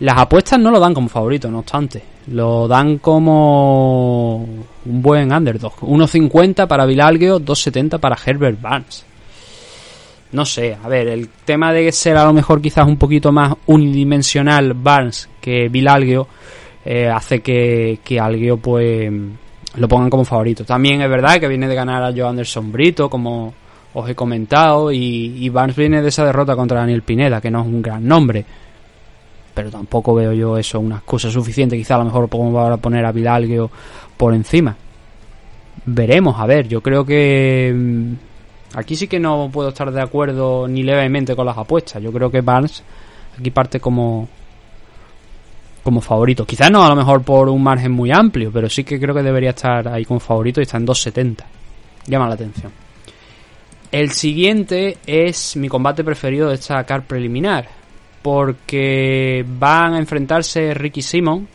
Las 0.00 0.16
apuestas 0.16 0.60
no 0.60 0.70
lo 0.70 0.78
dan 0.78 0.94
como 0.94 1.08
favorito, 1.08 1.50
no 1.50 1.60
obstante. 1.60 2.02
Lo 2.28 2.68
dan 2.68 2.98
como 2.98 4.36
un 4.36 5.02
buen 5.02 5.32
underdog. 5.32 5.74
1.50 5.80 6.68
para 6.68 6.86
Vilalgio, 6.86 7.40
2.70 7.40 7.98
para 7.98 8.16
Herbert 8.24 8.60
Barnes. 8.60 9.04
No 10.30 10.44
sé, 10.44 10.76
a 10.80 10.88
ver, 10.88 11.08
el 11.08 11.28
tema 11.44 11.72
de 11.72 11.90
ser 11.90 12.16
a 12.16 12.24
lo 12.24 12.32
mejor 12.32 12.60
quizás 12.60 12.86
un 12.86 12.98
poquito 12.98 13.32
más 13.32 13.54
unidimensional 13.66 14.74
Barnes 14.74 15.28
que 15.40 15.68
Vilalgio 15.68 16.28
eh, 16.90 17.06
hace 17.06 17.40
que, 17.40 17.98
que 18.02 18.18
Algio 18.18 18.56
pues 18.56 19.12
lo 19.74 19.88
pongan 19.88 20.08
como 20.08 20.24
favorito. 20.24 20.64
También 20.64 21.02
es 21.02 21.10
verdad 21.10 21.38
que 21.38 21.46
viene 21.46 21.68
de 21.68 21.74
ganar 21.74 22.02
a 22.02 22.12
Joe 22.12 22.22
Anderson 22.22 22.72
Brito, 22.72 23.10
como 23.10 23.52
os 23.92 24.08
he 24.08 24.14
comentado, 24.14 24.90
y, 24.90 25.34
y 25.36 25.50
Barnes 25.50 25.76
viene 25.76 26.00
de 26.00 26.08
esa 26.08 26.24
derrota 26.24 26.56
contra 26.56 26.80
Daniel 26.80 27.02
Pineda, 27.02 27.42
que 27.42 27.50
no 27.50 27.60
es 27.60 27.66
un 27.66 27.82
gran 27.82 28.06
nombre 28.06 28.44
pero 29.58 29.72
tampoco 29.72 30.14
veo 30.14 30.32
yo 30.32 30.56
eso 30.56 30.78
una 30.78 30.98
excusa 30.98 31.32
suficiente. 31.32 31.76
Quizá 31.76 31.96
a 31.96 31.98
lo 31.98 32.04
mejor 32.04 32.28
a 32.72 32.76
poner 32.76 33.04
a 33.04 33.10
Vidalgueo 33.10 33.68
por 34.16 34.32
encima. 34.32 34.76
Veremos, 35.84 36.38
a 36.38 36.46
ver, 36.46 36.68
yo 36.68 36.80
creo 36.80 37.04
que 37.04 37.74
mm, 37.74 38.12
aquí 38.78 38.94
sí 38.94 39.08
que 39.08 39.18
no 39.18 39.50
puedo 39.52 39.70
estar 39.70 39.90
de 39.90 40.00
acuerdo 40.00 40.68
ni 40.68 40.84
levemente 40.84 41.34
con 41.34 41.44
las 41.44 41.58
apuestas. 41.58 42.00
Yo 42.00 42.12
creo 42.12 42.30
que 42.30 42.40
Barnes 42.40 42.84
aquí 43.36 43.50
parte 43.50 43.80
como 43.80 44.28
como 45.88 46.02
favorito. 46.02 46.44
Quizás 46.44 46.70
no 46.70 46.84
a 46.84 46.88
lo 46.90 46.96
mejor 46.96 47.22
por 47.22 47.48
un 47.48 47.62
margen 47.62 47.92
muy 47.92 48.10
amplio, 48.12 48.50
pero 48.52 48.68
sí 48.68 48.84
que 48.84 49.00
creo 49.00 49.14
que 49.14 49.22
debería 49.22 49.50
estar 49.50 49.88
ahí 49.88 50.04
como 50.04 50.20
favorito 50.20 50.60
y 50.60 50.64
está 50.64 50.76
en 50.76 50.86
2.70. 50.86 51.44
Llama 52.06 52.28
la 52.28 52.34
atención. 52.34 52.70
El 53.90 54.10
siguiente 54.10 54.98
es 55.06 55.56
mi 55.56 55.66
combate 55.66 56.04
preferido 56.04 56.50
de 56.50 56.56
esta 56.56 56.84
car 56.84 57.06
preliminar 57.06 57.66
porque 58.20 59.42
van 59.48 59.94
a 59.94 59.98
enfrentarse 59.98 60.74
Ricky 60.74 61.00
Simon 61.00 61.48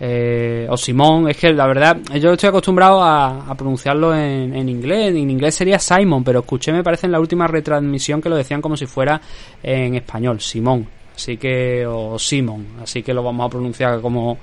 eh, 0.00 0.66
o 0.70 0.76
Simón, 0.78 1.28
es 1.28 1.36
que 1.36 1.52
la 1.52 1.66
verdad 1.66 1.98
yo 2.18 2.32
estoy 2.32 2.48
acostumbrado 2.48 3.02
a, 3.02 3.54
pronunciarlo 3.54 4.14
en, 4.14 4.54
en 4.54 4.68
inglés, 4.70 5.10
en 5.10 5.28
inglés 5.28 5.56
sería 5.56 5.78
Simon, 5.78 6.24
pero 6.24 6.40
escuché 6.40 6.72
me 6.72 6.82
parece 6.82 7.04
en 7.04 7.12
la 7.12 7.20
última 7.20 7.46
retransmisión 7.46 8.22
que 8.22 8.30
lo 8.30 8.36
decían 8.36 8.62
como 8.62 8.78
si 8.78 8.86
fuera 8.86 9.20
en 9.62 9.96
español, 9.96 10.40
Simón, 10.40 10.86
así 11.18 11.36
que 11.36 11.84
o 11.84 12.16
Simon, 12.16 12.64
así 12.80 13.02
que 13.02 13.12
lo 13.12 13.24
vamos 13.24 13.44
a 13.44 13.50
pronunciar 13.50 14.00
como, 14.00 14.38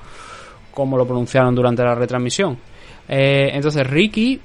como 0.73 0.97
lo 0.97 1.07
pronunciaron 1.07 1.55
durante 1.55 1.84
la 1.84 1.95
retransmisión. 1.95 2.57
Eh, 3.07 3.49
entonces 3.53 3.88
Ricky 3.88 4.41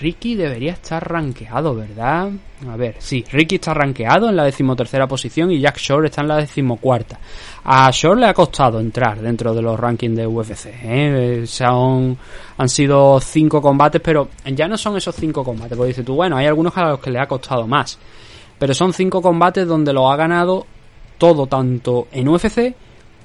Ricky 0.00 0.34
debería 0.34 0.72
estar 0.72 1.06
rankeado, 1.08 1.74
¿verdad? 1.74 2.30
A 2.68 2.76
ver, 2.76 2.96
sí, 2.98 3.24
Ricky 3.30 3.56
está 3.56 3.74
rankeado 3.74 4.28
en 4.28 4.36
la 4.36 4.44
decimotercera 4.44 5.06
posición 5.06 5.50
y 5.50 5.60
Jack 5.60 5.78
Shore 5.78 6.06
está 6.06 6.22
en 6.22 6.28
la 6.28 6.36
decimocuarta. 6.36 7.18
A 7.64 7.90
Shore 7.90 8.20
le 8.20 8.26
ha 8.26 8.34
costado 8.34 8.80
entrar 8.80 9.20
dentro 9.20 9.54
de 9.54 9.62
los 9.62 9.78
rankings 9.78 10.16
de 10.16 10.26
UFC. 10.26 10.66
¿eh? 10.82 11.44
Son, 11.46 12.16
han 12.56 12.68
sido 12.68 13.20
cinco 13.20 13.60
combates, 13.60 14.00
pero 14.00 14.28
ya 14.46 14.66
no 14.66 14.76
son 14.76 14.96
esos 14.96 15.14
cinco 15.14 15.44
combates. 15.44 15.76
Porque 15.76 15.88
dices 15.88 16.04
tú, 16.04 16.14
bueno, 16.14 16.36
hay 16.36 16.46
algunos 16.46 16.76
a 16.76 16.88
los 16.90 17.00
que 17.00 17.10
le 17.10 17.20
ha 17.20 17.26
costado 17.26 17.66
más. 17.66 17.98
Pero 18.58 18.74
son 18.74 18.92
cinco 18.92 19.20
combates 19.20 19.66
donde 19.66 19.92
lo 19.92 20.10
ha 20.10 20.16
ganado 20.16 20.66
todo, 21.24 21.46
tanto 21.46 22.08
en 22.12 22.28
UFC 22.28 22.74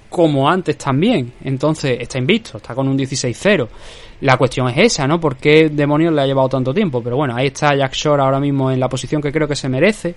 como 0.10 0.50
antes 0.50 0.78
también. 0.78 1.34
Entonces 1.44 1.98
está 2.00 2.18
invicto, 2.18 2.58
está 2.58 2.74
con 2.74 2.88
un 2.88 2.98
16-0. 2.98 3.68
La 4.22 4.38
cuestión 4.38 4.68
es 4.70 4.78
esa, 4.78 5.08
¿no? 5.08 5.20
¿Por 5.20 5.36
qué 5.38 5.70
demonios 5.70 6.14
le 6.14 6.22
ha 6.22 6.26
llevado 6.26 6.50
tanto 6.50 6.74
tiempo? 6.74 7.02
Pero 7.04 7.16
bueno, 7.18 7.36
ahí 7.36 7.48
está 7.48 7.76
Jack 7.76 7.94
Shore 7.94 8.22
ahora 8.22 8.40
mismo 8.40 8.72
en 8.72 8.80
la 8.80 8.88
posición 8.90 9.22
que 9.22 9.32
creo 9.32 9.48
que 9.48 9.56
se 9.56 9.68
merece. 9.70 10.16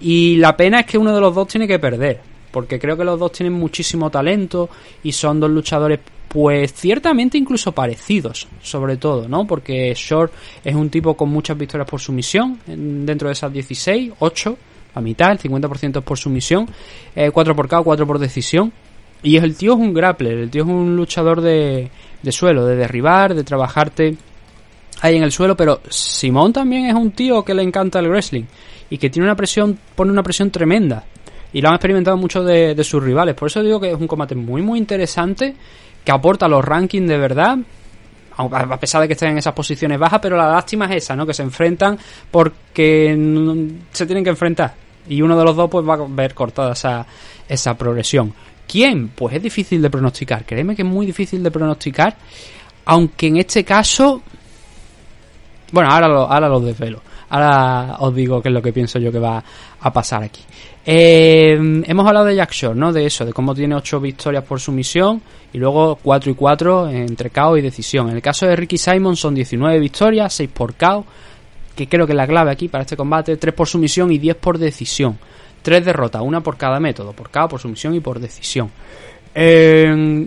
Y 0.00 0.36
la 0.36 0.56
pena 0.56 0.80
es 0.80 0.86
que 0.86 0.98
uno 0.98 1.14
de 1.14 1.20
los 1.20 1.34
dos 1.34 1.48
tiene 1.48 1.66
que 1.66 1.78
perder. 1.78 2.20
Porque 2.50 2.78
creo 2.78 2.96
que 2.98 3.04
los 3.04 3.18
dos 3.18 3.32
tienen 3.32 3.54
muchísimo 3.54 4.10
talento 4.10 4.68
y 5.02 5.10
son 5.12 5.40
dos 5.40 5.50
luchadores, 5.50 6.00
pues 6.28 6.72
ciertamente 6.74 7.38
incluso 7.38 7.72
parecidos, 7.72 8.46
sobre 8.62 8.98
todo, 8.98 9.26
¿no? 9.26 9.46
Porque 9.46 9.92
Shore 9.96 10.30
es 10.62 10.74
un 10.74 10.90
tipo 10.90 11.14
con 11.16 11.30
muchas 11.30 11.56
victorias 11.56 11.88
por 11.88 11.98
sumisión, 12.00 12.58
en- 12.68 13.06
dentro 13.06 13.28
de 13.28 13.32
esas 13.32 13.50
16, 13.52 14.12
8, 14.18 14.56
la 14.94 15.02
mitad, 15.02 15.32
el 15.32 15.38
50% 15.38 15.98
es 15.98 16.04
por 16.04 16.18
sumisión, 16.18 16.68
eh, 17.14 17.30
4 17.30 17.56
por 17.56 17.68
KO, 17.68 17.84
4 17.84 18.06
por 18.06 18.18
decisión. 18.18 18.72
Y 19.22 19.36
el 19.36 19.56
tío 19.56 19.74
es 19.74 19.78
un 19.78 19.94
grappler, 19.94 20.38
el 20.38 20.50
tío 20.50 20.64
es 20.64 20.68
un 20.68 20.96
luchador 20.96 21.40
de, 21.40 21.90
de 22.22 22.32
suelo, 22.32 22.66
de 22.66 22.76
derribar, 22.76 23.34
de 23.34 23.44
trabajarte 23.44 24.16
ahí 25.00 25.16
en 25.16 25.22
el 25.22 25.32
suelo, 25.32 25.56
pero 25.56 25.80
Simón 25.88 26.52
también 26.52 26.86
es 26.86 26.94
un 26.94 27.10
tío 27.10 27.44
que 27.44 27.54
le 27.54 27.62
encanta 27.62 27.98
el 27.98 28.08
wrestling 28.08 28.44
y 28.88 28.98
que 28.98 29.10
tiene 29.10 29.26
una 29.26 29.36
presión, 29.36 29.78
pone 29.94 30.12
una 30.12 30.22
presión 30.22 30.50
tremenda. 30.50 31.04
Y 31.52 31.60
lo 31.60 31.68
han 31.68 31.74
experimentado 31.74 32.16
muchos 32.16 32.46
de, 32.46 32.82
sus 32.82 33.02
rivales. 33.02 33.34
Por 33.34 33.48
eso 33.48 33.62
digo 33.62 33.80
que 33.80 33.90
es 33.90 33.98
un 33.98 34.06
combate 34.06 34.34
muy, 34.34 34.62
muy 34.62 34.78
interesante, 34.78 35.54
que 36.04 36.12
aporta 36.12 36.48
los 36.48 36.64
rankings 36.64 37.08
de 37.08 37.18
verdad, 37.18 37.58
a 38.36 38.42
a 38.42 38.80
pesar 38.80 39.02
de 39.02 39.08
que 39.08 39.12
estén 39.12 39.30
en 39.30 39.38
esas 39.38 39.52
posiciones 39.52 39.98
bajas, 39.98 40.20
pero 40.20 40.36
la 40.36 40.48
lástima 40.48 40.86
es 40.86 41.04
esa, 41.04 41.14
¿no? 41.14 41.26
Que 41.26 41.34
se 41.34 41.42
enfrentan 41.42 41.98
porque 42.30 43.78
se 43.92 44.06
tienen 44.06 44.24
que 44.24 44.30
enfrentar. 44.30 44.74
Y 45.08 45.22
uno 45.22 45.36
de 45.36 45.44
los 45.44 45.56
dos 45.56 45.68
pues 45.70 45.86
va 45.86 45.94
a 45.94 46.06
ver 46.08 46.34
cortada 46.34 46.72
esa, 46.72 47.06
esa 47.48 47.76
progresión. 47.76 48.32
¿Quién? 48.66 49.08
Pues 49.08 49.34
es 49.34 49.42
difícil 49.42 49.82
de 49.82 49.90
pronosticar. 49.90 50.44
Créeme 50.44 50.74
que 50.74 50.82
es 50.82 50.88
muy 50.88 51.06
difícil 51.06 51.42
de 51.42 51.50
pronosticar. 51.50 52.16
Aunque 52.86 53.26
en 53.26 53.36
este 53.36 53.64
caso. 53.64 54.22
Bueno, 55.72 55.90
ahora 55.90 56.08
lo, 56.08 56.20
ahora 56.30 56.48
lo 56.48 56.60
desvelo. 56.60 57.02
Ahora 57.30 57.96
os 58.00 58.14
digo 58.14 58.42
qué 58.42 58.50
es 58.50 58.54
lo 58.54 58.60
que 58.60 58.72
pienso 58.72 58.98
yo 58.98 59.10
que 59.10 59.18
va 59.18 59.42
a 59.80 59.92
pasar 59.92 60.22
aquí. 60.22 60.42
Eh, 60.84 61.52
hemos 61.86 62.06
hablado 62.06 62.26
de 62.26 62.36
Jack 62.36 62.52
Shore, 62.52 62.78
¿no? 62.78 62.92
De 62.92 63.06
eso, 63.06 63.24
de 63.24 63.32
cómo 63.32 63.54
tiene 63.54 63.74
8 63.74 64.00
victorias 64.00 64.44
por 64.44 64.60
sumisión 64.60 65.22
y 65.52 65.58
luego 65.58 65.96
4 66.02 66.30
y 66.30 66.34
4 66.34 66.88
entre 66.90 67.30
KO 67.30 67.56
y 67.56 67.62
decisión. 67.62 68.10
En 68.10 68.16
el 68.16 68.22
caso 68.22 68.46
de 68.46 68.56
Ricky 68.56 68.76
Simon 68.76 69.16
son 69.16 69.34
19 69.34 69.78
victorias, 69.78 70.34
6 70.34 70.50
por 70.52 70.74
KO, 70.74 71.06
que 71.74 71.88
creo 71.88 72.06
que 72.06 72.12
es 72.12 72.16
la 72.16 72.26
clave 72.26 72.50
aquí 72.50 72.68
para 72.68 72.82
este 72.82 72.96
combate, 72.96 73.36
3 73.36 73.54
por 73.54 73.68
sumisión 73.68 74.12
y 74.12 74.18
10 74.18 74.36
por 74.36 74.58
decisión. 74.58 75.18
tres 75.62 75.84
derrotas, 75.84 76.22
una 76.22 76.40
por 76.40 76.56
cada 76.56 76.80
método, 76.80 77.12
por 77.12 77.30
cada, 77.30 77.46
por 77.48 77.60
sumisión 77.60 77.94
y 77.94 78.00
por 78.00 78.18
decisión. 78.18 78.70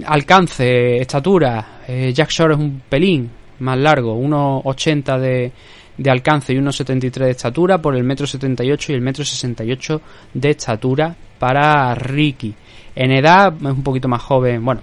Alcance, 0.06 0.98
estatura, 0.98 1.82
eh, 1.88 2.12
Jack 2.14 2.30
Shore 2.30 2.54
es 2.54 2.60
un 2.60 2.82
pelín 2.90 3.30
más 3.60 3.78
largo, 3.78 4.18
1,80 4.18 5.20
de, 5.20 5.52
de 5.98 6.10
alcance 6.10 6.54
y 6.54 6.58
1,73 6.58 7.12
de 7.12 7.32
estatura 7.32 7.78
por 7.82 7.96
el 7.96 8.04
metro 8.04 8.26
78 8.26 8.92
y 8.92 8.96
el 8.96 9.02
metro 9.02 9.24
68 9.24 10.02
de 10.34 10.50
estatura 10.50 11.16
para 11.38 11.94
Ricky. 11.96 12.56
En 12.96 13.12
edad 13.12 13.54
es 13.54 13.62
un 13.62 13.84
poquito 13.84 14.08
más 14.08 14.22
joven, 14.22 14.64
bueno, 14.64 14.82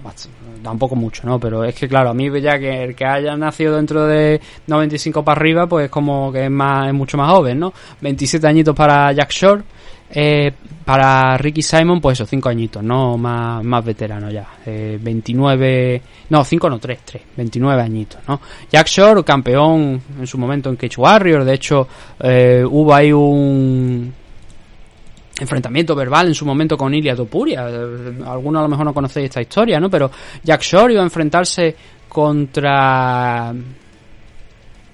tampoco 0.63 0.95
mucho, 0.95 1.27
¿no? 1.27 1.39
Pero 1.39 1.63
es 1.63 1.75
que 1.75 1.87
claro, 1.87 2.09
a 2.09 2.13
mí 2.13 2.29
ya 2.41 2.57
que 2.57 2.83
el 2.83 2.95
que 2.95 3.05
haya 3.05 3.35
nacido 3.35 3.75
dentro 3.75 4.07
de 4.07 4.39
95 4.67 5.23
para 5.23 5.39
arriba, 5.39 5.67
pues 5.67 5.89
como 5.89 6.31
que 6.31 6.45
es 6.45 6.51
más 6.51 6.87
es 6.87 6.93
mucho 6.93 7.17
más 7.17 7.29
joven, 7.31 7.59
¿no? 7.59 7.73
27 8.01 8.47
añitos 8.47 8.75
para 8.75 9.11
Jack 9.11 9.31
Shore. 9.31 9.63
Eh, 10.15 10.51
para 10.85 11.37
Ricky 11.37 11.63
Simon, 11.63 11.99
pues 11.99 12.19
eso, 12.19 12.27
5 12.27 12.47
añitos, 12.47 12.83
¿no? 12.83 13.17
Más, 13.17 13.63
más 13.63 13.83
veterano 13.83 14.29
ya. 14.29 14.47
Eh, 14.63 14.99
29, 15.01 16.01
no, 16.29 16.43
5 16.43 16.69
no, 16.69 16.77
3, 16.77 16.99
3, 17.03 17.23
29 17.35 17.81
añitos, 17.81 18.19
¿no? 18.27 18.39
Jack 18.71 18.87
Shore, 18.87 19.23
campeón 19.23 19.99
en 20.19 20.27
su 20.27 20.37
momento 20.37 20.69
en 20.69 20.75
Cage 20.75 20.99
Warrior, 20.99 21.43
de 21.43 21.53
hecho, 21.53 21.87
eh, 22.19 22.63
hubo 22.69 22.93
ahí 22.93 23.11
un 23.11 24.13
enfrentamiento 25.39 25.95
verbal 25.95 26.27
en 26.27 26.35
su 26.35 26.45
momento 26.45 26.77
con 26.77 26.93
Ilia 26.93 27.15
Topuria. 27.15 27.65
Algunos 27.65 28.59
a 28.59 28.63
lo 28.63 28.69
mejor 28.69 28.85
no 28.85 28.93
conocéis 28.93 29.25
esta 29.25 29.41
historia, 29.41 29.79
¿no? 29.79 29.89
Pero 29.89 30.11
Jack 30.43 30.61
Shore 30.61 30.93
iba 30.93 31.01
a 31.01 31.05
enfrentarse 31.05 31.75
contra 32.07 33.53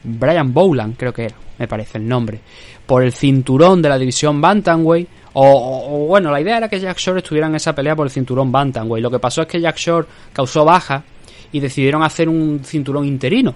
Brian 0.04 0.54
Bowland, 0.54 0.96
creo 0.98 1.14
que 1.14 1.26
era, 1.26 1.36
me 1.58 1.68
parece 1.68 1.98
el 1.98 2.08
nombre, 2.08 2.40
por 2.86 3.04
el 3.04 3.12
cinturón 3.12 3.82
de 3.82 3.90
la 3.90 3.98
división 3.98 4.40
Bantamweight. 4.40 5.10
O, 5.34 6.08
bueno, 6.08 6.32
la 6.32 6.42
idea 6.42 6.58
era 6.58 6.68
que 6.68 6.80
Jack 6.80 6.98
Shore 6.98 7.20
estuviera 7.20 7.48
en 7.48 7.56
esa 7.56 7.76
pelea 7.76 7.96
por 7.96 8.08
el 8.08 8.12
cinturón 8.12 8.52
Bantamweight. 8.52 9.04
Lo 9.04 9.12
que 9.12 9.20
pasó 9.20 9.42
es 9.42 9.48
que 9.48 9.62
Jack 9.62 9.78
Shore 9.78 10.08
causó 10.34 10.66
baja 10.66 11.04
y 11.52 11.60
decidieron 11.60 12.02
hacer 12.04 12.28
un 12.30 12.62
cinturón 12.64 13.06
interino. 13.06 13.54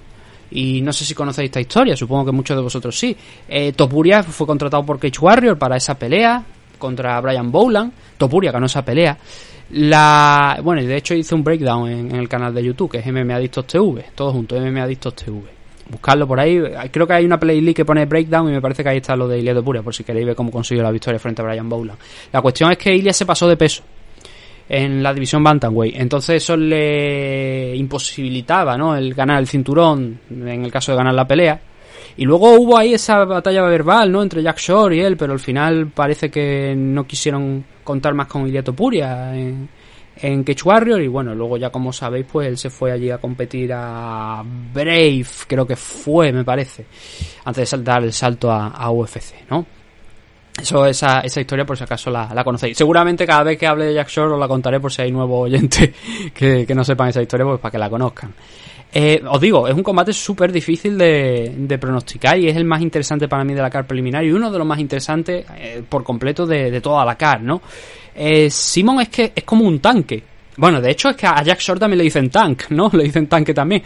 Y 0.51 0.81
no 0.81 0.93
sé 0.93 1.03
si 1.03 1.15
conocéis 1.15 1.47
esta 1.47 1.61
historia, 1.61 1.95
supongo 1.95 2.25
que 2.25 2.31
muchos 2.31 2.55
de 2.55 2.61
vosotros 2.61 2.97
sí. 2.97 3.15
Eh, 3.47 3.71
Topuria 3.71 4.21
fue 4.21 4.45
contratado 4.45 4.86
por 4.86 4.99
Cage 4.99 5.19
Warrior 5.19 5.57
para 5.57 5.77
esa 5.77 5.97
pelea 5.97 6.43
contra 6.84 7.21
Brian 7.21 7.49
Bowland. 7.49 7.93
Topuria 8.17 8.51
ganó 8.51 8.65
esa 8.65 8.84
pelea. 8.84 9.17
La, 9.71 10.59
bueno, 10.61 10.81
y 10.81 10.86
de 10.86 10.97
hecho 10.97 11.15
hice 11.15 11.34
un 11.34 11.41
breakdown 11.41 11.89
en, 11.89 12.11
el 12.13 12.27
canal 12.27 12.53
de 12.53 12.61
YouTube, 12.61 12.91
que 12.91 12.97
es 12.97 13.07
MMA 13.07 13.36
Adictos 13.36 13.65
TV, 13.65 14.05
todo 14.13 14.34
junto, 14.34 14.59
MMA 14.59 14.84
Adictos 14.84 15.15
TV. 15.15 15.41
Buscarlo 15.89 16.27
por 16.27 16.41
ahí, 16.41 16.61
creo 16.91 17.07
que 17.07 17.13
hay 17.13 17.25
una 17.25 17.39
playlist 17.39 17.77
que 17.77 17.86
pone 17.86 18.05
breakdown 18.05 18.49
y 18.49 18.51
me 18.51 18.61
parece 18.61 18.84
que 18.84 18.89
ahí 18.89 18.97
está 18.97 19.15
lo 19.15 19.27
de 19.27 19.39
Ilia 19.39 19.53
Topuria, 19.53 19.81
por 19.81 19.95
si 19.95 20.03
queréis 20.03 20.25
ver 20.25 20.36
cómo 20.36 20.51
consiguió 20.51 20.84
la 20.84 20.91
victoria 20.91 21.19
frente 21.19 21.41
a 21.41 21.45
Brian 21.45 21.69
Bowland. 21.69 21.97
La 22.34 22.41
cuestión 22.41 22.69
es 22.71 22.77
que 22.77 22.93
Ilia 22.93 23.13
se 23.13 23.25
pasó 23.25 23.47
de 23.47 23.55
peso 23.55 23.84
en 24.67 25.01
la 25.01 25.13
división 25.13 25.41
Bantamweight. 25.41 25.95
Entonces 25.95 26.43
eso 26.43 26.57
le 26.57 27.75
imposibilitaba, 27.75 28.77
¿no? 28.77 28.95
El 28.95 29.13
ganar 29.13 29.39
el 29.39 29.47
cinturón 29.47 30.19
en 30.29 30.65
el 30.65 30.71
caso 30.71 30.91
de 30.91 30.97
ganar 30.97 31.13
la 31.13 31.25
pelea. 31.25 31.59
Y 32.18 32.26
luego 32.26 32.51
hubo 32.53 32.78
ahí 32.78 32.93
esa 32.93 33.26
batalla 33.26 33.64
verbal, 33.64 34.11
¿no? 34.11 34.22
Entre 34.22 34.43
Jack 34.43 34.59
Shore 34.59 34.95
y 34.95 34.99
él, 34.99 35.18
pero 35.18 35.34
al 35.34 35.39
final 35.39 35.88
parece 35.88 36.30
que 36.30 36.76
no 36.78 37.05
quisieron 37.07 37.66
contar 37.84 38.14
más 38.14 38.28
con 38.28 38.47
Ilia 38.47 38.64
Topuria 38.64 39.36
en, 39.36 39.68
en 40.18 40.45
Warrior. 40.64 41.01
Y 41.01 41.07
bueno, 41.07 41.34
luego 41.34 41.57
ya 41.57 41.72
como 41.72 41.91
sabéis, 41.91 42.28
pues 42.32 42.47
él 42.47 42.57
se 42.57 42.70
fue 42.70 42.91
allí 42.91 43.09
a 43.09 43.18
competir 43.18 43.72
a 43.74 44.43
Brave, 44.74 45.26
creo 45.47 45.66
que 45.66 45.76
fue, 45.76 46.32
me 46.32 46.43
parece, 46.43 46.86
antes 47.45 47.72
de 47.72 47.78
dar 47.78 48.03
el 48.03 48.14
salto 48.14 48.51
a, 48.51 48.68
a 48.68 48.91
UFC, 48.91 49.49
¿no? 49.49 49.66
Eso, 50.61 50.85
esa, 50.85 51.21
esa 51.21 51.41
historia, 51.41 51.65
por 51.65 51.75
si 51.77 51.83
acaso 51.83 52.11
la, 52.11 52.31
la 52.33 52.43
conocéis. 52.43 52.77
Seguramente 52.77 53.25
cada 53.25 53.43
vez 53.43 53.57
que 53.57 53.65
hable 53.65 53.85
de 53.85 53.95
Jack 53.95 54.09
Shore 54.09 54.33
os 54.33 54.39
la 54.39 54.47
contaré 54.47 54.79
por 54.79 54.91
si 54.91 55.01
hay 55.01 55.11
nuevos 55.11 55.45
oyentes 55.45 55.91
que, 56.33 56.65
que 56.65 56.75
no 56.75 56.83
sepan 56.83 57.09
esa 57.09 57.21
historia, 57.21 57.45
pues 57.45 57.59
para 57.59 57.71
que 57.71 57.77
la 57.79 57.89
conozcan. 57.89 58.33
Eh, 58.95 59.23
os 59.27 59.41
digo, 59.41 59.67
es 59.67 59.73
un 59.73 59.81
combate 59.81 60.13
súper 60.13 60.51
difícil 60.51 60.95
de, 60.95 61.51
de 61.57 61.77
pronosticar 61.79 62.37
y 62.37 62.47
es 62.47 62.55
el 62.55 62.63
más 62.63 62.79
interesante 62.79 63.27
para 63.27 63.43
mí 63.43 63.55
de 63.55 63.61
la 63.61 63.71
CAR 63.71 63.87
preliminar 63.87 64.23
y 64.23 64.31
uno 64.31 64.51
de 64.51 64.57
los 64.59 64.67
más 64.67 64.77
interesantes 64.77 65.43
eh, 65.57 65.81
por 65.89 66.03
completo 66.03 66.45
de, 66.45 66.69
de 66.69 66.79
toda 66.79 67.03
la 67.03 67.15
CAR, 67.15 67.41
¿no? 67.41 67.59
Eh, 68.15 68.51
Simon 68.51 69.01
es 69.01 69.09
que 69.09 69.33
es 69.35 69.43
como 69.43 69.65
un 69.65 69.79
tanque. 69.79 70.23
Bueno, 70.57 70.79
de 70.79 70.91
hecho 70.91 71.09
es 71.09 71.15
que 71.15 71.25
a 71.25 71.41
Jack 71.41 71.59
Shore 71.59 71.79
también 71.79 71.97
le 71.97 72.03
dicen 72.03 72.29
tank, 72.29 72.69
¿no? 72.69 72.89
Le 72.93 73.05
dicen 73.05 73.25
tanque 73.25 73.55
también. 73.55 73.81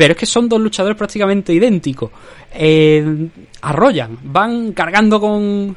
Pero 0.00 0.12
es 0.12 0.18
que 0.18 0.24
son 0.24 0.48
dos 0.48 0.58
luchadores 0.58 0.96
prácticamente 0.96 1.52
idénticos. 1.52 2.10
Eh, 2.54 3.28
arrollan, 3.60 4.16
van 4.22 4.72
cargando 4.72 5.20
con, 5.20 5.76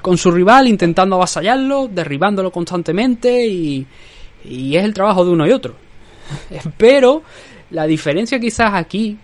con 0.00 0.18
su 0.18 0.32
rival, 0.32 0.66
intentando 0.66 1.14
avasallarlo, 1.14 1.86
derribándolo 1.86 2.50
constantemente 2.50 3.46
y, 3.46 3.86
y 4.44 4.74
es 4.74 4.82
el 4.82 4.92
trabajo 4.92 5.24
de 5.24 5.30
uno 5.30 5.46
y 5.46 5.52
otro. 5.52 5.76
Pero 6.76 7.22
la 7.70 7.86
diferencia 7.86 8.40
quizás 8.40 8.74
aquí, 8.74 9.16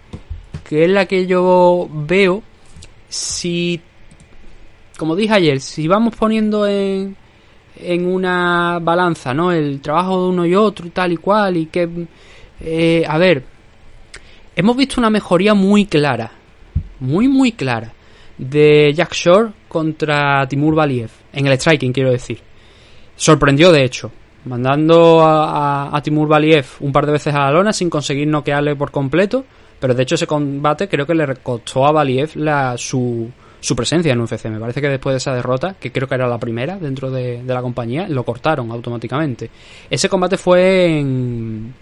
que 0.62 0.84
es 0.84 0.91
la 0.91 1.07
que 1.07 1.26
yo 1.26 1.89
veo, 1.91 2.41
si, 3.09 3.80
como 4.97 5.16
dije 5.16 5.34
ayer, 5.34 5.61
si 5.61 5.89
vamos 5.89 6.14
poniendo 6.14 6.64
en, 6.64 7.16
en 7.74 8.07
una 8.07 8.78
balanza, 8.80 9.34
¿no? 9.34 9.51
El 9.51 9.80
trabajo 9.80 10.22
de 10.22 10.28
uno 10.28 10.47
y 10.47 10.55
otro 10.55 10.89
tal 10.93 11.11
y 11.11 11.16
cual 11.16 11.57
y 11.57 11.66
que, 11.66 11.89
eh, 12.61 13.05
a 13.05 13.18
ver, 13.18 13.58
hemos 14.59 14.77
visto 14.77 15.01
una 15.01 15.09
mejoría 15.09 15.55
muy 15.55 15.87
clara, 15.87 16.33
muy 16.99 17.29
muy 17.29 17.53
clara, 17.53 17.93
de 18.37 18.93
Jack 18.93 19.15
Shore 19.15 19.51
contra 19.69 20.49
Timur 20.49 20.75
Valiev, 20.75 21.11
en 21.33 21.47
el 21.47 21.53
striking 21.53 21.93
quiero 21.93 22.11
decir. 22.11 22.41
Sorprendió 23.15 23.71
de 23.71 23.85
hecho, 23.85 24.11
mandando 24.47 25.21
a, 25.23 26.01
Timur 26.03 26.27
Valiev 26.27 26.67
un 26.81 26.91
par 26.91 27.07
de 27.07 27.13
veces 27.13 27.33
a 27.35 27.39
la 27.39 27.53
lona 27.53 27.73
sin 27.73 27.89
conseguir 27.89 28.27
noquearle 28.27 28.75
por 28.75 28.91
completo, 28.91 29.45
pero 29.79 29.95
de 29.95 30.03
hecho 30.03 30.17
ese 30.17 30.27
combate 30.27 30.89
creo 30.89 31.07
que 31.07 31.15
le 31.15 31.37
costó 31.37 31.87
a 31.87 31.93
Valiev 31.93 32.33
la, 32.35 32.77
su, 32.77 33.31
su 33.61 33.77
presencia 33.77 34.13
en 34.13 34.21
UFC. 34.21 34.47
Me 34.47 34.59
parece 34.59 34.81
que 34.81 34.89
después 34.89 35.13
de 35.15 35.19
esa 35.19 35.35
derrota, 35.35 35.77
que 35.79 35.93
creo 35.93 36.09
que 36.09 36.17
era 36.17 36.27
la 36.27 36.39
primera 36.39 36.79
dentro 36.79 37.13
de, 37.13 37.45
de 37.45 37.55
la 37.55 37.63
compañía, 37.63 38.09
lo 38.09 38.25
cortaron 38.25 38.73
automáticamente. 38.73 39.51
Ese 39.89 40.09
combate 40.09 40.37
fue 40.37 40.99
en, 40.99 41.73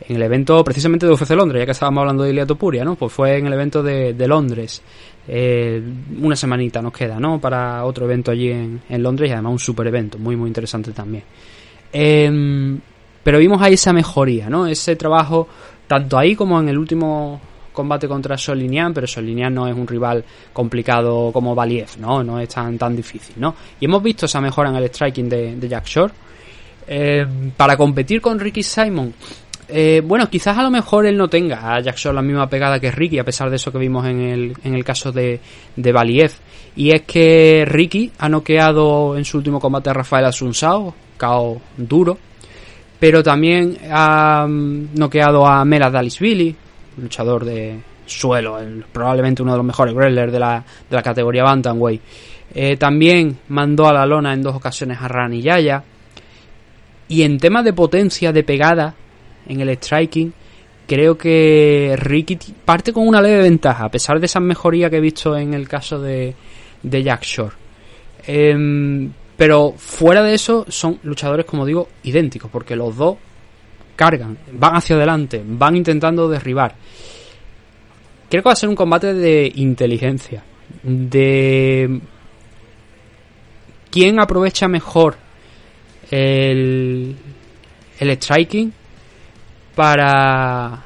en 0.00 0.16
el 0.16 0.22
evento 0.22 0.62
precisamente 0.64 1.06
de 1.06 1.12
UFC 1.12 1.30
Londres, 1.30 1.60
ya 1.60 1.66
que 1.66 1.72
estábamos 1.72 2.02
hablando 2.02 2.24
de 2.24 2.30
Ilia 2.30 2.46
Topuria, 2.46 2.84
¿no? 2.84 2.96
Pues 2.96 3.12
fue 3.12 3.38
en 3.38 3.46
el 3.46 3.52
evento 3.52 3.82
de, 3.82 4.14
de 4.14 4.28
Londres. 4.28 4.82
Eh, 5.26 5.82
una 6.20 6.36
semanita 6.36 6.82
nos 6.82 6.92
queda, 6.92 7.18
¿no? 7.18 7.40
Para 7.40 7.84
otro 7.84 8.04
evento 8.04 8.30
allí 8.30 8.50
en, 8.50 8.82
en 8.88 9.02
Londres 9.02 9.30
y 9.30 9.32
además 9.32 9.52
un 9.52 9.58
super 9.58 9.86
evento, 9.86 10.18
muy 10.18 10.36
muy 10.36 10.48
interesante 10.48 10.92
también. 10.92 11.24
Eh, 11.92 12.78
pero 13.24 13.38
vimos 13.38 13.60
ahí 13.62 13.74
esa 13.74 13.92
mejoría, 13.92 14.50
¿no? 14.50 14.66
Ese 14.66 14.96
trabajo, 14.96 15.48
tanto 15.86 16.18
ahí 16.18 16.36
como 16.36 16.60
en 16.60 16.68
el 16.68 16.78
último 16.78 17.40
combate 17.72 18.06
contra 18.06 18.36
Solinian, 18.36 18.92
pero 18.92 19.06
Solinian 19.06 19.52
no 19.52 19.66
es 19.66 19.74
un 19.74 19.86
rival 19.86 20.22
complicado 20.52 21.32
como 21.32 21.54
Valiev, 21.54 21.88
¿no? 21.98 22.22
No 22.22 22.38
es 22.38 22.50
tan, 22.50 22.76
tan 22.76 22.94
difícil, 22.94 23.34
¿no? 23.38 23.54
Y 23.80 23.86
hemos 23.86 24.02
visto 24.02 24.26
esa 24.26 24.40
mejora 24.40 24.68
en 24.68 24.76
el 24.76 24.84
striking 24.84 25.28
de, 25.28 25.68
Jack 25.68 25.86
Shore. 25.86 26.12
Eh, 26.86 27.26
para 27.56 27.78
competir 27.78 28.20
con 28.20 28.38
Ricky 28.38 28.62
Simon, 28.62 29.14
eh, 29.68 30.02
bueno, 30.04 30.28
quizás 30.28 30.56
a 30.58 30.62
lo 30.62 30.70
mejor 30.70 31.06
él 31.06 31.16
no 31.16 31.28
tenga 31.28 31.74
a 31.74 31.80
Jack 31.80 31.96
Shore 31.96 32.14
la 32.16 32.22
misma 32.22 32.48
pegada 32.48 32.78
que 32.80 32.90
Ricky, 32.90 33.18
a 33.18 33.24
pesar 33.24 33.50
de 33.50 33.56
eso 33.56 33.72
que 33.72 33.78
vimos 33.78 34.06
en 34.06 34.20
el, 34.20 34.52
en 34.64 34.74
el 34.74 34.84
caso 34.84 35.10
de, 35.12 35.40
de 35.76 35.92
Valiev. 35.92 36.32
Y 36.76 36.90
es 36.94 37.02
que 37.02 37.64
Ricky 37.66 38.10
ha 38.18 38.28
noqueado 38.28 39.16
en 39.16 39.24
su 39.24 39.38
último 39.38 39.60
combate 39.60 39.90
a 39.90 39.94
Rafael 39.94 40.24
Asunsao, 40.26 40.94
cao 41.16 41.60
duro, 41.76 42.18
pero 42.98 43.22
también 43.22 43.76
ha 43.90 44.46
mm, 44.48 44.94
noqueado 44.94 45.46
a 45.46 45.64
Mela 45.64 45.90
Dalisvili, 45.90 46.54
luchador 46.98 47.44
de 47.44 47.78
suelo, 48.06 48.58
el- 48.58 48.84
probablemente 48.92 49.42
uno 49.42 49.52
de 49.52 49.58
los 49.58 49.66
mejores 49.66 49.94
grapplers 49.94 50.32
de 50.32 50.38
la, 50.38 50.64
de 50.90 50.96
la 50.96 51.02
categoría 51.02 51.42
Bantamweight. 51.44 52.00
Eh, 52.54 52.76
también 52.76 53.38
mandó 53.48 53.86
a 53.88 53.92
la 53.92 54.06
lona 54.06 54.32
en 54.32 54.42
dos 54.42 54.54
ocasiones 54.54 54.98
a 55.00 55.08
Rani 55.08 55.40
Yaya. 55.42 55.82
Y 57.08 57.22
en 57.22 57.38
temas 57.38 57.64
de 57.64 57.72
potencia 57.72 58.32
de 58.32 58.42
pegada 58.44 58.94
en 59.48 59.60
el 59.60 59.76
striking, 59.76 60.32
creo 60.86 61.16
que 61.16 61.94
Ricky 61.98 62.38
parte 62.64 62.92
con 62.92 63.06
una 63.06 63.20
leve 63.20 63.42
ventaja, 63.42 63.84
a 63.84 63.90
pesar 63.90 64.20
de 64.20 64.26
esas 64.26 64.42
mejorías 64.42 64.90
que 64.90 64.96
he 64.96 65.00
visto 65.00 65.36
en 65.36 65.54
el 65.54 65.68
caso 65.68 66.00
de, 66.00 66.34
de 66.82 67.02
Jack 67.02 67.22
Shore. 67.22 67.54
Em, 68.26 69.12
pero 69.36 69.74
fuera 69.76 70.22
de 70.22 70.34
eso, 70.34 70.64
son 70.68 70.98
luchadores, 71.02 71.46
como 71.46 71.66
digo, 71.66 71.88
idénticos, 72.04 72.50
porque 72.50 72.76
los 72.76 72.96
dos 72.96 73.16
cargan, 73.96 74.38
van 74.52 74.76
hacia 74.76 74.96
adelante, 74.96 75.42
van 75.44 75.76
intentando 75.76 76.28
derribar. 76.28 76.74
Creo 78.28 78.42
que 78.42 78.48
va 78.48 78.52
a 78.52 78.56
ser 78.56 78.68
un 78.68 78.74
combate 78.74 79.14
de 79.14 79.50
inteligencia, 79.56 80.42
de 80.82 82.00
quién 83.90 84.20
aprovecha 84.20 84.66
mejor 84.66 85.16
el, 86.10 87.14
el 88.00 88.10
striking 88.16 88.72
para 89.74 90.82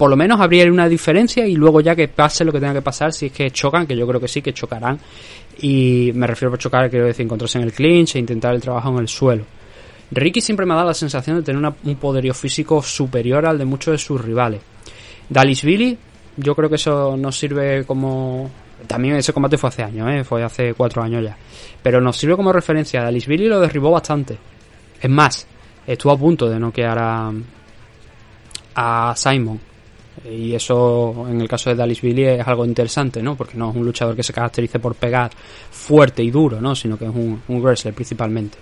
por 0.00 0.08
lo 0.08 0.16
menos 0.16 0.40
habría 0.40 0.64
una 0.72 0.88
diferencia 0.88 1.46
y 1.46 1.56
luego 1.56 1.82
ya 1.82 1.94
que 1.94 2.08
pase 2.08 2.42
lo 2.42 2.52
que 2.52 2.58
tenga 2.58 2.72
que 2.72 2.80
pasar, 2.80 3.12
si 3.12 3.26
es 3.26 3.32
que 3.32 3.50
chocan, 3.50 3.86
que 3.86 3.94
yo 3.94 4.06
creo 4.06 4.18
que 4.18 4.28
sí, 4.28 4.40
que 4.40 4.54
chocarán. 4.54 4.98
Y 5.60 6.10
me 6.14 6.26
refiero 6.26 6.50
por 6.50 6.58
chocar, 6.58 6.88
quiero 6.88 7.04
decir, 7.04 7.26
encontrarse 7.26 7.58
en 7.58 7.64
el 7.64 7.72
clinch 7.74 8.16
e 8.16 8.18
intentar 8.18 8.54
el 8.54 8.62
trabajo 8.62 8.88
en 8.88 9.00
el 9.00 9.08
suelo. 9.08 9.44
Ricky 10.10 10.40
siempre 10.40 10.64
me 10.64 10.72
ha 10.72 10.76
dado 10.76 10.88
la 10.88 10.94
sensación 10.94 11.36
de 11.36 11.42
tener 11.42 11.62
un 11.62 11.96
poderío 11.96 12.32
físico 12.32 12.82
superior 12.82 13.44
al 13.44 13.58
de 13.58 13.66
muchos 13.66 13.92
de 13.92 13.98
sus 13.98 14.18
rivales. 14.18 14.62
Billy 15.28 15.98
yo 16.34 16.54
creo 16.54 16.70
que 16.70 16.76
eso 16.76 17.14
nos 17.18 17.38
sirve 17.38 17.84
como... 17.84 18.50
También 18.86 19.16
ese 19.16 19.34
combate 19.34 19.58
fue 19.58 19.68
hace 19.68 19.82
años, 19.82 20.08
¿eh? 20.10 20.24
fue 20.24 20.42
hace 20.42 20.72
cuatro 20.72 21.02
años 21.02 21.22
ya. 21.22 21.36
Pero 21.82 22.00
nos 22.00 22.16
sirve 22.16 22.36
como 22.36 22.54
referencia. 22.54 23.06
Billy 23.10 23.48
lo 23.48 23.60
derribó 23.60 23.90
bastante. 23.90 24.38
Es 24.98 25.10
más, 25.10 25.46
estuvo 25.92 26.12
a 26.12 26.18
punto 26.18 26.48
de 26.48 26.58
noquear 26.58 26.98
a, 26.98 27.32
a 28.74 29.14
Simon. 29.16 29.60
Y 30.24 30.54
eso, 30.54 31.26
en 31.28 31.40
el 31.40 31.48
caso 31.48 31.70
de 31.70 31.76
Dallas 31.76 32.00
Billy, 32.00 32.24
es 32.24 32.46
algo 32.46 32.64
interesante, 32.64 33.22
¿no? 33.22 33.36
Porque 33.36 33.56
no 33.56 33.70
es 33.70 33.76
un 33.76 33.84
luchador 33.84 34.14
que 34.14 34.22
se 34.22 34.32
caracterice 34.32 34.78
por 34.78 34.94
pegar 34.94 35.30
fuerte 35.70 36.22
y 36.22 36.30
duro, 36.30 36.60
¿no? 36.60 36.74
Sino 36.74 36.98
que 36.98 37.06
es 37.06 37.10
un, 37.10 37.42
wrestler 37.48 37.94
principalmente. 37.94 38.58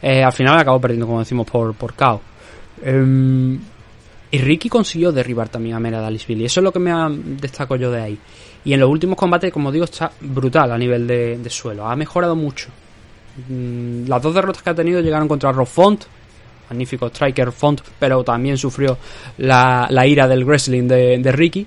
Eh, 0.00 0.22
al 0.22 0.32
final 0.32 0.58
acabó 0.58 0.80
perdiendo, 0.80 1.06
como 1.06 1.18
decimos, 1.18 1.46
por, 1.46 1.74
por 1.74 1.94
KO. 1.94 2.20
Em, 2.82 3.60
y 4.30 4.38
Ricky 4.38 4.68
consiguió 4.68 5.12
derribar 5.12 5.48
también 5.48 5.76
a 5.76 5.80
Mera 5.80 6.00
Dallas 6.00 6.26
Billy. 6.26 6.46
Eso 6.46 6.60
es 6.60 6.64
lo 6.64 6.72
que 6.72 6.78
me 6.78 6.92
destaco 7.40 7.76
yo 7.76 7.90
de 7.90 8.00
ahí. 8.00 8.18
Y 8.64 8.72
en 8.72 8.80
los 8.80 8.88
últimos 8.88 9.18
combates, 9.18 9.52
como 9.52 9.70
digo, 9.70 9.84
está 9.84 10.10
brutal 10.20 10.72
a 10.72 10.78
nivel 10.78 11.06
de, 11.06 11.38
de 11.38 11.50
suelo. 11.50 11.86
Ha 11.86 11.96
mejorado 11.96 12.34
mucho. 12.34 12.68
Mm, 13.48 14.06
Las 14.08 14.22
dos 14.22 14.34
derrotas 14.34 14.62
que 14.62 14.70
ha 14.70 14.74
tenido 14.74 15.00
llegaron 15.00 15.28
contra 15.28 15.52
Rob 15.52 15.66
Font, 15.66 16.04
magnífico 16.70 17.08
striker 17.08 17.52
Font, 17.52 17.80
pero 17.98 18.22
también 18.22 18.56
sufrió 18.56 18.96
la, 19.38 19.88
ira 20.06 20.26
del 20.28 20.44
wrestling 20.44 20.86
de, 20.86 21.32
Ricky 21.32 21.66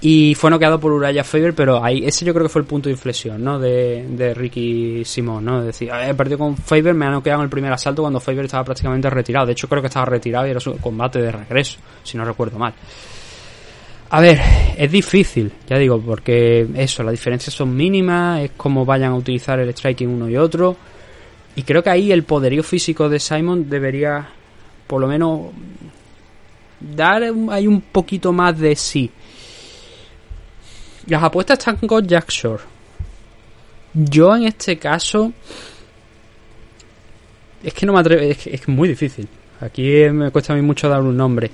y 0.00 0.34
fue 0.34 0.50
noqueado 0.50 0.78
por 0.78 0.92
Uraya 0.92 1.24
Faber, 1.24 1.54
pero 1.54 1.82
ahí 1.82 2.04
ese 2.06 2.24
yo 2.24 2.32
creo 2.32 2.46
que 2.46 2.50
fue 2.50 2.62
el 2.62 2.66
punto 2.66 2.88
de 2.88 2.92
inflexión, 2.92 3.42
¿no? 3.42 3.58
De, 3.58 4.32
Ricky 4.34 5.04
Simón, 5.04 5.44
¿no? 5.44 5.60
Es 5.60 5.66
decir, 5.66 5.90
he 5.90 6.14
perdido 6.14 6.38
con 6.38 6.56
Faber, 6.56 6.94
me 6.94 7.06
ha 7.06 7.10
noqueado 7.10 7.40
en 7.40 7.44
el 7.44 7.50
primer 7.50 7.72
asalto 7.72 8.02
cuando 8.02 8.20
Faber 8.20 8.44
estaba 8.44 8.64
prácticamente 8.64 9.10
retirado. 9.10 9.46
De 9.46 9.52
hecho, 9.52 9.68
creo 9.68 9.82
que 9.82 9.88
estaba 9.88 10.06
retirado 10.06 10.46
y 10.46 10.50
era 10.50 10.60
su 10.60 10.76
combate 10.78 11.20
de 11.20 11.32
regreso, 11.32 11.78
si 12.02 12.16
no 12.16 12.24
recuerdo 12.24 12.58
mal. 12.58 12.74
A 14.10 14.20
ver, 14.20 14.40
es 14.76 14.92
difícil, 14.92 15.50
ya 15.66 15.76
digo, 15.76 16.00
porque 16.00 16.68
eso, 16.76 17.02
las 17.02 17.12
diferencias 17.12 17.54
son 17.54 17.74
mínimas, 17.74 18.42
es 18.42 18.50
como 18.56 18.84
vayan 18.84 19.12
a 19.12 19.16
utilizar 19.16 19.58
el 19.58 19.70
striking 19.70 20.08
uno 20.08 20.28
y 20.28 20.36
otro. 20.36 20.76
Y 21.56 21.62
creo 21.62 21.82
que 21.82 21.90
ahí 21.90 22.12
el 22.12 22.24
poderío 22.24 22.62
físico 22.62 23.08
de 23.08 23.20
Simon 23.20 23.68
debería, 23.68 24.28
por 24.86 25.00
lo 25.00 25.06
menos, 25.06 25.50
dar 26.80 27.22
ahí 27.50 27.66
un 27.66 27.80
poquito 27.80 28.32
más 28.32 28.58
de 28.58 28.76
sí. 28.76 29.10
Las 31.06 31.22
apuestas 31.22 31.58
están 31.58 31.76
con 31.76 32.06
Jack 32.06 32.30
Shore. 32.30 32.62
Yo 33.92 34.34
en 34.34 34.44
este 34.44 34.78
caso. 34.78 35.32
Es 37.62 37.72
que 37.72 37.86
no 37.86 37.92
me 37.92 38.00
atrevo. 38.00 38.22
Es, 38.22 38.38
que 38.38 38.72
muy 38.72 38.88
difícil. 38.88 39.28
Aquí 39.60 39.82
me 40.10 40.30
cuesta 40.30 40.52
a 40.52 40.56
mí 40.56 40.62
mucho 40.62 40.88
dar 40.88 41.00
un 41.00 41.16
nombre. 41.16 41.50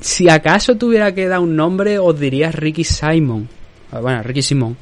Si 0.00 0.28
acaso 0.28 0.76
tuviera 0.76 1.14
que 1.14 1.26
dar 1.26 1.40
un 1.40 1.56
nombre, 1.56 1.98
os 1.98 2.18
diría 2.18 2.52
Ricky 2.52 2.84
Simon. 2.84 3.48
Ah, 3.90 4.00
Bueno, 4.00 4.22
Ricky 4.22 4.42
Simon. 4.42 4.76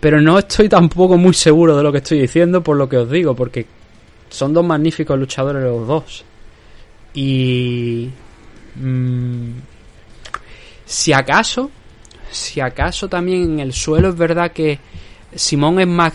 Pero 0.00 0.20
no 0.20 0.38
estoy 0.38 0.68
tampoco 0.68 1.16
muy 1.16 1.32
seguro 1.32 1.76
de 1.76 1.82
lo 1.82 1.92
que 1.92 1.98
estoy 1.98 2.20
diciendo 2.20 2.62
por 2.62 2.76
lo 2.76 2.88
que 2.88 2.98
os 2.98 3.10
digo, 3.10 3.34
porque 3.34 3.66
son 4.34 4.52
dos 4.52 4.64
magníficos 4.64 5.18
luchadores 5.18 5.62
los 5.62 5.86
dos. 5.86 6.24
Y... 7.14 8.10
mm, 8.74 9.50
si 10.84 11.12
acaso, 11.12 11.70
si 12.30 12.60
acaso 12.60 13.08
también 13.08 13.54
en 13.54 13.60
el 13.60 13.72
suelo 13.72 14.08
es 14.08 14.16
verdad 14.16 14.52
que 14.52 14.78
Simón 15.34 15.80
es 15.80 15.86
más 15.86 16.14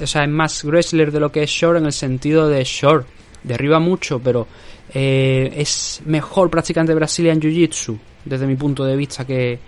o 0.00 0.06
sea, 0.06 0.24
es 0.24 0.30
más 0.30 0.64
wrestler 0.64 1.12
de 1.12 1.20
lo 1.20 1.30
que 1.30 1.42
es 1.42 1.50
Shore 1.50 1.78
en 1.78 1.86
el 1.86 1.92
sentido 1.92 2.48
de 2.48 2.64
Shore 2.64 3.04
derriba 3.42 3.78
mucho, 3.78 4.18
pero 4.18 4.46
eh, 4.92 5.52
es 5.56 6.02
mejor 6.06 6.50
practicante 6.50 6.94
Brazilian 6.94 7.40
Jiu-Jitsu 7.40 7.98
desde 8.24 8.46
mi 8.46 8.56
punto 8.56 8.84
de 8.84 8.96
vista 8.96 9.24
que, 9.26 9.58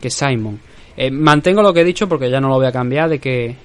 que 0.00 0.10
Simon. 0.10 0.60
Eh, 0.96 1.10
mantengo 1.10 1.62
lo 1.62 1.72
que 1.72 1.80
he 1.80 1.84
dicho 1.84 2.08
porque 2.08 2.30
ya 2.30 2.40
no 2.40 2.48
lo 2.48 2.56
voy 2.56 2.66
a 2.66 2.72
cambiar 2.72 3.08
de 3.08 3.18
que 3.18 3.56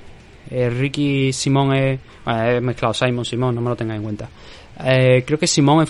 eh, 0.50 0.70
Ricky 0.70 1.34
Simón 1.34 1.74
es 1.76 2.00
bueno, 2.26 2.50
he 2.50 2.62
mezclado 2.62 2.94
Simon 2.94 3.26
Simón, 3.26 3.56
no 3.56 3.62
me 3.62 3.70
lo 3.70 3.76
tengáis 3.76 3.98
en 3.98 4.04
cuenta. 4.04 4.30
Eh, 4.84 5.24
creo 5.26 5.40
que 5.40 5.48
Simón 5.48 5.88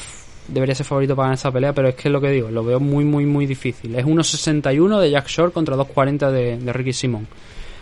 debería 0.48 0.76
ser 0.76 0.86
favorito 0.86 1.16
para 1.16 1.28
ganar 1.28 1.36
esta 1.36 1.52
pelea, 1.52 1.74
pero 1.74 1.90
es 1.90 1.96
que 1.96 2.08
es 2.08 2.12
lo 2.12 2.22
que 2.22 2.30
digo, 2.30 2.50
lo 2.50 2.64
veo 2.64 2.80
muy, 2.80 3.04
muy, 3.04 3.26
muy 3.26 3.46
difícil. 3.46 3.96
Es 3.96 4.06
1.61 4.06 5.00
de 5.00 5.12
Jack 5.12 5.28
Shore 5.28 5.52
contra 5.52 5.76
2.40 5.76 6.32
de, 6.32 6.58
de 6.58 6.74
Ricky 6.74 6.94
Simón. 6.94 7.28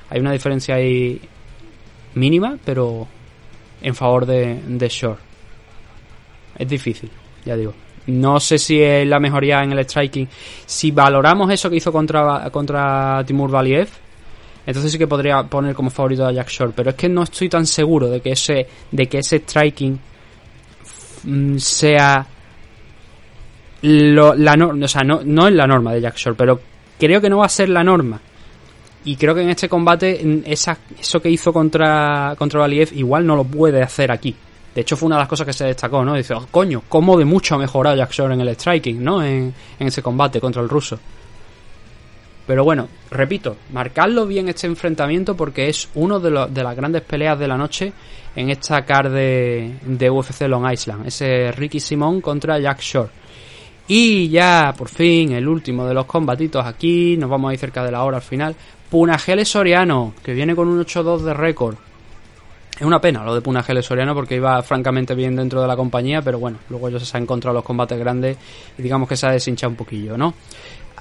Hay 0.09 0.19
una 0.19 0.31
diferencia 0.31 0.75
ahí 0.75 1.19
mínima, 2.15 2.57
pero 2.63 3.07
en 3.81 3.95
favor 3.95 4.25
de, 4.25 4.61
de 4.67 4.87
Shore. 4.87 5.19
Es 6.57 6.67
difícil, 6.67 7.11
ya 7.45 7.55
digo. 7.55 7.73
No 8.07 8.39
sé 8.39 8.57
si 8.57 8.81
es 8.81 9.07
la 9.07 9.19
mejoría 9.19 9.63
en 9.63 9.71
el 9.71 9.83
striking. 9.83 10.27
Si 10.65 10.91
valoramos 10.91 11.51
eso 11.51 11.69
que 11.69 11.77
hizo 11.77 11.91
contra, 11.91 12.49
contra 12.51 13.23
Timur 13.25 13.49
Valiev, 13.49 13.89
entonces 14.65 14.91
sí 14.91 14.97
que 14.97 15.07
podría 15.07 15.43
poner 15.43 15.73
como 15.75 15.89
favorito 15.89 16.25
a 16.25 16.31
Jack 16.31 16.49
Shore. 16.49 16.73
Pero 16.75 16.89
es 16.91 16.95
que 16.95 17.09
no 17.09 17.23
estoy 17.23 17.49
tan 17.49 17.65
seguro 17.65 18.09
de 18.09 18.21
que 18.21 18.31
ese, 18.31 18.67
de 18.91 19.07
que 19.07 19.19
ese 19.19 19.39
striking 19.39 19.99
mm, 21.23 21.57
sea 21.57 22.25
lo- 23.81 24.33
la 24.35 24.55
norma, 24.55 24.85
o 24.85 24.87
sea, 24.87 25.03
no, 25.03 25.21
no 25.23 25.47
es 25.47 25.53
la 25.53 25.67
norma 25.67 25.93
de 25.93 26.01
Jack 26.01 26.15
Shore, 26.17 26.35
pero 26.37 26.59
creo 26.99 27.21
que 27.21 27.29
no 27.29 27.37
va 27.39 27.45
a 27.45 27.49
ser 27.49 27.69
la 27.69 27.83
norma. 27.83 28.19
Y 29.03 29.15
creo 29.17 29.35
que 29.35 29.41
en 29.43 29.49
este 29.51 29.69
combate 29.69 30.41
esa, 30.47 30.77
eso 30.99 31.21
que 31.21 31.29
hizo 31.29 31.53
contra, 31.53 32.33
contra 32.37 32.61
Valiev 32.61 32.89
igual 32.93 33.25
no 33.27 33.35
lo 33.35 33.43
puede 33.43 33.81
hacer 33.83 34.11
aquí. 34.11 34.35
De 34.73 34.81
hecho 34.81 34.97
fue 34.97 35.05
una 35.07 35.17
de 35.17 35.21
las 35.21 35.29
cosas 35.29 35.45
que 35.45 35.53
se 35.53 35.65
destacó, 35.65 36.03
¿no? 36.03 36.15
Dice, 36.15 36.33
"Oh, 36.33 36.47
coño, 36.49 36.81
cómo 36.89 37.15
de 37.17 37.23
mucho 37.23 37.55
ha 37.55 37.57
mejorado 37.59 37.95
Jack 37.95 38.11
Shore 38.11 38.33
en 38.33 38.41
el 38.41 38.49
striking, 38.55 39.03
¿no? 39.03 39.23
En, 39.23 39.53
en 39.79 39.87
ese 39.87 40.01
combate 40.01 40.41
contra 40.41 40.61
el 40.63 40.67
ruso. 40.69 40.99
Pero 42.47 42.63
bueno, 42.63 42.87
repito, 43.09 43.57
marcarlo 43.71 44.27
bien 44.27 44.49
este 44.49 44.67
enfrentamiento 44.67 45.35
porque 45.35 45.67
es 45.67 45.89
uno 45.95 46.19
de, 46.19 46.47
de 46.49 46.63
las 46.63 46.75
grandes 46.75 47.01
peleas 47.01 47.39
de 47.39 47.47
la 47.47 47.57
noche 47.57 47.91
en 48.35 48.49
esta 48.49 48.85
card 48.85 49.11
de, 49.11 49.75
de 49.83 50.09
UFC 50.09 50.41
Long 50.41 50.71
Island. 50.71 51.07
Ese 51.07 51.51
Ricky 51.51 51.79
Simón 51.79 52.21
contra 52.21 52.59
Jack 52.59 52.81
Shore. 52.81 53.09
Y 53.87 54.29
ya, 54.29 54.73
por 54.75 54.89
fin, 54.89 55.31
el 55.33 55.47
último 55.47 55.85
de 55.85 55.93
los 55.93 56.05
combatitos 56.05 56.65
aquí. 56.65 57.17
Nos 57.17 57.29
vamos 57.29 57.49
a 57.49 57.53
ir 57.53 57.59
cerca 57.59 57.83
de 57.83 57.91
la 57.91 58.03
hora 58.03 58.17
al 58.17 58.23
final. 58.23 58.55
Punagele 58.89 59.45
Soriano, 59.45 60.13
que 60.23 60.33
viene 60.33 60.55
con 60.55 60.67
un 60.67 60.79
8-2 60.83 61.19
de 61.19 61.33
récord. 61.33 61.75
Es 62.77 62.81
una 62.81 62.99
pena 62.99 63.23
lo 63.23 63.33
de 63.33 63.39
Punagele 63.39 63.81
Soriano 63.81 64.13
porque 64.13 64.35
iba 64.35 64.61
francamente 64.61 65.15
bien 65.15 65.35
dentro 65.35 65.61
de 65.61 65.67
la 65.67 65.77
compañía, 65.77 66.21
pero 66.21 66.39
bueno, 66.39 66.57
luego 66.69 66.89
ellos 66.89 67.07
se 67.07 67.15
han 67.15 67.23
encontrado 67.23 67.53
los 67.55 67.63
combates 67.63 67.97
grandes 67.97 68.37
y 68.77 68.81
digamos 68.81 69.07
que 69.07 69.15
se 69.15 69.25
ha 69.25 69.31
deshinchado 69.31 69.69
un 69.69 69.77
poquillo, 69.77 70.17
¿no? 70.17 70.33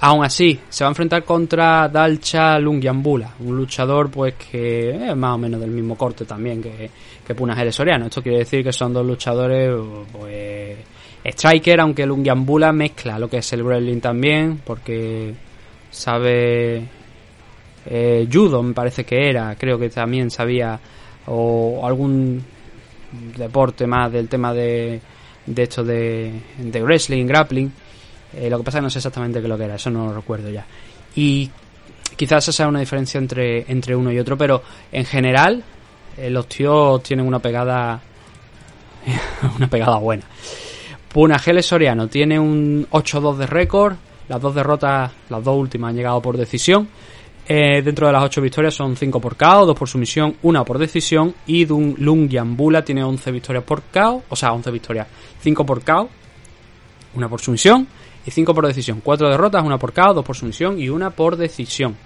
Aún 0.01 0.25
así, 0.25 0.59
se 0.69 0.85
va 0.85 0.89
a 0.89 0.91
enfrentar 0.91 1.25
contra 1.25 1.89
Dalcha 1.89 2.59
Lungiambula, 2.59 3.35
un 3.41 3.57
luchador 3.57 4.11
pues 4.11 4.35
que 4.35 4.91
es 4.91 5.17
más 5.17 5.35
o 5.37 5.39
menos 5.39 5.61
del 5.61 5.71
mismo 5.71 5.97
corte 5.97 6.25
también 6.25 6.61
que, 6.61 6.91
que 7.25 7.35
Punagele 7.35 7.73
Soriano. 7.73 8.07
Esto 8.07 8.23
quiere 8.23 8.39
decir 8.39 8.65
que 8.65 8.73
son 8.73 8.93
dos 8.93 9.07
luchadores 9.07 9.73
pues 10.13 10.77
striker, 11.25 11.81
aunque 11.81 12.07
Lungiambula 12.07 12.73
mezcla 12.73 13.19
lo 13.19 13.29
que 13.29 13.39
es 13.39 13.53
el 13.53 13.63
wrestling 13.63 14.01
también, 14.01 14.61
porque 14.65 15.33
sabe 15.91 16.83
eh, 17.87 18.29
judo 18.31 18.63
me 18.63 18.75
parece 18.75 19.05
que 19.05 19.29
era, 19.29 19.55
creo 19.57 19.79
que 19.79 19.91
también 19.91 20.31
sabía 20.31 20.79
o 21.27 21.81
algún 21.87 22.43
deporte 23.37 23.87
más 23.87 24.13
del 24.13 24.29
tema 24.29 24.53
de, 24.53 25.01
de 25.47 25.63
esto 25.63 25.85
de, 25.85 26.33
de 26.59 26.83
wrestling, 26.83 27.27
grappling. 27.27 27.73
Eh, 28.37 28.51
lo 28.51 28.59
que 28.59 28.64
pasa 28.64 28.78
es 28.78 28.80
que 28.80 28.85
no 28.85 28.91
sé 28.91 28.99
exactamente 28.99 29.41
qué 29.41 29.49
lo 29.49 29.57
que 29.57 29.64
era, 29.64 29.76
eso 29.76 29.91
no 29.91 30.07
lo 30.07 30.14
recuerdo 30.14 30.51
ya. 30.51 30.66
Y 31.16 31.51
quizás 32.16 32.45
esa 32.45 32.53
sea 32.53 32.68
una 32.68 32.80
diferencia 32.80 33.18
entre, 33.18 33.70
entre 33.70 33.95
uno 33.95 34.11
y 34.12 34.18
otro, 34.18 34.37
pero 34.37 34.62
en 34.91 35.05
general 35.05 35.62
eh, 36.16 36.30
los 36.30 36.49
tíos 36.49 37.03
tienen 37.03 37.26
una 37.26 37.39
pegada 37.39 38.01
una 39.57 39.68
pegada 39.68 39.99
buena. 39.99 40.24
Punagele 41.12 41.62
Soriano 41.62 42.09
tiene 42.09 42.39
un 42.39 42.87
8-2 42.91 43.37
de 43.37 43.47
récord, 43.47 43.95
las 44.28 44.41
dos 44.41 44.55
derrotas, 44.55 45.12
las 45.28 45.45
dos 45.45 45.57
últimas 45.57 45.91
han 45.91 45.97
llegado 45.97 46.20
por 46.20 46.37
decisión. 46.37 46.89
Eh, 47.47 47.82
dentro 47.82 48.07
de 48.07 48.12
las 48.14 48.24
8 48.24 48.41
victorias 48.41 48.74
son 48.74 48.97
5 48.97 49.20
por 49.20 49.37
KO, 49.37 49.66
2 49.66 49.78
por 49.78 49.87
sumisión, 49.87 50.35
1 50.43 50.64
por 50.64 50.78
decisión. 50.78 51.35
Y 51.47 51.66
Dun 51.66 51.95
Lung 51.99 52.28
Yambula 52.28 52.82
tiene 52.82 53.05
11 53.05 53.30
victorias 53.30 53.64
por 53.64 53.82
KO, 53.82 54.24
o 54.28 54.35
sea, 54.35 54.53
11 54.53 54.70
victorias, 54.70 55.07
5 55.41 55.66
por 55.66 55.85
KO, 55.85 56.09
1 57.14 57.28
por 57.28 57.41
sumisión 57.41 57.87
y 58.27 58.31
5 58.31 58.55
por 58.55 58.66
decisión. 58.66 59.01
4 59.03 59.29
derrotas, 59.31 59.64
1 59.64 59.79
por 59.79 59.93
KO, 59.93 60.14
2 60.14 60.25
por 60.25 60.37
sumisión 60.37 60.79
y 60.79 60.89
1 60.89 61.11
por 61.12 61.37
decisión. 61.37 61.97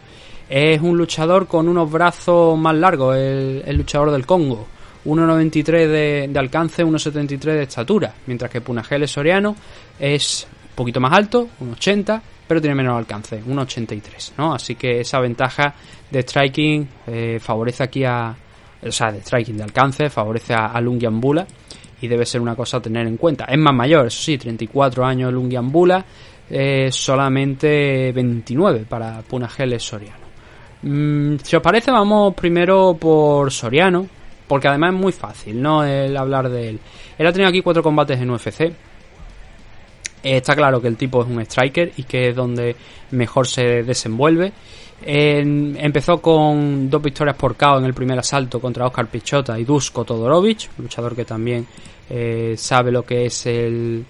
Es 0.48 0.80
un 0.80 0.96
luchador 0.96 1.46
con 1.46 1.68
unos 1.68 1.90
brazos 1.90 2.58
más 2.58 2.74
largos, 2.74 3.16
el, 3.16 3.76
luchador 3.76 4.10
del 4.10 4.26
Congo. 4.26 4.66
1,93 5.04 5.64
de, 5.86 6.28
de 6.28 6.38
alcance, 6.38 6.84
1,73 6.84 7.38
de 7.38 7.62
estatura. 7.62 8.14
Mientras 8.26 8.50
que 8.50 8.60
Punagele 8.60 9.06
Soriano 9.06 9.54
es 9.98 10.46
poquito 10.74 11.00
más 11.00 11.12
alto, 11.12 11.48
un 11.60 11.72
80, 11.72 12.22
pero 12.46 12.60
tiene 12.60 12.74
menos 12.74 12.96
alcance, 12.96 13.42
un 13.46 13.58
83, 13.58 14.34
¿no? 14.38 14.54
Así 14.54 14.74
que 14.74 15.00
esa 15.00 15.20
ventaja 15.20 15.74
de 16.10 16.22
striking 16.22 16.88
eh, 17.06 17.38
favorece 17.40 17.84
aquí 17.84 18.04
a... 18.04 18.34
O 18.80 18.92
sea, 18.92 19.10
de 19.10 19.20
striking 19.20 19.56
de 19.56 19.64
alcance, 19.64 20.08
favorece 20.08 20.54
a, 20.54 20.66
a 20.66 20.80
Lungiambula 20.80 21.46
y 22.00 22.08
debe 22.08 22.24
ser 22.24 22.40
una 22.40 22.54
cosa 22.54 22.78
a 22.78 22.82
tener 22.82 23.06
en 23.06 23.16
cuenta. 23.16 23.44
Es 23.44 23.58
más 23.58 23.74
mayor, 23.74 24.06
eso 24.06 24.22
sí, 24.22 24.38
34 24.38 25.04
años 25.04 25.32
Lungiambula, 25.32 26.04
eh, 26.50 26.88
solamente 26.90 28.12
29 28.12 28.86
para 28.88 29.20
Punagel 29.22 29.78
Soriano. 29.80 30.28
Mm, 30.82 31.36
si 31.42 31.56
os 31.56 31.62
parece, 31.62 31.90
vamos 31.90 32.34
primero 32.34 32.96
por 32.98 33.50
Soriano, 33.50 34.06
porque 34.46 34.68
además 34.68 34.94
es 34.94 35.00
muy 35.00 35.12
fácil, 35.12 35.60
¿no? 35.60 35.84
El 35.84 36.16
hablar 36.16 36.48
de 36.48 36.70
él. 36.70 36.80
Él 37.18 37.26
ha 37.26 37.32
tenido 37.32 37.48
aquí 37.48 37.62
cuatro 37.62 37.82
combates 37.82 38.20
en 38.20 38.30
UFC. 38.30 38.60
Eh, 38.60 38.72
está 40.22 40.56
claro 40.56 40.80
que 40.80 40.88
el 40.88 40.96
tipo 40.96 41.22
es 41.22 41.28
un 41.28 41.40
striker 41.40 41.92
y 41.96 42.04
que 42.04 42.28
es 42.28 42.36
donde 42.36 42.76
mejor 43.10 43.46
se 43.46 43.82
desenvuelve. 43.82 44.52
En- 45.02 45.76
empezó 45.80 46.20
con 46.20 46.90
dos 46.90 47.00
victorias 47.02 47.36
por 47.36 47.56
KO 47.56 47.78
en 47.78 47.84
el 47.84 47.94
primer 47.94 48.18
asalto 48.18 48.60
contra 48.60 48.86
Oscar 48.86 49.06
Pichota 49.06 49.58
y 49.58 49.64
Dusko 49.64 50.04
Todorovic, 50.04 50.70
luchador 50.78 51.14
que 51.14 51.24
también 51.24 51.66
eh, 52.10 52.54
sabe 52.56 52.90
lo 52.90 53.04
que 53.04 53.26
es 53.26 53.46
el, 53.46 54.04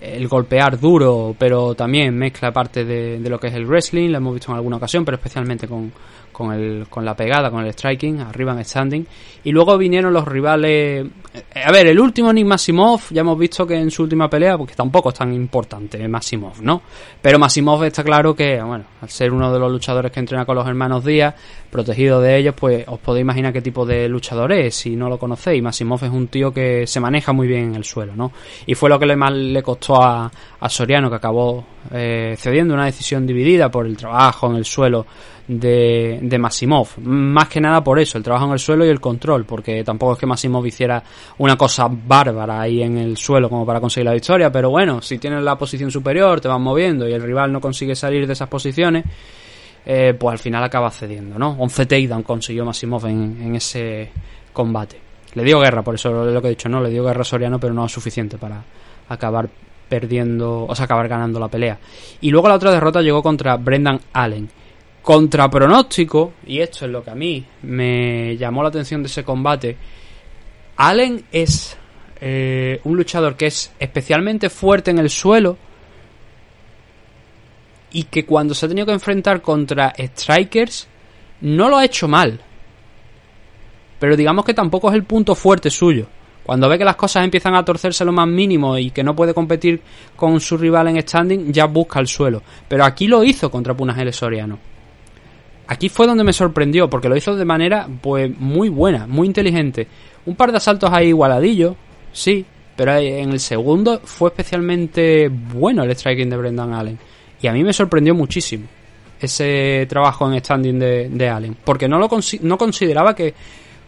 el 0.00 0.28
golpear 0.28 0.78
duro, 0.80 1.34
pero 1.38 1.74
también 1.74 2.16
mezcla 2.16 2.50
parte 2.52 2.84
de, 2.84 3.20
de 3.20 3.30
lo 3.30 3.38
que 3.38 3.46
es 3.48 3.54
el 3.54 3.66
wrestling, 3.66 4.10
lo 4.10 4.18
hemos 4.18 4.34
visto 4.34 4.50
en 4.50 4.56
alguna 4.56 4.76
ocasión, 4.78 5.04
pero 5.04 5.16
especialmente 5.16 5.68
con, 5.68 5.92
con, 6.32 6.52
el, 6.52 6.86
con 6.88 7.04
la 7.04 7.14
pegada, 7.14 7.50
con 7.50 7.64
el 7.64 7.72
striking, 7.72 8.20
arriba 8.20 8.52
en 8.52 8.64
standing. 8.64 9.06
Y 9.44 9.52
luego 9.52 9.76
vinieron 9.76 10.12
los 10.12 10.26
rivales. 10.26 11.06
eh, 11.34 11.62
A 11.64 11.70
ver, 11.72 11.86
el 11.86 12.00
último 12.00 12.32
Nick 12.32 12.46
Maximov, 12.46 13.00
ya 13.10 13.20
hemos 13.20 13.38
visto 13.38 13.66
que 13.66 13.74
en 13.76 13.90
su 13.90 14.02
última 14.04 14.28
pelea, 14.30 14.56
porque 14.56 14.74
tampoco 14.74 15.10
es 15.10 15.16
tan 15.16 15.32
importante 15.32 16.06
Maximov, 16.08 16.62
¿no? 16.62 16.82
Pero 17.20 17.38
Maximov 17.38 17.84
está 17.84 18.02
claro 18.02 18.34
que, 18.34 18.60
bueno, 18.62 18.84
al 19.00 19.08
ser 19.10 19.32
uno 19.32 19.52
de 19.52 19.58
los 19.58 19.70
luchadores 19.70 20.10
que 20.12 20.20
entrena 20.20 20.44
con 20.44 20.56
los 20.56 20.66
hermanos 20.66 21.04
Díaz, 21.04 21.34
protegido 21.70 22.20
de 22.20 22.36
ellos, 22.36 22.54
pues 22.58 22.84
os 22.86 22.98
podéis 23.00 23.22
imaginar 23.22 23.52
qué 23.52 23.62
tipo 23.62 23.84
de 23.86 24.08
luchador 24.08 24.52
es, 24.52 24.74
si 24.74 24.94
no 24.94 25.08
lo 25.08 25.18
conocéis. 25.18 25.62
Maximov 25.62 26.04
es 26.04 26.10
un 26.10 26.28
tío 26.28 26.52
que 26.52 26.86
se 26.86 27.00
maneja 27.00 27.32
muy 27.32 27.48
bien 27.48 27.64
en 27.70 27.74
el 27.76 27.84
suelo, 27.84 28.14
¿no? 28.14 28.30
Y 28.66 28.74
fue 28.74 28.88
lo 28.88 28.98
que 28.98 29.06
le 29.06 29.16
más 29.16 29.32
le 29.32 29.62
costó 29.62 30.02
a, 30.02 30.30
a 30.60 30.68
Soriano, 30.68 31.10
que 31.10 31.16
acabó 31.16 31.64
eh, 31.90 32.34
cediendo 32.38 32.74
una 32.74 32.86
decisión 32.86 33.26
dividida 33.26 33.70
por 33.70 33.86
el 33.86 33.96
trabajo 33.96 34.48
en 34.50 34.56
el 34.56 34.64
suelo 34.64 35.06
de, 35.48 36.18
de. 36.22 36.38
Más 36.38 37.48
que 37.48 37.60
nada 37.60 37.82
por 37.82 37.98
eso, 37.98 38.18
el 38.18 38.24
trabajo 38.24 38.46
en 38.46 38.52
el 38.52 38.58
suelo 38.58 38.84
y 38.84 38.88
el 38.88 39.00
control, 39.00 39.44
porque 39.44 39.82
tampoco 39.82 40.12
es 40.12 40.18
que 40.18 40.26
Maximov 40.26 40.64
hiciera 40.66 41.02
una 41.38 41.56
cosa 41.56 41.88
bárbara 41.90 42.60
ahí 42.60 42.82
en 42.82 42.98
el 42.98 43.16
suelo 43.16 43.48
como 43.48 43.66
para 43.66 43.80
conseguir 43.80 44.06
la 44.06 44.12
victoria, 44.12 44.50
pero 44.50 44.70
bueno, 44.70 45.02
si 45.02 45.18
tienes 45.18 45.42
la 45.42 45.56
posición 45.56 45.90
superior, 45.90 46.40
te 46.40 46.48
vas 46.48 46.60
moviendo 46.60 47.08
y 47.08 47.12
el 47.12 47.22
rival 47.22 47.52
no 47.52 47.60
consigue 47.60 47.94
salir 47.94 48.26
de 48.26 48.32
esas 48.32 48.48
posiciones, 48.48 49.04
eh, 49.84 50.14
pues 50.18 50.32
al 50.32 50.38
final 50.38 50.62
acaba 50.62 50.90
cediendo, 50.90 51.38
¿no? 51.38 51.56
11 51.58 51.86
takedown 51.86 52.22
consiguió 52.22 52.64
Maximov 52.64 53.06
en, 53.06 53.38
en 53.42 53.56
ese 53.56 54.10
combate. 54.52 55.00
Le 55.34 55.44
dio 55.44 55.58
guerra, 55.60 55.82
por 55.82 55.94
eso 55.94 56.28
es 56.28 56.32
lo 56.32 56.40
que 56.42 56.48
he 56.48 56.50
dicho, 56.50 56.68
¿no? 56.68 56.80
Le 56.80 56.90
dio 56.90 57.04
guerra 57.04 57.22
a 57.22 57.24
Soriano, 57.24 57.58
pero 57.58 57.72
no 57.72 57.88
suficiente 57.88 58.36
para 58.36 58.62
acabar 59.08 59.48
perdiendo, 59.92 60.64
o 60.64 60.74
sea, 60.74 60.86
acabar 60.86 61.06
ganando 61.06 61.38
la 61.38 61.48
pelea. 61.48 61.78
Y 62.22 62.30
luego 62.30 62.48
la 62.48 62.54
otra 62.54 62.70
derrota 62.70 63.02
llegó 63.02 63.22
contra 63.22 63.58
Brendan 63.58 64.00
Allen. 64.14 64.48
Contra 65.02 65.50
pronóstico, 65.50 66.32
y 66.46 66.60
esto 66.60 66.86
es 66.86 66.90
lo 66.90 67.04
que 67.04 67.10
a 67.10 67.14
mí 67.14 67.44
me 67.60 68.34
llamó 68.38 68.62
la 68.62 68.70
atención 68.70 69.02
de 69.02 69.08
ese 69.08 69.22
combate, 69.22 69.76
Allen 70.76 71.26
es 71.30 71.76
eh, 72.22 72.80
un 72.84 72.96
luchador 72.96 73.36
que 73.36 73.48
es 73.48 73.70
especialmente 73.78 74.48
fuerte 74.48 74.90
en 74.92 74.98
el 74.98 75.10
suelo 75.10 75.58
y 77.90 78.04
que 78.04 78.24
cuando 78.24 78.54
se 78.54 78.64
ha 78.64 78.70
tenido 78.70 78.86
que 78.86 78.92
enfrentar 78.92 79.42
contra 79.42 79.92
strikers 79.98 80.88
no 81.42 81.68
lo 81.68 81.76
ha 81.76 81.84
hecho 81.84 82.08
mal. 82.08 82.40
Pero 83.98 84.16
digamos 84.16 84.46
que 84.46 84.54
tampoco 84.54 84.88
es 84.88 84.94
el 84.94 85.04
punto 85.04 85.34
fuerte 85.34 85.68
suyo. 85.68 86.06
Cuando 86.44 86.68
ve 86.68 86.78
que 86.78 86.84
las 86.84 86.96
cosas 86.96 87.24
empiezan 87.24 87.54
a 87.54 87.64
torcerse 87.64 88.04
lo 88.04 88.12
más 88.12 88.26
mínimo 88.26 88.76
y 88.76 88.90
que 88.90 89.04
no 89.04 89.14
puede 89.14 89.32
competir 89.32 89.80
con 90.16 90.40
su 90.40 90.56
rival 90.56 90.88
en 90.88 91.00
standing, 91.00 91.52
ya 91.52 91.66
busca 91.66 92.00
el 92.00 92.08
suelo. 92.08 92.42
Pero 92.68 92.84
aquí 92.84 93.06
lo 93.06 93.22
hizo 93.22 93.50
contra 93.50 93.74
Punagel 93.74 94.12
Soriano. 94.12 94.58
Aquí 95.68 95.88
fue 95.88 96.06
donde 96.06 96.24
me 96.24 96.32
sorprendió, 96.32 96.90
porque 96.90 97.08
lo 97.08 97.16
hizo 97.16 97.36
de 97.36 97.44
manera 97.44 97.88
pues 98.00 98.36
muy 98.38 98.68
buena, 98.68 99.06
muy 99.06 99.26
inteligente. 99.26 99.86
Un 100.26 100.34
par 100.34 100.50
de 100.50 100.58
asaltos 100.58 100.90
ahí 100.92 101.08
igualadillos, 101.08 101.76
sí, 102.12 102.44
pero 102.76 102.96
en 102.96 103.30
el 103.30 103.40
segundo 103.40 104.00
fue 104.04 104.30
especialmente 104.30 105.28
bueno 105.28 105.84
el 105.84 105.94
striking 105.94 106.28
de 106.28 106.36
Brendan 106.36 106.74
Allen. 106.74 106.98
Y 107.40 107.46
a 107.46 107.52
mí 107.52 107.62
me 107.62 107.72
sorprendió 107.72 108.14
muchísimo 108.14 108.66
ese 109.20 109.86
trabajo 109.88 110.30
en 110.30 110.40
standing 110.40 110.78
de, 110.78 111.08
de 111.08 111.28
Allen, 111.28 111.56
porque 111.64 111.88
no 111.88 111.98
lo 111.98 112.08
no 112.40 112.58
consideraba 112.58 113.14
que 113.14 113.32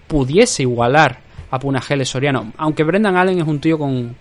pudiese 0.06 0.62
igualar 0.62 1.23
a 1.54 2.04
Soriano, 2.04 2.52
aunque 2.56 2.84
Brendan 2.84 3.16
Allen 3.16 3.40
es 3.40 3.46
un 3.46 3.60
tío 3.60 3.78
con 3.78 4.14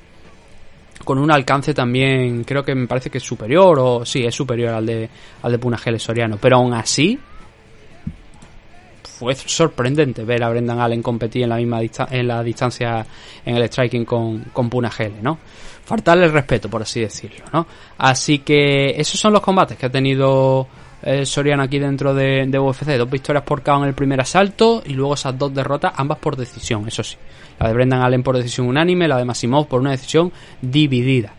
con 1.04 1.18
un 1.18 1.32
alcance 1.32 1.74
también, 1.74 2.44
creo 2.46 2.64
que 2.64 2.74
me 2.74 2.88
parece 2.88 3.10
que 3.10 3.18
es 3.18 3.24
superior 3.24 3.78
o 3.80 4.06
sí, 4.06 4.24
es 4.24 4.34
superior 4.34 4.74
al 4.74 4.86
de 4.86 5.10
al 5.42 5.52
de 5.52 5.60
Punagel 5.60 6.00
Soriano, 6.00 6.38
pero 6.40 6.58
aún 6.58 6.74
así 6.74 7.20
fue 9.04 9.36
sorprendente 9.36 10.24
ver 10.24 10.44
a 10.44 10.50
Brendan 10.50 10.80
Allen 10.80 11.02
competir 11.02 11.44
en 11.44 11.50
la 11.50 11.58
misma 11.58 11.82
en 11.82 12.28
la 12.28 12.44
distancia 12.44 13.06
en 13.46 13.56
el 13.56 13.64
striking 13.64 14.06
con, 14.06 14.46
con 14.54 14.70
Punagele, 14.70 15.22
¿no? 15.22 15.38
Faltarle 15.86 16.26
el 16.26 16.32
respeto, 16.32 16.70
por 16.70 16.82
así 16.82 17.02
decirlo, 17.02 17.46
¿no? 17.52 17.68
Así 17.98 18.40
que 18.40 18.92
esos 19.00 19.20
son 19.20 19.34
los 19.34 19.42
combates 19.42 19.78
que 19.78 19.86
ha 19.86 19.92
tenido 19.92 20.68
eh, 21.04 21.26
Soriano 21.26 21.64
aquí 21.64 21.80
dentro 21.80 22.14
de, 22.14 22.46
de 22.48 22.60
UFC. 22.60 22.98
Dos 22.98 23.10
victorias 23.10 23.44
por 23.44 23.62
KO 23.62 23.78
en 23.78 23.90
el 23.90 23.94
primer 23.94 24.22
asalto 24.22 24.82
y 24.86 24.94
luego 24.94 25.14
esas 25.14 25.38
dos 25.38 25.54
derrotas, 25.54 25.94
ambas 25.96 26.18
por 26.20 26.36
decisión, 26.36 26.88
eso 26.88 27.04
sí. 27.04 27.18
La 27.60 27.68
de 27.68 27.74
Brendan 27.74 28.02
Allen 28.02 28.24
por 28.24 28.38
decisión 28.38 28.68
unánime, 28.68 29.08
la 29.08 29.18
de 29.18 29.26
Maximov 29.26 29.68
por 29.68 29.82
una 29.82 29.92
decisión 29.92 30.32
dividida. 30.62 31.34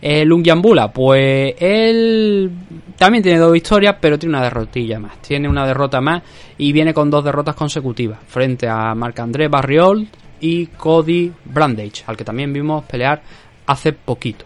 Eh, 0.00 0.24
Lungiambula, 0.24 0.92
pues 0.92 1.54
él 1.58 2.50
también 2.96 3.22
tiene 3.22 3.38
dos 3.38 3.52
victorias, 3.52 3.96
pero 4.00 4.18
tiene 4.18 4.36
una 4.36 4.44
derrotilla 4.44 4.98
más. 4.98 5.22
Tiene 5.22 5.48
una 5.48 5.66
derrota 5.66 6.00
más 6.00 6.22
y 6.58 6.72
viene 6.72 6.92
con 6.92 7.10
dos 7.10 7.24
derrotas 7.24 7.54
consecutivas 7.54 8.18
frente 8.26 8.68
a 8.68 8.94
Marc-André 8.94 9.48
Barriol 9.48 10.06
y 10.40 10.66
Cody 10.66 11.32
Brandage, 11.44 12.04
al 12.06 12.16
que 12.16 12.24
también 12.24 12.52
vimos 12.52 12.84
pelear 12.84 13.22
hace 13.66 13.92
poquito. 13.92 14.44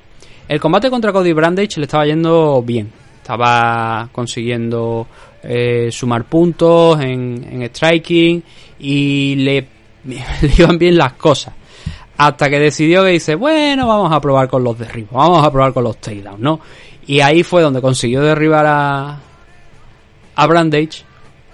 El 0.49 0.61
combate 0.61 0.89
contra 0.89 1.13
Cody 1.13 1.33
Brandage 1.33 1.79
le 1.79 1.85
estaba 1.85 2.07
yendo 2.07 2.63
bien. 2.63 3.00
Estaba 3.31 4.09
consiguiendo 4.11 5.07
eh, 5.41 5.89
sumar 5.93 6.25
puntos 6.25 7.01
en, 7.01 7.47
en 7.49 7.63
striking 7.73 8.43
y 8.81 9.37
le, 9.37 9.69
iban 10.59 10.77
bien 10.77 10.99
las 10.99 11.13
cosas. 11.13 11.55
Hasta 12.17 12.51
que 12.51 12.59
decidió 12.59 13.05
que 13.05 13.11
dice, 13.11 13.37
bueno, 13.37 13.87
vamos 13.87 14.13
a 14.13 14.21
probar 14.21 14.49
con 14.49 14.65
los 14.65 14.77
derribos, 14.77 15.13
vamos 15.13 15.47
a 15.47 15.53
probar 15.53 15.73
con 15.73 15.85
los 15.85 15.99
takedowns, 15.99 16.41
¿no? 16.41 16.59
Y 17.07 17.21
ahí 17.21 17.45
fue 17.45 17.63
donde 17.63 17.81
consiguió 17.81 18.21
derribar 18.21 18.67
a, 18.67 19.21
a 20.35 20.47
Brandage, 20.49 21.05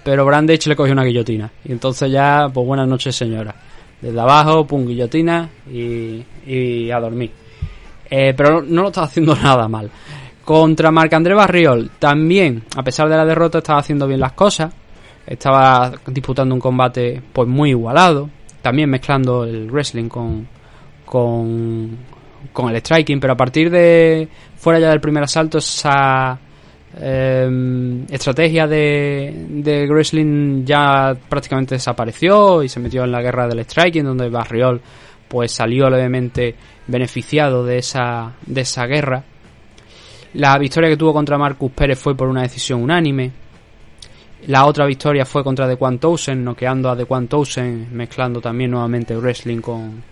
pero 0.02 0.24
Brandage 0.24 0.70
le 0.70 0.76
cogió 0.76 0.94
una 0.94 1.04
guillotina. 1.04 1.52
Y 1.62 1.72
entonces 1.72 2.10
ya, 2.10 2.48
pues 2.50 2.66
buenas 2.66 2.88
noches 2.88 3.14
señora. 3.14 3.54
Desde 4.00 4.18
abajo, 4.18 4.66
pum, 4.66 4.86
guillotina 4.86 5.50
y, 5.70 6.90
a 6.90 7.00
dormir. 7.00 7.32
Eh, 8.08 8.32
pero 8.34 8.62
no 8.62 8.80
lo 8.80 8.88
estaba 8.88 9.08
haciendo 9.08 9.36
nada 9.42 9.68
mal. 9.68 9.90
Contra 10.46 10.92
Marc-André 10.92 11.34
Barriol, 11.34 11.90
también, 11.98 12.62
a 12.76 12.84
pesar 12.84 13.08
de 13.08 13.16
la 13.16 13.24
derrota, 13.24 13.58
estaba 13.58 13.80
haciendo 13.80 14.06
bien 14.06 14.20
las 14.20 14.30
cosas. 14.34 14.72
Estaba 15.26 15.92
disputando 16.06 16.54
un 16.54 16.60
combate 16.60 17.20
pues 17.32 17.48
muy 17.48 17.70
igualado. 17.70 18.30
También 18.62 18.88
mezclando 18.88 19.42
el 19.42 19.68
wrestling 19.68 20.08
con, 20.08 20.46
con, 21.04 21.96
con 22.52 22.70
el 22.70 22.76
striking. 22.76 23.18
Pero 23.18 23.32
a 23.32 23.36
partir 23.36 23.68
de 23.72 24.28
fuera 24.56 24.78
ya 24.78 24.90
del 24.90 25.00
primer 25.00 25.24
asalto, 25.24 25.58
esa 25.58 26.38
eh, 26.96 28.04
estrategia 28.08 28.68
de, 28.68 29.46
de 29.48 29.88
wrestling 29.88 30.64
ya 30.64 31.12
prácticamente 31.28 31.74
desapareció 31.74 32.62
y 32.62 32.68
se 32.68 32.78
metió 32.78 33.02
en 33.02 33.10
la 33.10 33.20
guerra 33.20 33.48
del 33.48 33.64
striking, 33.64 34.04
donde 34.04 34.28
Barriol 34.28 34.80
pues 35.26 35.50
salió 35.50 35.90
levemente 35.90 36.54
beneficiado 36.86 37.64
de 37.64 37.78
esa, 37.78 38.32
de 38.46 38.60
esa 38.60 38.86
guerra. 38.86 39.24
La 40.34 40.58
victoria 40.58 40.90
que 40.90 40.96
tuvo 40.96 41.12
contra 41.12 41.38
Marcus 41.38 41.72
Pérez 41.72 41.98
fue 41.98 42.14
por 42.14 42.28
una 42.28 42.42
decisión 42.42 42.82
unánime. 42.82 43.30
La 44.48 44.66
otra 44.66 44.86
victoria 44.86 45.24
fue 45.24 45.42
contra 45.42 45.66
Dequan 45.66 45.98
Townsend, 45.98 46.44
noqueando 46.44 46.90
a 46.90 46.94
Dequan 46.94 47.26
Townsend, 47.26 47.90
mezclando 47.90 48.40
también 48.40 48.70
nuevamente 48.70 49.16
wrestling 49.16 49.60
con, 49.60 50.02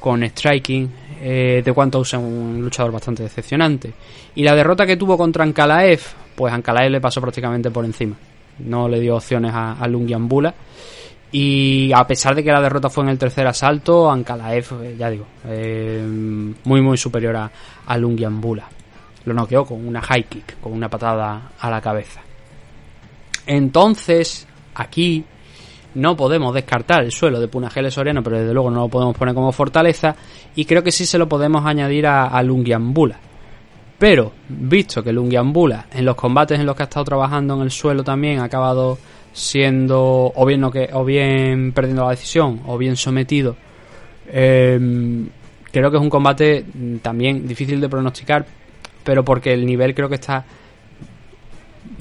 con 0.00 0.22
striking. 0.22 0.88
Eh, 1.20 1.62
Dequan 1.64 1.90
Townsend, 1.90 2.24
un 2.24 2.62
luchador 2.62 2.92
bastante 2.92 3.22
decepcionante. 3.24 3.92
Y 4.36 4.44
la 4.44 4.54
derrota 4.54 4.86
que 4.86 4.96
tuvo 4.96 5.18
contra 5.18 5.44
Ankalaev, 5.44 6.00
pues 6.34 6.54
Ankalaev 6.54 6.90
le 6.90 7.00
pasó 7.00 7.20
prácticamente 7.20 7.70
por 7.70 7.84
encima. 7.84 8.16
No 8.60 8.88
le 8.88 9.00
dio 9.00 9.16
opciones 9.16 9.52
a, 9.52 9.72
a 9.72 9.88
Lungiambula. 9.88 10.54
Y 11.32 11.90
a 11.92 12.06
pesar 12.06 12.36
de 12.36 12.44
que 12.44 12.52
la 12.52 12.62
derrota 12.62 12.88
fue 12.88 13.02
en 13.02 13.10
el 13.10 13.18
tercer 13.18 13.46
asalto, 13.46 14.08
Ankalaev, 14.10 14.66
eh, 14.84 14.96
ya 14.96 15.10
digo, 15.10 15.26
eh, 15.44 16.02
muy 16.64 16.80
muy 16.80 16.96
superior 16.96 17.34
a, 17.36 17.50
a 17.84 17.98
Lungiambula. 17.98 18.68
Lo 19.24 19.34
noqueó 19.34 19.64
con 19.64 19.86
una 19.86 20.00
high 20.02 20.24
kick, 20.24 20.60
con 20.60 20.72
una 20.72 20.88
patada 20.88 21.52
a 21.58 21.70
la 21.70 21.80
cabeza. 21.80 22.20
Entonces, 23.46 24.46
aquí 24.74 25.24
no 25.94 26.16
podemos 26.16 26.54
descartar 26.54 27.04
el 27.04 27.12
suelo 27.12 27.40
de 27.40 27.48
Punagele 27.48 27.90
Soriano, 27.90 28.22
pero 28.22 28.38
desde 28.38 28.52
luego 28.52 28.70
no 28.70 28.80
lo 28.80 28.88
podemos 28.88 29.16
poner 29.16 29.34
como 29.34 29.52
fortaleza. 29.52 30.16
Y 30.54 30.64
creo 30.64 30.82
que 30.82 30.92
sí 30.92 31.06
se 31.06 31.18
lo 31.18 31.28
podemos 31.28 31.64
añadir 31.64 32.06
a, 32.06 32.26
a 32.26 32.42
Lungiambula. 32.42 33.18
Pero, 33.98 34.32
visto 34.48 35.02
que 35.02 35.12
Lungiambula 35.12 35.86
en 35.92 36.04
los 36.04 36.16
combates 36.16 36.58
en 36.58 36.66
los 36.66 36.74
que 36.74 36.82
ha 36.82 36.84
estado 36.84 37.04
trabajando 37.04 37.54
en 37.54 37.62
el 37.62 37.70
suelo 37.70 38.02
también 38.02 38.40
ha 38.40 38.44
acabado 38.44 38.98
siendo 39.32 40.32
o 40.34 40.46
bien, 40.46 40.70
que, 40.70 40.88
o 40.92 41.04
bien 41.04 41.72
perdiendo 41.72 42.04
la 42.04 42.10
decisión 42.10 42.60
o 42.66 42.78
bien 42.78 42.96
sometido, 42.96 43.56
eh, 44.28 44.78
creo 45.70 45.90
que 45.90 45.96
es 45.96 46.02
un 46.02 46.10
combate 46.10 46.64
mm, 46.72 46.96
también 46.98 47.46
difícil 47.46 47.80
de 47.80 47.88
pronosticar, 47.88 48.46
pero 49.04 49.24
porque 49.24 49.52
el 49.52 49.66
nivel 49.66 49.94
creo 49.94 50.08
que 50.08 50.16
está 50.16 50.44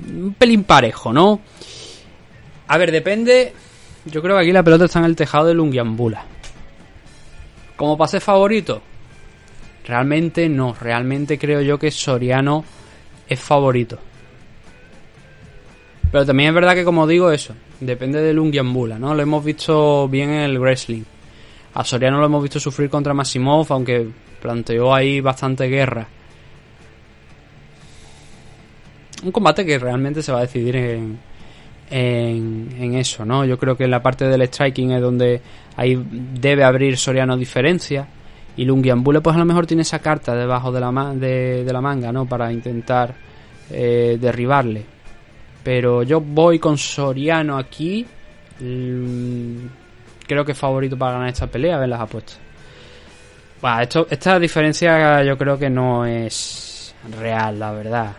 un 0.08 0.34
pelín 0.34 0.64
parejo, 0.64 1.14
¿no? 1.14 1.42
A 2.68 2.78
ver, 2.78 2.92
depende. 2.92 3.54
Yo 4.06 4.22
creo 4.22 4.36
que 4.36 4.44
aquí 4.44 4.52
la 4.52 4.64
pelota 4.64 4.86
está 4.86 5.00
en 5.00 5.06
el 5.06 5.16
tejado 5.16 5.46
de 5.48 5.54
Lungiambula. 5.54 6.26
Como 7.76 7.98
pase 7.98 8.20
favorito, 8.20 8.82
realmente 9.86 10.48
no. 10.50 10.74
Realmente 10.80 11.38
creo 11.38 11.62
yo 11.62 11.78
que 11.78 11.92
Soriano 11.92 12.64
es 13.28 13.40
favorito. 13.40 14.00
Pero 16.12 16.26
también 16.26 16.50
es 16.50 16.56
verdad 16.56 16.76
que, 16.76 16.84
como 16.84 17.08
digo, 17.08 17.32
eso. 17.32 17.56
Depende 17.80 18.22
de 18.22 18.34
Lungiambula, 18.34 19.00
¿no? 19.00 19.16
Lo 19.16 19.22
hemos 19.24 19.44
visto 19.44 20.08
bien 20.08 20.30
en 20.30 20.42
el 20.42 20.60
wrestling. 20.60 21.04
A 21.74 21.84
Soriano 21.84 22.20
lo 22.20 22.26
hemos 22.26 22.44
visto 22.44 22.60
sufrir 22.60 22.90
contra 22.90 23.14
Maximov, 23.14 23.66
aunque 23.72 24.08
planteó 24.42 24.94
ahí 24.94 25.22
bastante 25.22 25.68
guerra. 25.68 26.08
Un 29.24 29.32
combate 29.32 29.66
que 29.66 29.80
realmente 29.80 30.22
se 30.22 30.32
va 30.32 30.40
a 30.40 30.42
decidir 30.42 30.76
en, 30.76 31.20
en, 31.90 32.96
eso, 32.96 33.26
¿no? 33.26 33.46
Yo 33.46 33.58
creo 33.58 33.78
que 33.78 33.86
en 33.86 33.92
la 33.92 34.02
parte 34.02 34.26
del 34.28 34.42
striking 34.48 34.92
es 34.92 35.02
donde 35.02 35.42
ahí 35.76 36.02
debe 36.40 36.64
abrir 36.64 36.98
Soriano 36.98 37.38
diferencia. 37.38 38.08
Y 38.56 38.66
Lungiambule 38.66 39.22
pues 39.22 39.36
a 39.36 39.40
lo 39.40 39.46
mejor 39.46 39.66
tiene 39.66 39.82
esa 39.82 40.00
carta 40.00 40.36
debajo 40.36 40.72
de 40.72 40.80
la, 40.80 40.92
de 41.16 41.70
la 41.72 41.82
manga, 41.82 42.12
¿no? 42.12 42.26
Para 42.26 42.52
intentar 42.52 43.14
eh, 43.72 44.18
derribarle. 44.20 44.86
Pero 45.64 46.04
yo 46.04 46.20
voy 46.22 46.60
con 46.60 46.78
Soriano 46.78 47.58
aquí. 47.58 48.06
Mm, 48.60 49.66
creo 50.28 50.46
que 50.46 50.52
es 50.52 50.58
favorito 50.58 50.98
para 50.98 51.14
ganar 51.14 51.30
esta 51.30 51.48
pelea, 51.48 51.78
a 51.78 51.80
ver 51.80 51.90
las 51.90 52.02
apuestas. 52.02 52.40
Bueno, 53.62 53.82
esto, 53.82 54.08
esta 54.10 54.40
diferencia 54.40 55.24
yo 55.24 55.38
creo 55.38 55.58
que 55.58 55.70
no 55.70 56.06
es 56.06 56.94
real, 57.18 57.60
la 57.60 57.72
verdad. 57.72 58.12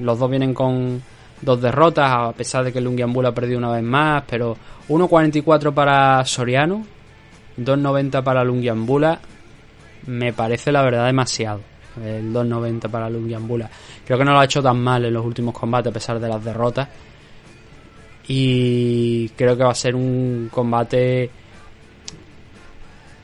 Los 0.00 0.18
dos 0.18 0.30
vienen 0.30 0.54
con 0.54 1.02
dos 1.40 1.60
derrotas, 1.60 2.10
a 2.10 2.32
pesar 2.32 2.64
de 2.64 2.72
que 2.72 2.80
Lungiambula 2.80 3.30
ha 3.30 3.34
perdido 3.34 3.58
una 3.58 3.70
vez 3.70 3.82
más, 3.82 4.24
pero 4.28 4.56
1.44 4.88 5.72
para 5.72 6.24
Soriano, 6.24 6.84
2.90 7.58 8.22
para 8.22 8.44
Lungiambula, 8.44 9.20
me 10.06 10.32
parece 10.32 10.72
la 10.72 10.82
verdad 10.82 11.06
demasiado. 11.06 11.60
El 12.04 12.32
2.90 12.32 12.88
para 12.90 13.10
Lungiambula. 13.10 13.68
Creo 14.04 14.18
que 14.18 14.24
no 14.24 14.32
lo 14.32 14.40
ha 14.40 14.44
hecho 14.44 14.62
tan 14.62 14.80
mal 14.80 15.04
en 15.04 15.14
los 15.14 15.24
últimos 15.24 15.54
combates, 15.54 15.90
a 15.90 15.94
pesar 15.94 16.20
de 16.20 16.28
las 16.28 16.44
derrotas. 16.44 16.88
Y 18.28 19.28
creo 19.30 19.56
que 19.56 19.64
va 19.64 19.72
a 19.72 19.74
ser 19.74 19.94
un 19.94 20.48
combate. 20.52 21.30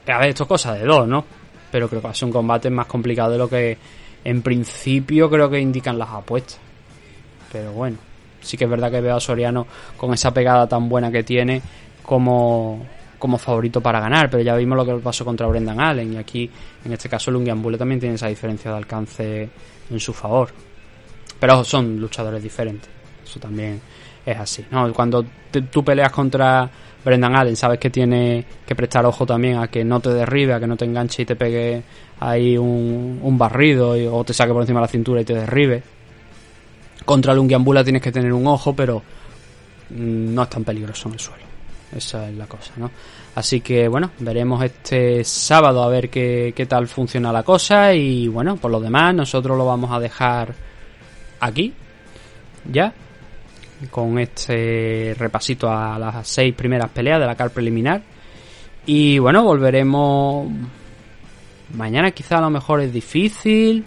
A 0.09 0.19
ver, 0.19 0.31
esto 0.31 0.45
es 0.45 0.49
cosa 0.49 0.75
de 0.75 0.85
dos, 0.85 1.07
¿no? 1.07 1.25
Pero 1.71 1.89
creo 1.89 2.01
que 2.01 2.07
va 2.07 2.11
a 2.11 2.15
ser 2.15 2.27
un 2.27 2.33
combate 2.33 2.71
más 2.71 2.87
complicado 2.87 3.33
de 3.33 3.39
lo 3.39 3.49
que 3.49 3.79
en 4.25 4.43
principio 4.43 5.31
creo 5.31 5.49
que 5.51 5.61
indican 5.61 5.99
las 5.99 6.09
apuestas. 6.09 6.64
Pero 7.55 7.71
bueno, 7.73 7.97
sí 8.43 8.57
que 8.57 8.65
es 8.65 8.71
verdad 8.71 8.91
que 8.91 9.01
veo 9.01 9.15
a 9.17 9.21
Soriano 9.21 9.65
con 9.97 10.13
esa 10.13 10.35
pegada 10.35 10.69
tan 10.69 10.89
buena 10.89 11.11
que 11.13 11.23
tiene 11.23 11.63
como, 12.03 12.85
como 13.19 13.39
favorito 13.39 13.81
para 13.81 14.01
ganar. 14.01 14.29
Pero 14.29 14.43
ya 14.43 14.57
vimos 14.57 14.77
lo 14.77 14.85
que 14.85 14.95
pasó 15.03 15.25
contra 15.25 15.47
Brendan 15.47 15.81
Allen. 15.81 16.15
Y 16.15 16.17
aquí, 16.17 16.51
en 16.85 16.93
este 16.93 17.09
caso, 17.09 17.31
Lungiambule 17.31 17.79
también 17.79 18.01
tiene 18.01 18.17
esa 18.17 18.27
diferencia 18.27 18.73
de 18.73 18.77
alcance 18.77 19.49
en 19.89 20.01
su 20.01 20.13
favor. 20.13 20.49
Pero 21.39 21.63
son 21.65 22.01
luchadores 22.01 22.43
diferentes. 22.43 22.89
Eso 23.25 23.39
también 23.39 23.81
es 24.27 24.37
así. 24.39 24.65
¿no? 24.71 24.93
Cuando 24.93 25.25
te- 25.51 25.63
tú 25.63 25.85
peleas 25.85 26.11
contra 26.11 26.69
Brendan 27.05 27.37
Allen, 27.37 27.55
sabes 27.57 27.79
que 27.79 27.91
tiene 27.91 28.45
que 28.67 28.75
prestar 28.75 29.05
ojo 29.07 29.25
también 29.27 29.59
a 29.59 29.69
que 29.69 29.85
no 29.85 30.01
te 30.01 30.11
derribe, 30.11 30.55
a 30.55 30.61
que 30.61 30.67
no 30.67 30.77
te 30.77 30.87
enganche 30.87 31.23
y 31.23 31.27
te 31.27 31.37
pegue 31.37 31.83
ahí 32.21 32.57
un, 32.57 33.21
un 33.23 33.39
barrido 33.39 33.91
o 34.17 34.25
te 34.25 34.33
saque 34.33 34.53
por 34.53 34.63
encima 34.63 34.81
de 34.81 34.85
la 34.87 34.89
cintura 34.89 35.21
y 35.21 35.25
te 35.25 35.35
derribe. 35.35 35.83
Contra 37.05 37.35
Lungiambula 37.35 37.85
tienes 37.85 38.03
que 38.03 38.13
tener 38.13 38.33
un 38.33 38.47
ojo, 38.47 38.75
pero 38.75 39.03
mm, 39.91 40.35
no 40.35 40.43
es 40.43 40.51
tan 40.51 40.65
peligroso 40.65 41.09
en 41.09 41.15
el 41.15 41.21
suelo. 41.21 41.45
Esa 41.95 42.29
es 42.29 42.35
la 42.35 42.47
cosa, 42.47 42.73
¿no? 42.77 42.91
Así 43.35 43.61
que 43.61 43.89
bueno, 43.89 44.11
veremos 44.19 44.65
este 44.65 45.23
sábado 45.23 45.83
a 45.83 45.89
ver 45.89 46.11
qué, 46.11 46.53
qué 46.55 46.67
tal 46.67 46.89
funciona 46.89 47.33
la 47.33 47.43
cosa 47.43 47.95
y 47.95 48.27
bueno, 48.29 48.57
por 48.57 48.71
lo 48.71 48.81
demás 48.81 49.15
nosotros 49.15 49.57
lo 49.57 49.67
vamos 49.67 49.93
a 49.93 50.01
dejar 50.01 50.55
aquí, 51.41 51.73
ya, 52.71 52.93
con 53.91 54.19
este 54.19 55.15
repasito 55.19 55.71
a 55.71 55.99
las 55.99 56.27
seis 56.27 56.55
primeras 56.55 56.91
peleas 56.91 57.21
de 57.21 57.27
la 57.27 57.35
car 57.35 57.51
preliminar. 57.51 58.03
Y 58.87 59.19
bueno, 59.19 59.45
volveremos 59.45 60.49
mañana 61.75 62.11
quizá 62.11 62.39
a 62.39 62.43
lo 62.43 62.51
mejor 62.51 62.81
es 62.81 62.93
difícil, 62.93 63.85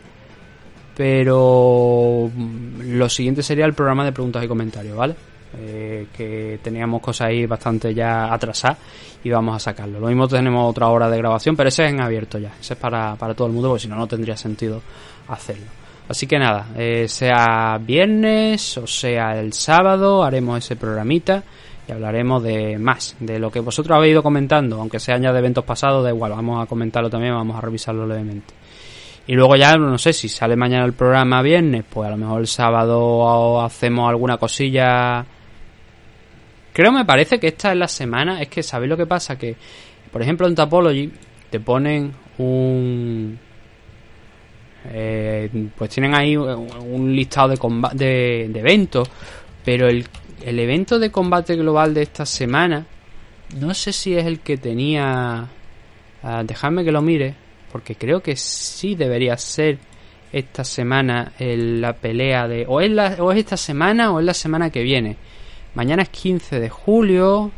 pero 0.97 2.31
mm, 2.33 2.97
lo 2.97 3.07
siguiente 3.07 3.43
sería 3.43 3.65
el 3.65 3.73
programa 3.73 4.03
de 4.03 4.11
preguntas 4.11 4.43
y 4.43 4.47
comentarios, 4.47 4.97
¿vale? 4.97 5.15
Eh, 5.59 6.07
que 6.15 6.59
teníamos 6.61 7.01
cosas 7.01 7.27
ahí 7.27 7.45
bastante 7.45 7.93
ya 7.93 8.33
atrasadas 8.33 8.79
y 9.23 9.29
vamos 9.29 9.55
a 9.55 9.59
sacarlo. 9.59 9.99
Lo 9.99 10.07
mismo 10.07 10.27
tenemos 10.27 10.69
otra 10.69 10.87
hora 10.87 11.07
de 11.07 11.17
grabación, 11.17 11.55
pero 11.55 11.69
ese 11.69 11.85
es 11.85 11.91
en 11.91 12.01
abierto 12.01 12.39
ya. 12.39 12.51
Ese 12.59 12.73
es 12.73 12.79
para, 12.79 13.15
para 13.15 13.35
todo 13.35 13.47
el 13.47 13.53
mundo, 13.53 13.69
porque 13.69 13.83
si 13.83 13.87
no, 13.87 13.95
no 13.95 14.07
tendría 14.07 14.35
sentido 14.35 14.81
hacerlo. 15.27 15.67
Así 16.09 16.25
que 16.25 16.39
nada, 16.39 16.69
eh, 16.75 17.05
sea 17.07 17.77
viernes 17.79 18.77
o 18.77 18.87
sea 18.87 19.37
el 19.39 19.53
sábado, 19.53 20.23
haremos 20.23 20.57
ese 20.57 20.77
programita 20.77 21.43
y 21.87 21.91
hablaremos 21.91 22.41
de 22.41 22.77
más, 22.79 23.15
de 23.19 23.39
lo 23.39 23.51
que 23.51 23.59
vosotros 23.59 23.95
habéis 23.95 24.13
ido 24.13 24.23
comentando, 24.23 24.79
aunque 24.79 24.99
sean 24.99 25.21
ya 25.21 25.31
de 25.31 25.39
eventos 25.39 25.63
pasados, 25.63 26.03
da 26.03 26.09
igual, 26.09 26.31
vamos 26.31 26.63
a 26.63 26.65
comentarlo 26.65 27.09
también, 27.09 27.33
vamos 27.33 27.57
a 27.57 27.61
revisarlo 27.61 28.07
levemente. 28.07 28.53
Y 29.27 29.33
luego 29.33 29.55
ya, 29.57 29.75
no 29.75 29.97
sé, 29.97 30.13
si 30.13 30.29
sale 30.29 30.55
mañana 30.55 30.85
el 30.85 30.93
programa 30.93 31.41
viernes, 31.41 31.83
pues 31.89 32.07
a 32.07 32.11
lo 32.11 32.17
mejor 32.17 32.39
el 32.41 32.47
sábado 32.47 33.61
hacemos 33.61 34.09
alguna 34.09 34.37
cosilla. 34.37 35.25
Creo, 36.71 36.91
me 36.93 37.03
parece 37.03 37.37
que 37.39 37.47
esta 37.47 37.71
es 37.71 37.77
la 37.77 37.87
semana, 37.89 38.41
es 38.41 38.47
que, 38.47 38.63
¿sabéis 38.63 38.89
lo 38.89 38.95
que 38.97 39.05
pasa? 39.05 39.37
Que, 39.37 39.55
por 40.11 40.21
ejemplo, 40.21 40.47
en 40.47 40.55
Tapology 40.55 41.11
te 41.49 41.59
ponen 41.59 42.13
un... 42.37 43.37
eh, 44.85 45.49
pues 45.75 45.89
tienen 45.89 46.15
ahí 46.15 46.37
un 46.37 47.13
listado 47.13 47.49
de, 47.49 47.57
comba- 47.57 47.91
de, 47.93 48.47
de 48.49 48.59
eventos, 48.59 49.09
pero 49.65 49.89
el, 49.89 50.05
el 50.45 50.59
evento 50.59 50.99
de 50.99 51.11
combate 51.11 51.55
global 51.57 51.93
de 51.93 52.03
esta 52.03 52.25
semana, 52.25 52.85
no 53.59 53.73
sé 53.73 53.91
si 53.91 54.15
es 54.15 54.25
el 54.25 54.39
que 54.39 54.55
tenía... 54.55 55.47
ah, 56.23 56.43
dejadme 56.45 56.85
que 56.85 56.91
lo 56.93 57.01
mire, 57.01 57.35
porque 57.77 57.93
creo 57.93 58.21
que 58.21 58.35
sí 58.35 58.95
debería 58.95 59.37
ser 59.37 59.77
esta 60.33 60.63
semana 60.63 61.31
la 61.37 61.93
pelea 61.93 62.47
de... 62.47 62.65
O 62.67 62.81
es, 62.81 62.91
esta 63.35 63.55
semana 63.55 64.11
o 64.11 64.19
es 64.19 64.25
la 64.25 64.33
semana 64.33 64.71
que 64.71 64.81
viene. 64.81 65.15
Mañana 65.75 66.01
es 66.01 66.09
15 66.09 66.59
de 66.59 66.69
julio 66.69 67.51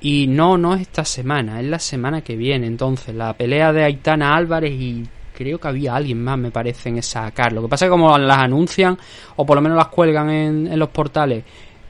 y 0.00 0.28
no, 0.28 0.56
no 0.56 0.74
es 0.74 0.80
esta 0.80 1.04
semana, 1.04 1.60
es 1.60 1.66
la 1.66 1.78
semana 1.78 2.22
que 2.22 2.36
viene. 2.36 2.66
Entonces, 2.66 3.14
la 3.14 3.34
pelea 3.34 3.70
de 3.74 3.84
Aitana 3.84 4.34
Álvarez 4.34 4.72
y 4.72 5.04
creo 5.36 5.58
que 5.58 5.68
había 5.68 5.94
alguien 5.94 6.24
más, 6.24 6.38
me 6.38 6.50
parece, 6.50 6.88
en 6.88 6.96
esa 6.96 7.30
car. 7.32 7.52
Lo 7.52 7.60
que 7.60 7.68
pasa 7.68 7.84
es 7.84 7.90
que 7.90 7.98
como 7.98 8.16
las 8.16 8.38
anuncian 8.38 8.96
o 9.36 9.44
por 9.44 9.56
lo 9.56 9.60
menos 9.60 9.76
las 9.76 9.88
cuelgan 9.88 10.30
en, 10.30 10.66
en 10.68 10.78
los 10.78 10.88
portales 10.88 11.44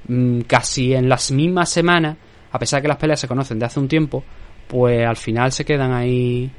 mm, 0.09 0.41
casi 0.41 0.93
en 0.93 1.09
las 1.09 1.31
mismas 1.31 1.69
semanas, 1.69 2.17
a 2.51 2.59
pesar 2.59 2.79
de 2.79 2.83
que 2.83 2.89
las 2.89 2.97
peleas 2.97 3.21
se 3.21 3.29
conocen 3.29 3.61
de 3.61 3.67
hace 3.67 3.79
un 3.79 3.87
tiempo, 3.87 4.25
pues 4.67 5.07
al 5.07 5.17
final 5.17 5.53
se 5.53 5.65
quedan 5.65 5.93
ahí 5.93 6.51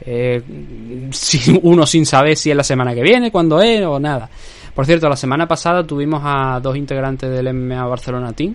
eh, 0.00 0.42
uno 1.62 1.86
sin 1.86 2.06
saber 2.06 2.36
si 2.36 2.50
es 2.50 2.56
la 2.56 2.64
semana 2.64 2.94
que 2.94 3.02
viene, 3.02 3.30
cuándo 3.30 3.60
es 3.60 3.84
o 3.84 3.98
nada. 3.98 4.28
Por 4.74 4.86
cierto, 4.86 5.08
la 5.08 5.16
semana 5.16 5.48
pasada 5.48 5.84
tuvimos 5.84 6.22
a 6.24 6.60
dos 6.62 6.76
integrantes 6.76 7.30
del 7.30 7.52
MMA 7.52 7.84
Barcelona 7.86 8.32
Team, 8.32 8.54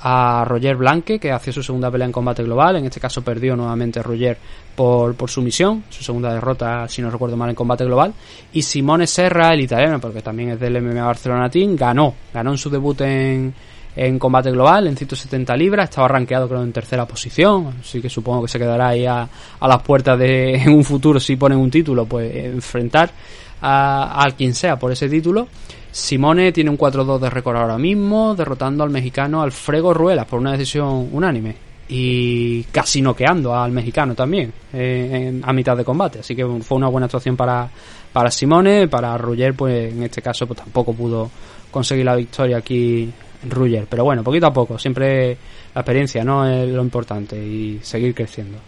a 0.00 0.44
Roger 0.44 0.76
Blanque, 0.76 1.18
que 1.18 1.32
hacía 1.32 1.52
su 1.52 1.62
segunda 1.62 1.90
pelea 1.90 2.06
en 2.06 2.12
combate 2.12 2.42
global, 2.42 2.76
en 2.76 2.86
este 2.86 3.00
caso 3.00 3.22
perdió 3.22 3.56
nuevamente 3.56 4.02
Roger 4.02 4.36
por, 4.74 5.14
por 5.14 5.30
sumisión, 5.30 5.84
su 5.88 6.02
segunda 6.02 6.32
derrota, 6.32 6.88
si 6.88 7.00
no 7.00 7.10
recuerdo 7.10 7.36
mal, 7.36 7.48
en 7.48 7.54
combate 7.54 7.84
global, 7.84 8.12
y 8.52 8.62
Simone 8.62 9.06
Serra, 9.06 9.54
el 9.54 9.60
italiano, 9.60 10.00
porque 10.00 10.20
también 10.20 10.50
es 10.50 10.60
del 10.60 10.82
MMA 10.82 11.04
Barcelona 11.04 11.48
Team, 11.48 11.76
ganó, 11.76 12.14
ganó 12.34 12.50
en 12.50 12.58
su 12.58 12.68
debut 12.68 13.00
en, 13.02 13.54
en 13.96 14.18
combate 14.18 14.50
global, 14.50 14.86
en 14.86 14.96
170 14.96 15.56
libras, 15.56 15.88
estaba 15.88 16.06
rankeado 16.08 16.46
creo 16.48 16.62
en 16.62 16.72
tercera 16.72 17.06
posición, 17.06 17.76
así 17.80 18.00
que 18.02 18.10
supongo 18.10 18.42
que 18.42 18.48
se 18.48 18.58
quedará 18.58 18.88
ahí 18.88 19.06
a, 19.06 19.26
a 19.58 19.68
las 19.68 19.82
puertas 19.82 20.18
de 20.18 20.54
en 20.62 20.70
un 20.74 20.84
futuro 20.84 21.18
si 21.18 21.36
ponen 21.36 21.58
un 21.58 21.70
título, 21.70 22.04
pues 22.04 22.34
enfrentar 22.36 23.10
a, 23.62 24.22
al 24.22 24.34
quien 24.34 24.54
sea 24.54 24.78
por 24.78 24.92
ese 24.92 25.08
título. 25.08 25.48
Simone 25.90 26.52
tiene 26.52 26.68
un 26.68 26.76
4-2 26.76 27.18
de 27.20 27.30
récord 27.30 27.56
ahora 27.56 27.78
mismo, 27.78 28.34
derrotando 28.34 28.84
al 28.84 28.90
mexicano 28.90 29.40
Alfredo 29.40 29.94
Ruelas 29.94 30.26
por 30.26 30.38
una 30.40 30.52
decisión 30.52 31.08
unánime. 31.10 31.56
Y 31.88 32.64
casi 32.64 33.00
noqueando 33.00 33.54
al 33.54 33.70
mexicano 33.70 34.14
también 34.14 34.52
eh, 34.74 35.28
en- 35.28 35.42
a 35.48 35.52
mitad 35.54 35.74
de 35.76 35.84
combate. 35.84 36.18
Así 36.18 36.34
que 36.36 36.44
fue 36.60 36.76
una 36.76 36.88
buena 36.88 37.06
actuación 37.06 37.36
para, 37.36 37.70
para 38.12 38.30
Simone. 38.30 38.88
Para 38.88 39.16
Ruller, 39.16 39.54
pues 39.54 39.92
en 39.94 40.02
este 40.02 40.20
caso, 40.20 40.46
pues 40.46 40.58
tampoco 40.60 40.92
pudo 40.92 41.30
conseguir 41.70 42.04
la 42.04 42.16
victoria 42.16 42.58
aquí 42.58 43.08
Ruller. 43.48 43.86
Pero 43.88 44.04
bueno, 44.04 44.22
poquito 44.22 44.46
a 44.46 44.52
poco. 44.52 44.78
Siempre 44.78 45.36
la 45.74 45.80
experiencia 45.80 46.24
no 46.24 46.46
es 46.46 46.68
lo 46.68 46.82
importante 46.82 47.36
y 47.36 47.80
seguir 47.82 48.14
creciendo 48.14 48.58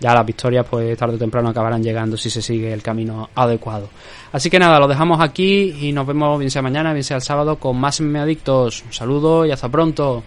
ya 0.00 0.14
las 0.14 0.24
victorias 0.24 0.66
pues 0.68 0.96
tarde 0.96 1.16
o 1.16 1.18
temprano 1.18 1.48
acabarán 1.48 1.82
llegando 1.82 2.16
si 2.16 2.30
se 2.30 2.40
sigue 2.40 2.72
el 2.72 2.82
camino 2.82 3.30
adecuado. 3.34 3.88
Así 4.32 4.50
que 4.50 4.58
nada, 4.58 4.78
lo 4.78 4.86
dejamos 4.86 5.20
aquí 5.20 5.74
y 5.80 5.92
nos 5.92 6.06
vemos 6.06 6.38
bien 6.38 6.50
sea 6.50 6.62
mañana, 6.62 6.92
bien 6.92 7.04
sea 7.04 7.16
el 7.16 7.22
sábado 7.22 7.56
con 7.56 7.76
más 7.78 8.00
Adictos. 8.00 8.84
Un 8.86 8.92
saludo 8.92 9.44
y 9.44 9.50
hasta 9.50 9.68
pronto. 9.68 10.22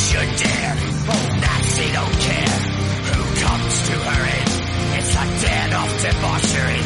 unless 0.00 0.12
you're 0.12 0.36
dead. 0.36 0.78
Oh, 1.08 1.26
Nazi 1.40 1.92
don't 1.92 2.18
care 2.20 2.58
who 3.10 3.20
comes 3.40 3.88
to 3.88 3.92
her 3.92 4.22
aid. 4.26 4.48
It's 4.98 5.14
a 5.14 5.26
den 5.44 5.72
of 5.72 5.88
debauchery, 6.02 6.82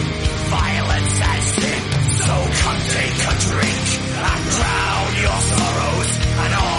violence 0.51 1.21
and 1.21 1.43
sin. 1.55 1.83
So 2.25 2.35
come 2.63 2.81
take 2.91 3.19
a 3.23 3.35
drink 3.49 3.87
and 4.19 4.43
drown 4.51 5.09
your 5.23 5.41
sorrows 5.41 6.11
and 6.39 6.55
all. 6.55 6.74